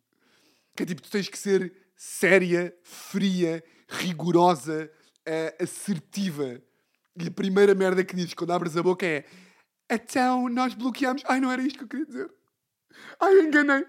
Que 0.76 0.82
é 0.82 0.86
tipo, 0.86 1.02
tu 1.02 1.10
tens 1.10 1.28
que 1.28 1.38
ser 1.38 1.72
séria, 1.96 2.76
fria, 2.82 3.64
rigorosa, 3.88 4.90
eh, 5.24 5.56
assertiva. 5.60 6.62
E 7.18 7.28
a 7.28 7.30
primeira 7.30 7.74
merda 7.74 8.04
que 8.04 8.14
dizes 8.14 8.34
quando 8.34 8.52
abres 8.52 8.76
a 8.76 8.82
boca 8.82 9.06
é 9.06 9.24
então 9.90 10.48
nós 10.48 10.74
bloqueamos. 10.74 11.22
Ai, 11.26 11.40
não 11.40 11.50
era 11.50 11.62
isto 11.62 11.78
que 11.78 11.84
eu 11.84 11.88
queria 11.88 12.06
dizer. 12.06 12.34
Ai, 13.20 13.40
enganei. 13.40 13.86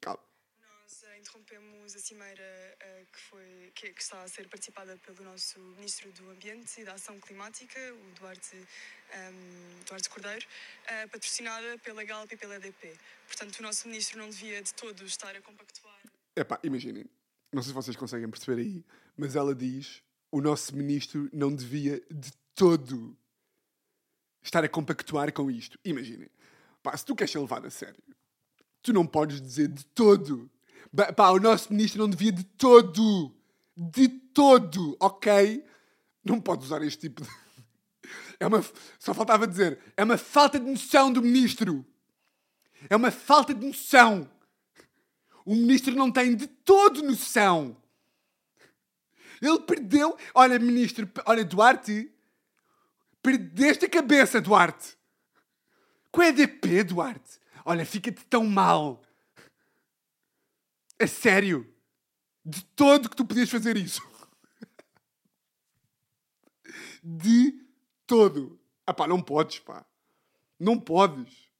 Calma. 0.00 0.22
Nós 0.60 1.04
interrompemos 1.18 1.96
a 1.96 1.98
cimeira 1.98 2.45
foi, 3.36 3.70
que, 3.74 3.92
que 3.92 4.02
está 4.02 4.22
a 4.22 4.28
ser 4.28 4.48
participada 4.48 4.96
pelo 5.04 5.22
nosso 5.22 5.60
Ministro 5.76 6.10
do 6.12 6.30
Ambiente 6.30 6.80
e 6.80 6.84
da 6.84 6.94
Ação 6.94 7.20
Climática, 7.20 7.78
o 7.92 8.18
Duarte, 8.18 8.56
ehm, 9.12 9.84
Duarte 9.86 10.08
Cordeiro, 10.08 10.46
eh, 10.86 11.06
patrocinada 11.08 11.78
pela 11.78 12.02
Galp 12.02 12.32
e 12.32 12.36
pela 12.36 12.56
EDP. 12.56 12.96
Portanto, 13.26 13.58
o 13.58 13.62
nosso 13.62 13.88
Ministro 13.88 14.18
não 14.18 14.30
devia 14.30 14.62
de 14.62 14.72
todo 14.72 15.04
estar 15.04 15.36
a 15.36 15.42
compactuar. 15.42 16.00
Epá, 16.34 16.58
imaginem. 16.62 17.04
Não 17.52 17.62
sei 17.62 17.70
se 17.70 17.74
vocês 17.74 17.96
conseguem 17.96 18.30
perceber 18.30 18.62
aí, 18.62 18.84
mas 19.16 19.36
ela 19.36 19.54
diz: 19.54 20.02
o 20.30 20.40
nosso 20.40 20.74
ministro 20.74 21.28
não 21.32 21.54
devia 21.54 22.02
de 22.10 22.32
todo 22.54 23.16
estar 24.42 24.64
a 24.64 24.68
compactuar 24.68 25.32
com 25.32 25.50
isto. 25.50 25.78
Imaginem. 25.84 26.30
Pá, 26.82 26.96
se 26.96 27.04
tu 27.04 27.14
queres 27.14 27.30
ser 27.30 27.38
levado 27.38 27.66
a 27.66 27.70
sério, 27.70 28.02
tu 28.82 28.92
não 28.92 29.06
podes 29.06 29.40
dizer 29.40 29.68
de 29.68 29.84
todo. 29.86 30.50
Pá, 31.14 31.30
o 31.30 31.38
nosso 31.38 31.72
ministro 31.72 32.00
não 32.00 32.08
devia 32.08 32.32
de 32.32 32.44
todo. 32.44 33.34
De 33.76 34.08
todo, 34.08 34.96
ok? 35.00 35.64
Não 36.24 36.40
podes 36.40 36.66
usar 36.66 36.82
este 36.82 37.08
tipo 37.08 37.22
de. 37.22 37.28
É 38.38 38.46
uma. 38.46 38.62
Só 38.98 39.14
faltava 39.14 39.46
dizer. 39.46 39.78
É 39.96 40.04
uma 40.04 40.18
falta 40.18 40.60
de 40.60 40.70
noção 40.70 41.10
do 41.12 41.22
ministro. 41.22 41.84
É 42.88 42.94
uma 42.94 43.10
falta 43.10 43.54
de 43.54 43.66
noção. 43.66 44.30
O 45.44 45.54
ministro 45.54 45.94
não 45.94 46.10
tem 46.10 46.36
de 46.36 46.46
todo 46.46 47.02
noção. 47.02 47.76
Ele 49.40 49.60
perdeu. 49.60 50.16
Olha, 50.34 50.58
ministro, 50.58 51.08
olha, 51.24 51.44
Duarte. 51.44 52.12
Perdeste 53.22 53.86
a 53.86 53.88
cabeça, 53.88 54.40
Duarte. 54.40 54.96
Com 56.10 56.20
a 56.20 56.28
EDP, 56.28 56.84
Duarte. 56.84 57.40
Olha, 57.64 57.84
fica-te 57.84 58.24
tão 58.26 58.44
mal. 58.44 59.02
A 60.98 61.06
sério. 61.06 61.72
De 62.44 62.64
todo 62.64 63.10
que 63.10 63.16
tu 63.16 63.24
podias 63.24 63.50
fazer 63.50 63.76
isso. 63.76 64.02
De 67.02 67.52
todo. 68.06 68.60
Ah 68.86 68.94
pá, 68.94 69.06
não 69.06 69.20
podes, 69.20 69.58
pá. 69.58 69.84
Não 70.58 70.78
podes. 70.78 71.50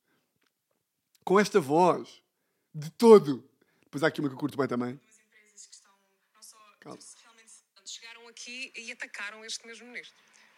Com 1.25 1.41
esta 1.41 1.61
voz. 1.61 2.23
De 2.75 2.91
todo. 2.91 3.49
Depois 3.83 4.03
há 4.03 4.09
aqui 4.09 4.21
uma 4.21 4.29
que 4.29 4.35
eu 4.35 4.39
curto 4.39 4.57
bem 4.57 4.69
também. 4.69 4.95
Duas 4.95 5.19
empresas 5.19 5.67
que 5.67 5.75
estão 5.75 5.93
não 6.35 6.43
só 6.43 6.57
realmente 7.21 7.53
Chegaram 7.85 8.27
aqui 8.27 8.73
e 8.77 8.91
atacaram 8.91 9.45
este 9.45 9.67
mesmo 9.67 9.87
ministro. 9.87 10.17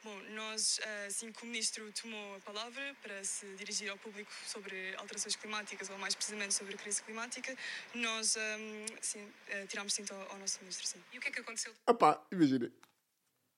Bom, 0.08 0.22
nós, 0.34 0.80
ah, 0.82 1.06
assim 1.06 1.30
que 1.30 1.42
o 1.42 1.46
ministro 1.46 1.84
tomou 1.92 2.36
a 2.36 2.40
palavra 2.40 2.96
para 3.02 3.22
se 3.22 3.44
dirigir 3.56 3.90
ao 3.90 3.98
público 3.98 4.32
sobre 4.46 4.94
alterações 4.96 5.36
climáticas, 5.36 5.90
ou 5.90 5.98
mais 5.98 6.14
precisamente 6.14 6.54
sobre 6.54 6.74
a 6.74 6.78
crise 6.78 7.02
climática, 7.02 7.54
nós 7.94 8.34
ahm, 8.34 8.86
sim, 9.02 9.28
ah, 9.50 9.66
tirámos 9.66 9.92
cinto 9.92 10.14
ao, 10.14 10.38
nosso 10.38 10.60
ministro, 10.62 10.86
sim. 10.86 10.98
E 11.12 11.18
o 11.18 11.20
que 11.20 11.28
é 11.28 11.30
que 11.30 11.40
aconteceu? 11.40 11.74
Opá, 11.86 12.26
imaginem. 12.32 12.72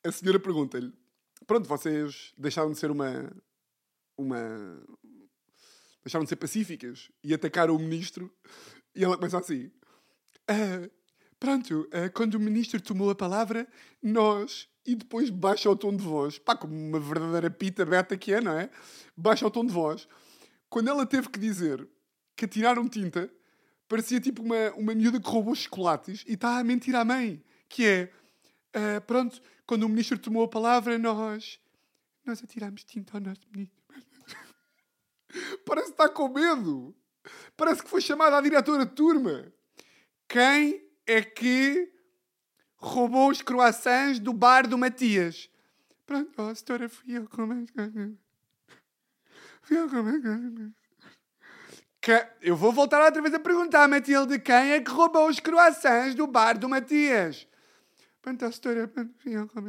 A 0.04 0.10
senhora 0.10 0.40
pergunta-lhe: 0.40 0.92
Pronto, 1.46 1.68
vocês 1.68 2.32
deixaram 2.36 2.72
de 2.72 2.78
ser 2.80 2.90
uma. 2.90 3.32
Uma. 4.18 4.84
Deixaram 6.02 6.24
de 6.24 6.30
ser 6.30 6.36
pacíficas 6.36 7.12
e 7.22 7.32
atacaram 7.32 7.76
o 7.76 7.78
ministro. 7.78 8.28
E 8.92 9.04
ela 9.04 9.16
começa 9.16 9.38
assim: 9.38 9.70
"Ah, 10.48 10.90
Pronto, 11.38 11.88
ah, 11.92 12.10
quando 12.10 12.34
o 12.34 12.40
ministro 12.40 12.80
tomou 12.80 13.08
a 13.08 13.14
palavra, 13.14 13.68
nós. 14.02 14.68
E 14.86 14.94
depois 14.94 15.30
baixa 15.30 15.68
o 15.70 15.76
tom 15.76 15.94
de 15.94 16.02
voz. 16.02 16.38
Pá, 16.38 16.56
como 16.56 16.74
uma 16.74 16.98
verdadeira 16.98 17.50
pita 17.50 17.84
beta 17.84 18.16
que 18.16 18.32
é, 18.32 18.40
não 18.40 18.52
é? 18.52 18.70
Baixa 19.16 19.46
o 19.46 19.50
tom 19.50 19.64
de 19.64 19.72
voz. 19.72 20.08
Quando 20.68 20.88
ela 20.88 21.04
teve 21.04 21.28
que 21.28 21.38
dizer 21.38 21.86
que 22.36 22.44
atiraram 22.44 22.88
tinta, 22.88 23.30
parecia 23.88 24.20
tipo 24.20 24.42
uma, 24.42 24.70
uma 24.76 24.94
miúda 24.94 25.20
que 25.20 25.28
roubou 25.28 25.54
chocolates 25.54 26.24
e 26.26 26.34
está 26.34 26.58
a 26.58 26.64
mentir 26.64 26.94
à 26.94 27.04
mãe. 27.04 27.42
Que 27.68 27.86
é, 27.86 28.12
ah, 28.72 29.00
pronto, 29.00 29.40
quando 29.66 29.82
o 29.84 29.88
ministro 29.88 30.18
tomou 30.18 30.44
a 30.44 30.48
palavra, 30.48 30.98
nós, 30.98 31.60
nós 32.24 32.42
atirámos 32.42 32.84
tinta 32.84 33.16
ao 33.16 33.20
nosso 33.20 33.42
ministro. 33.52 33.78
Parece 35.66 35.88
que 35.88 35.92
está 35.92 36.08
com 36.08 36.28
medo. 36.28 36.94
Parece 37.56 37.82
que 37.82 37.90
foi 37.90 38.00
chamada 38.00 38.38
a 38.38 38.40
diretora 38.40 38.86
de 38.86 38.94
turma. 38.94 39.52
Quem 40.28 40.82
é 41.06 41.22
que 41.22 41.92
roubou 42.80 43.30
os 43.30 43.42
croissants 43.42 44.18
do 44.18 44.32
bar 44.32 44.66
do 44.66 44.78
Matias? 44.78 45.50
Pronto, 46.06 46.32
oh, 46.38 46.54
senhora, 46.54 46.88
fui 46.88 47.16
eu 47.16 47.28
com 47.28 47.46
Fui 49.62 49.78
eu 49.78 49.88
que... 52.00 52.28
Eu 52.40 52.56
vou 52.56 52.72
voltar 52.72 53.04
outra 53.04 53.20
vez 53.20 53.34
a 53.34 53.38
perguntar, 53.38 53.86
Matilde, 53.86 54.38
quem 54.40 54.72
é 54.72 54.80
que 54.80 54.90
roubou 54.90 55.28
os 55.28 55.38
croissants 55.38 56.14
do 56.14 56.26
bar 56.26 56.58
do 56.58 56.68
Matias? 56.68 57.46
Pronto, 58.22 58.44
a 58.44 58.50
senhora, 58.50 58.88
pronto, 58.88 59.14
fui 59.18 59.36
eu 59.36 59.46
com 59.46 59.60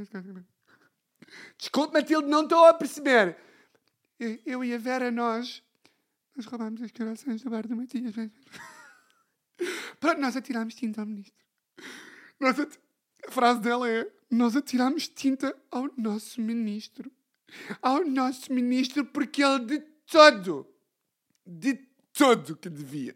Desculpe, 1.58 1.94
Matilde, 1.94 2.28
não 2.30 2.44
estou 2.44 2.66
a 2.66 2.74
perceber. 2.74 3.38
Eu- 4.46 4.64
e 4.64 4.74
a 4.74 4.78
Vera, 4.78 5.12
nós, 5.12 5.62
nós 6.36 6.46
roubámos 6.46 6.82
os 6.82 6.92
croissants 6.92 7.42
do 7.44 7.50
bar 7.50 7.68
do 7.68 7.76
Matias. 7.76 8.16
Pronto, 10.00 10.20
nós 10.20 10.36
atirámos 10.36 10.74
tinta 10.74 11.02
ao 11.02 11.08
ministro. 11.08 11.46
Nós 12.40 12.60
ati- 12.60 12.80
A 13.28 13.32
frase 13.32 13.62
dela 13.62 13.90
é: 13.90 14.10
Nós 14.30 14.56
atirámos 14.56 15.08
tinta 15.08 15.56
ao 15.70 15.90
nosso 15.98 16.42
ministro. 16.42 17.12
Ao 17.82 18.06
nosso 18.06 18.52
ministro, 18.54 19.06
porque 19.06 19.44
ele 19.44 19.66
de 19.66 19.80
todo, 20.10 20.66
de 21.46 21.74
todo 22.14 22.56
que 22.56 22.70
devia. 22.70 23.16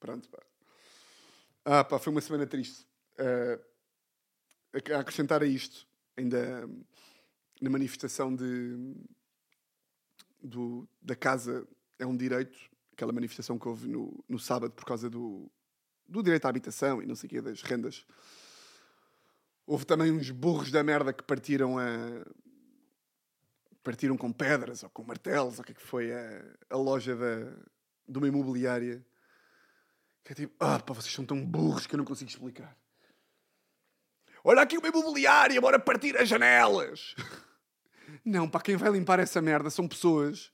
Pronto, 0.00 0.28
pá. 0.28 0.38
Ah, 1.64 1.84
pá, 1.84 1.98
foi 1.98 2.12
uma 2.12 2.20
semana 2.20 2.46
triste. 2.46 2.86
Ah, 3.18 3.60
a 4.94 5.00
acrescentar 5.00 5.42
a 5.42 5.46
isto, 5.46 5.86
ainda 6.16 6.68
na 7.60 7.68
manifestação 7.68 8.34
de, 8.34 8.94
do, 10.42 10.88
da 11.02 11.14
casa 11.14 11.66
é 11.98 12.06
um 12.06 12.16
direito, 12.16 12.58
aquela 12.92 13.12
manifestação 13.12 13.58
que 13.58 13.68
houve 13.68 13.88
no, 13.88 14.24
no 14.28 14.38
sábado 14.38 14.72
por 14.72 14.84
causa 14.84 15.10
do, 15.10 15.50
do 16.08 16.22
direito 16.22 16.46
à 16.46 16.48
habitação 16.48 17.02
e 17.02 17.06
não 17.06 17.14
sei 17.14 17.26
o 17.26 17.30
quê, 17.30 17.40
das 17.42 17.62
rendas. 17.62 18.06
Houve 19.70 19.86
também 19.86 20.10
uns 20.10 20.32
burros 20.32 20.72
da 20.72 20.82
merda 20.82 21.12
que 21.12 21.22
partiram 21.22 21.78
a. 21.78 21.86
partiram 23.84 24.16
com 24.16 24.32
pedras 24.32 24.82
ou 24.82 24.90
com 24.90 25.04
martelos, 25.04 25.58
ou 25.58 25.62
o 25.62 25.64
que 25.64 25.70
é 25.70 25.74
que 25.76 25.80
foi, 25.80 26.12
a, 26.12 26.44
a 26.70 26.76
loja 26.76 27.14
da, 27.14 27.52
de 28.08 28.18
uma 28.18 28.26
imobiliária. 28.26 29.06
Que 30.24 30.32
é 30.32 30.34
tipo, 30.34 30.56
ah, 30.58 30.80
pá, 30.80 30.92
vocês 30.92 31.14
são 31.14 31.24
tão 31.24 31.46
burros 31.46 31.86
que 31.86 31.94
eu 31.94 31.98
não 31.98 32.04
consigo 32.04 32.28
explicar. 32.28 32.76
Olha 34.42 34.62
aqui 34.62 34.76
uma 34.76 34.88
imobiliária, 34.88 35.60
bora 35.60 35.78
partir 35.78 36.16
as 36.16 36.28
janelas! 36.28 37.14
Não, 38.24 38.50
pá, 38.50 38.60
quem 38.60 38.76
vai 38.76 38.90
limpar 38.90 39.20
essa 39.20 39.40
merda 39.40 39.70
são 39.70 39.86
pessoas. 39.86 40.52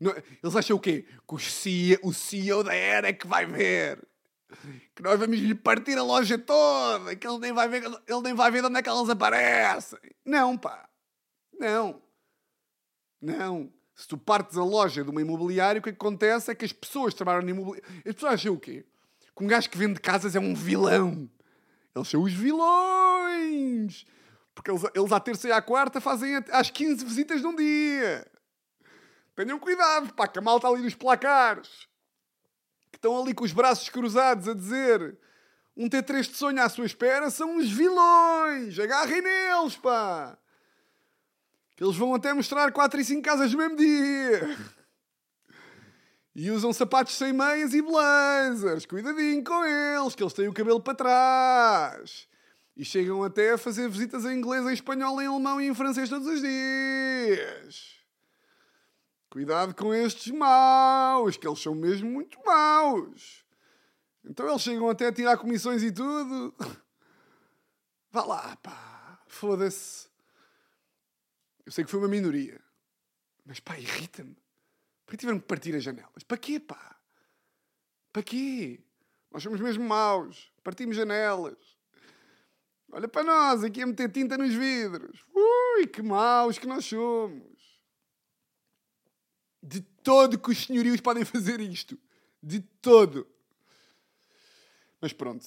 Não- 0.00 0.10
eles 0.42 0.56
acham 0.56 0.76
o 0.76 0.80
quê? 0.80 1.02
Que 1.02 1.34
o 1.34 1.38
CEO, 1.38 2.00
o 2.02 2.12
CEO 2.12 2.64
da 2.64 2.74
era 2.74 3.10
é 3.10 3.12
que 3.12 3.28
vai 3.28 3.46
ver. 3.46 4.04
Que 4.94 5.02
nós 5.02 5.18
vamos 5.18 5.38
lhe 5.38 5.54
partir 5.54 5.96
a 5.96 6.02
loja 6.02 6.38
toda. 6.38 7.14
Que 7.16 7.26
ele 7.26 7.38
nem 7.38 7.52
vai 7.52 7.68
ver, 7.68 7.84
ele 7.84 8.20
nem 8.22 8.34
vai 8.34 8.50
ver 8.50 8.60
de 8.60 8.66
onde 8.66 8.78
é 8.78 8.82
que 8.82 8.88
elas 8.88 9.08
aparecem. 9.08 9.98
Não, 10.24 10.56
pá. 10.56 10.88
Não. 11.58 12.02
Não. 13.20 13.72
Se 13.94 14.08
tu 14.08 14.16
partes 14.16 14.56
a 14.56 14.64
loja 14.64 15.04
de 15.04 15.10
uma 15.10 15.20
imobiliária, 15.20 15.78
o 15.78 15.82
que 15.82 15.90
acontece 15.90 16.50
é 16.50 16.54
que 16.54 16.64
as 16.64 16.72
pessoas 16.72 17.12
que 17.12 17.18
trabalham 17.18 17.42
na 17.42 17.50
imobiliária. 17.50 17.84
As 17.98 18.14
pessoas 18.14 18.34
acham 18.34 18.54
o 18.54 18.60
quê? 18.60 18.86
Que 19.36 19.44
um 19.44 19.46
gajo 19.46 19.68
que 19.68 19.78
vende 19.78 20.00
casas 20.00 20.34
é 20.34 20.40
um 20.40 20.54
vilão. 20.54 21.30
Eles 21.94 22.08
são 22.08 22.22
os 22.22 22.32
vilões. 22.32 24.06
Porque 24.54 24.70
eles, 24.70 24.82
eles 24.94 25.12
à 25.12 25.20
terça 25.20 25.48
e 25.48 25.52
à 25.52 25.60
quarta 25.60 26.00
fazem 26.00 26.36
às 26.50 26.70
15 26.70 27.04
visitas 27.04 27.42
num 27.42 27.54
dia. 27.54 28.26
Tenham 29.34 29.58
cuidado, 29.58 30.12
pá, 30.14 30.28
que 30.28 30.38
a 30.38 30.42
malta 30.42 30.68
ali 30.68 30.82
nos 30.82 30.94
placares. 30.94 31.88
Estão 33.00 33.18
ali 33.18 33.32
com 33.32 33.44
os 33.44 33.52
braços 33.52 33.88
cruzados 33.88 34.46
a 34.46 34.52
dizer 34.52 35.16
um 35.74 35.88
T3 35.88 36.28
de 36.28 36.36
sonho 36.36 36.62
à 36.62 36.68
sua 36.68 36.84
espera 36.84 37.30
são 37.30 37.56
os 37.56 37.70
vilões. 37.70 38.78
Agarrem 38.78 39.22
neles, 39.22 39.74
pá. 39.76 40.36
Que 41.74 41.82
eles 41.82 41.96
vão 41.96 42.14
até 42.14 42.34
mostrar 42.34 42.70
4 42.70 43.00
e 43.00 43.04
5 43.06 43.22
casas 43.22 43.52
no 43.52 43.56
mesmo 43.56 43.76
dia. 43.76 44.54
E 46.34 46.50
usam 46.50 46.74
sapatos 46.74 47.14
sem 47.14 47.32
meias 47.32 47.72
e 47.72 47.80
blazers. 47.80 48.84
Cuidadinho 48.84 49.42
com 49.42 49.64
eles, 49.64 50.14
que 50.14 50.22
eles 50.22 50.34
têm 50.34 50.48
o 50.48 50.52
cabelo 50.52 50.82
para 50.82 50.94
trás. 50.94 52.28
E 52.76 52.84
chegam 52.84 53.24
até 53.24 53.52
a 53.52 53.58
fazer 53.58 53.88
visitas 53.88 54.26
em 54.26 54.36
inglês, 54.36 54.66
em 54.66 54.74
espanhol, 54.74 55.22
em 55.22 55.26
alemão 55.26 55.58
e 55.58 55.68
em 55.68 55.74
francês 55.74 56.10
todos 56.10 56.28
os 56.28 56.42
dias. 56.42 57.99
Cuidado 59.30 59.72
com 59.76 59.94
estes 59.94 60.32
maus, 60.32 61.36
que 61.36 61.46
eles 61.46 61.60
são 61.60 61.72
mesmo 61.72 62.10
muito 62.10 62.36
maus. 62.44 63.44
Então 64.24 64.48
eles 64.48 64.60
chegam 64.60 64.90
até 64.90 65.06
a 65.06 65.12
tirar 65.12 65.38
comissões 65.38 65.84
e 65.84 65.92
tudo. 65.92 66.52
Vá 68.10 68.24
lá, 68.24 68.56
pá. 68.56 69.22
Foda-se. 69.28 70.08
Eu 71.64 71.70
sei 71.70 71.84
que 71.84 71.90
foi 71.90 72.00
uma 72.00 72.08
minoria. 72.08 72.60
Mas 73.46 73.60
pá, 73.60 73.78
irrita-me. 73.78 74.36
Para 75.06 75.12
que 75.12 75.20
tiveram 75.20 75.38
que 75.38 75.46
partir 75.46 75.76
as 75.76 75.84
janelas? 75.84 76.24
Para 76.26 76.36
quê, 76.36 76.58
pá? 76.58 76.96
Para 78.12 78.24
quê? 78.24 78.80
Nós 79.30 79.44
somos 79.44 79.60
mesmo 79.60 79.84
maus. 79.84 80.52
Partimos 80.64 80.96
janelas. 80.96 81.78
Olha 82.90 83.06
para 83.06 83.22
nós, 83.22 83.62
aqui 83.62 83.80
a 83.80 83.86
meter 83.86 84.10
tinta 84.10 84.36
nos 84.36 84.52
vidros. 84.52 85.24
Ui, 85.32 85.86
que 85.86 86.02
maus 86.02 86.58
que 86.58 86.66
nós 86.66 86.84
somos. 86.84 87.59
De 89.62 89.80
todo 89.80 90.38
que 90.38 90.50
os 90.50 90.66
senhorios 90.66 91.00
podem 91.00 91.24
fazer 91.24 91.60
isto. 91.60 91.98
De 92.42 92.60
todo. 92.60 93.26
Mas 95.00 95.12
pronto. 95.12 95.46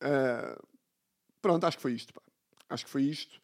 Ah, 0.00 0.60
pronto, 1.40 1.64
acho 1.64 1.76
que 1.76 1.82
foi 1.82 1.92
isto. 1.92 2.12
Pá. 2.12 2.22
Acho 2.70 2.84
que 2.84 2.90
foi 2.90 3.02
isto. 3.02 3.40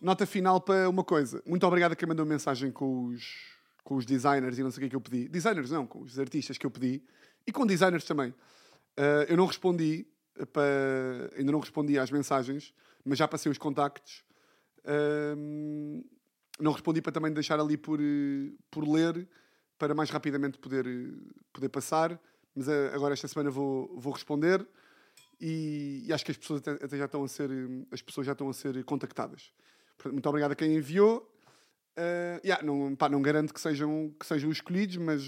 Nota 0.00 0.26
final 0.26 0.60
para 0.60 0.88
uma 0.88 1.04
coisa. 1.04 1.42
Muito 1.46 1.66
obrigado 1.66 1.92
a 1.92 1.96
quem 1.96 2.08
mandou 2.08 2.24
mensagem 2.26 2.70
com 2.70 3.06
os, 3.06 3.56
com 3.82 3.96
os 3.96 4.06
designers 4.06 4.58
e 4.58 4.62
não 4.62 4.70
sei 4.70 4.78
o 4.78 4.80
que 4.80 4.86
é 4.86 4.90
que 4.90 4.96
eu 4.96 5.00
pedi. 5.00 5.28
Designers 5.28 5.70
não, 5.70 5.86
com 5.86 6.00
os 6.00 6.18
artistas 6.18 6.58
que 6.58 6.66
eu 6.66 6.70
pedi. 6.70 7.02
E 7.46 7.52
com 7.52 7.66
designers 7.66 8.04
também. 8.04 8.34
Ah, 8.96 9.26
eu 9.28 9.36
não 9.36 9.46
respondi. 9.46 10.06
Para... 10.52 11.30
Ainda 11.36 11.52
não 11.52 11.60
respondi 11.60 11.96
às 11.96 12.10
mensagens, 12.10 12.74
mas 13.04 13.18
já 13.18 13.28
passei 13.28 13.50
os 13.52 13.58
contactos. 13.58 14.24
Ahm, 14.84 16.02
não 16.60 16.72
respondi 16.72 17.02
para 17.02 17.12
também 17.12 17.32
deixar 17.32 17.58
ali 17.58 17.76
por, 17.76 18.00
eh, 18.00 18.52
por 18.70 18.88
ler, 18.88 19.28
para 19.78 19.94
mais 19.94 20.10
rapidamente 20.10 20.58
poder, 20.58 20.86
eh, 20.86 21.12
poder 21.52 21.68
passar. 21.68 22.20
Mas 22.54 22.68
eh, 22.68 22.90
agora 22.94 23.14
esta 23.14 23.26
semana 23.26 23.50
vou, 23.50 23.94
vou 23.98 24.12
responder 24.12 24.66
e, 25.40 26.04
e 26.06 26.12
acho 26.12 26.24
que 26.24 26.30
as 26.30 26.36
pessoas 26.36 26.60
até, 26.60 26.84
até 26.84 26.96
já 26.96 27.06
estão 27.06 27.24
a 27.24 27.28
ser 27.28 27.50
as 27.90 28.00
pessoas 28.00 28.26
já 28.26 28.32
estão 28.32 28.48
a 28.48 28.52
ser 28.52 28.82
contactadas. 28.84 29.52
Muito 30.04 30.28
obrigado 30.28 30.52
a 30.52 30.54
quem 30.54 30.74
enviou. 30.74 31.30
Eh, 31.96 32.40
yeah, 32.44 32.64
não, 32.64 32.94
pá, 32.96 33.08
não 33.08 33.22
garanto 33.22 33.54
que 33.54 33.60
sejam, 33.60 34.14
que 34.18 34.26
sejam 34.26 34.50
os 34.50 34.56
escolhidos, 34.56 34.96
mas, 34.96 35.22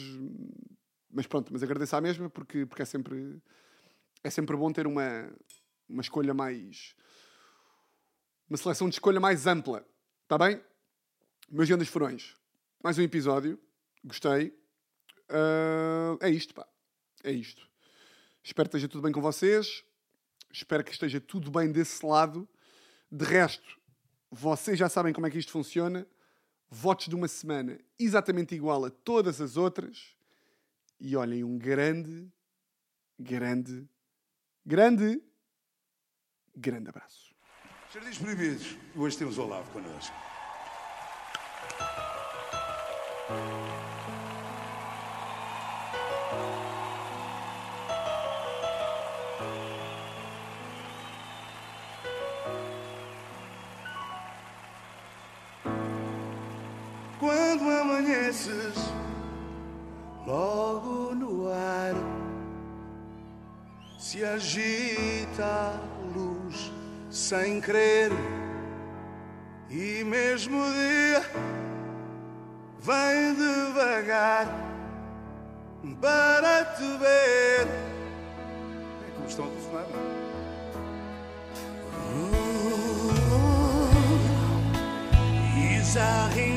mas 1.11 1.27
pronto, 1.27 1.53
mas 1.53 1.63
agradeço 1.63 1.95
à 1.97 2.01
mesma 2.01 2.29
porque, 2.29 2.67
porque 2.67 2.83
é, 2.83 2.85
sempre, 2.85 3.41
é 4.23 4.31
sempre 4.31 4.57
bom 4.57 4.73
ter 4.73 4.87
uma, 4.87 5.31
uma 5.89 6.03
escolha 6.03 6.35
mais. 6.35 6.95
Uma 8.49 8.57
seleção 8.57 8.89
de 8.89 8.95
escolha 8.95 9.21
mais 9.21 9.47
ampla. 9.47 9.85
Está 10.25 10.39
bem? 10.39 10.61
Meus 11.49 11.69
grandes 11.69 11.89
furões. 11.89 12.35
Mais 12.83 12.99
um 12.99 13.03
episódio. 13.03 13.57
Gostei. 14.05 14.53
Ah, 15.29 16.19
é 16.21 16.29
isto, 16.29 16.53
pá. 16.53 16.67
É 17.23 17.31
isto. 17.31 17.69
Espero 18.43 18.69
que 18.69 18.77
esteja 18.77 18.89
tudo 18.89 19.03
bem 19.03 19.13
com 19.13 19.21
vocês. 19.21 19.85
Espero 20.53 20.83
que 20.83 20.91
esteja 20.91 21.21
tudo 21.21 21.49
bem 21.49 21.71
desse 21.71 22.05
lado. 22.05 22.49
De 23.11 23.25
resto, 23.25 23.79
vocês 24.29 24.77
já 24.77 24.89
sabem 24.89 25.13
como 25.13 25.29
é 25.29 25.31
que 25.31 25.39
isto 25.39 25.53
funciona. 25.53 26.05
Votos 26.69 27.07
de 27.07 27.15
uma 27.15 27.29
semana 27.29 27.79
exatamente 27.97 28.53
igual 28.57 28.85
a 28.85 28.91
todas 28.91 29.41
as 29.41 29.57
outras. 29.57 30.17
E 30.99 31.15
olhem, 31.15 31.45
um 31.45 31.57
grande, 31.57 32.29
grande, 33.17 33.89
grande, 34.65 35.23
grande 36.57 36.89
abraço. 36.89 37.33
Jardins 37.93 38.19
Proibidos, 38.19 38.77
hoje 38.97 39.17
temos 39.17 39.39
o 39.39 39.43
Olavo 39.43 39.71
connosco. 39.71 40.26
Quando 57.19 57.69
amanheces, 57.69 58.77
logo 60.25 61.13
no 61.17 61.49
ar, 61.49 61.95
se 63.99 64.23
agita 64.23 65.45
a 65.45 65.81
luz 66.17 66.73
sem 67.11 67.61
querer, 67.61 68.13
e 69.69 70.05
mesmo 70.05 70.63
dia 70.73 71.66
vem 72.87 73.35
devagar 73.35 74.47
para 76.01 76.65
te 76.77 76.87
ver. 76.99 77.67
É 79.07 79.11
como 79.17 79.27
estão 79.27 79.47
a 79.47 79.49
telefonar, 79.49 79.87
não? 79.93 80.07
E 85.59 85.83
já 85.83 86.29
rendido 86.29 86.56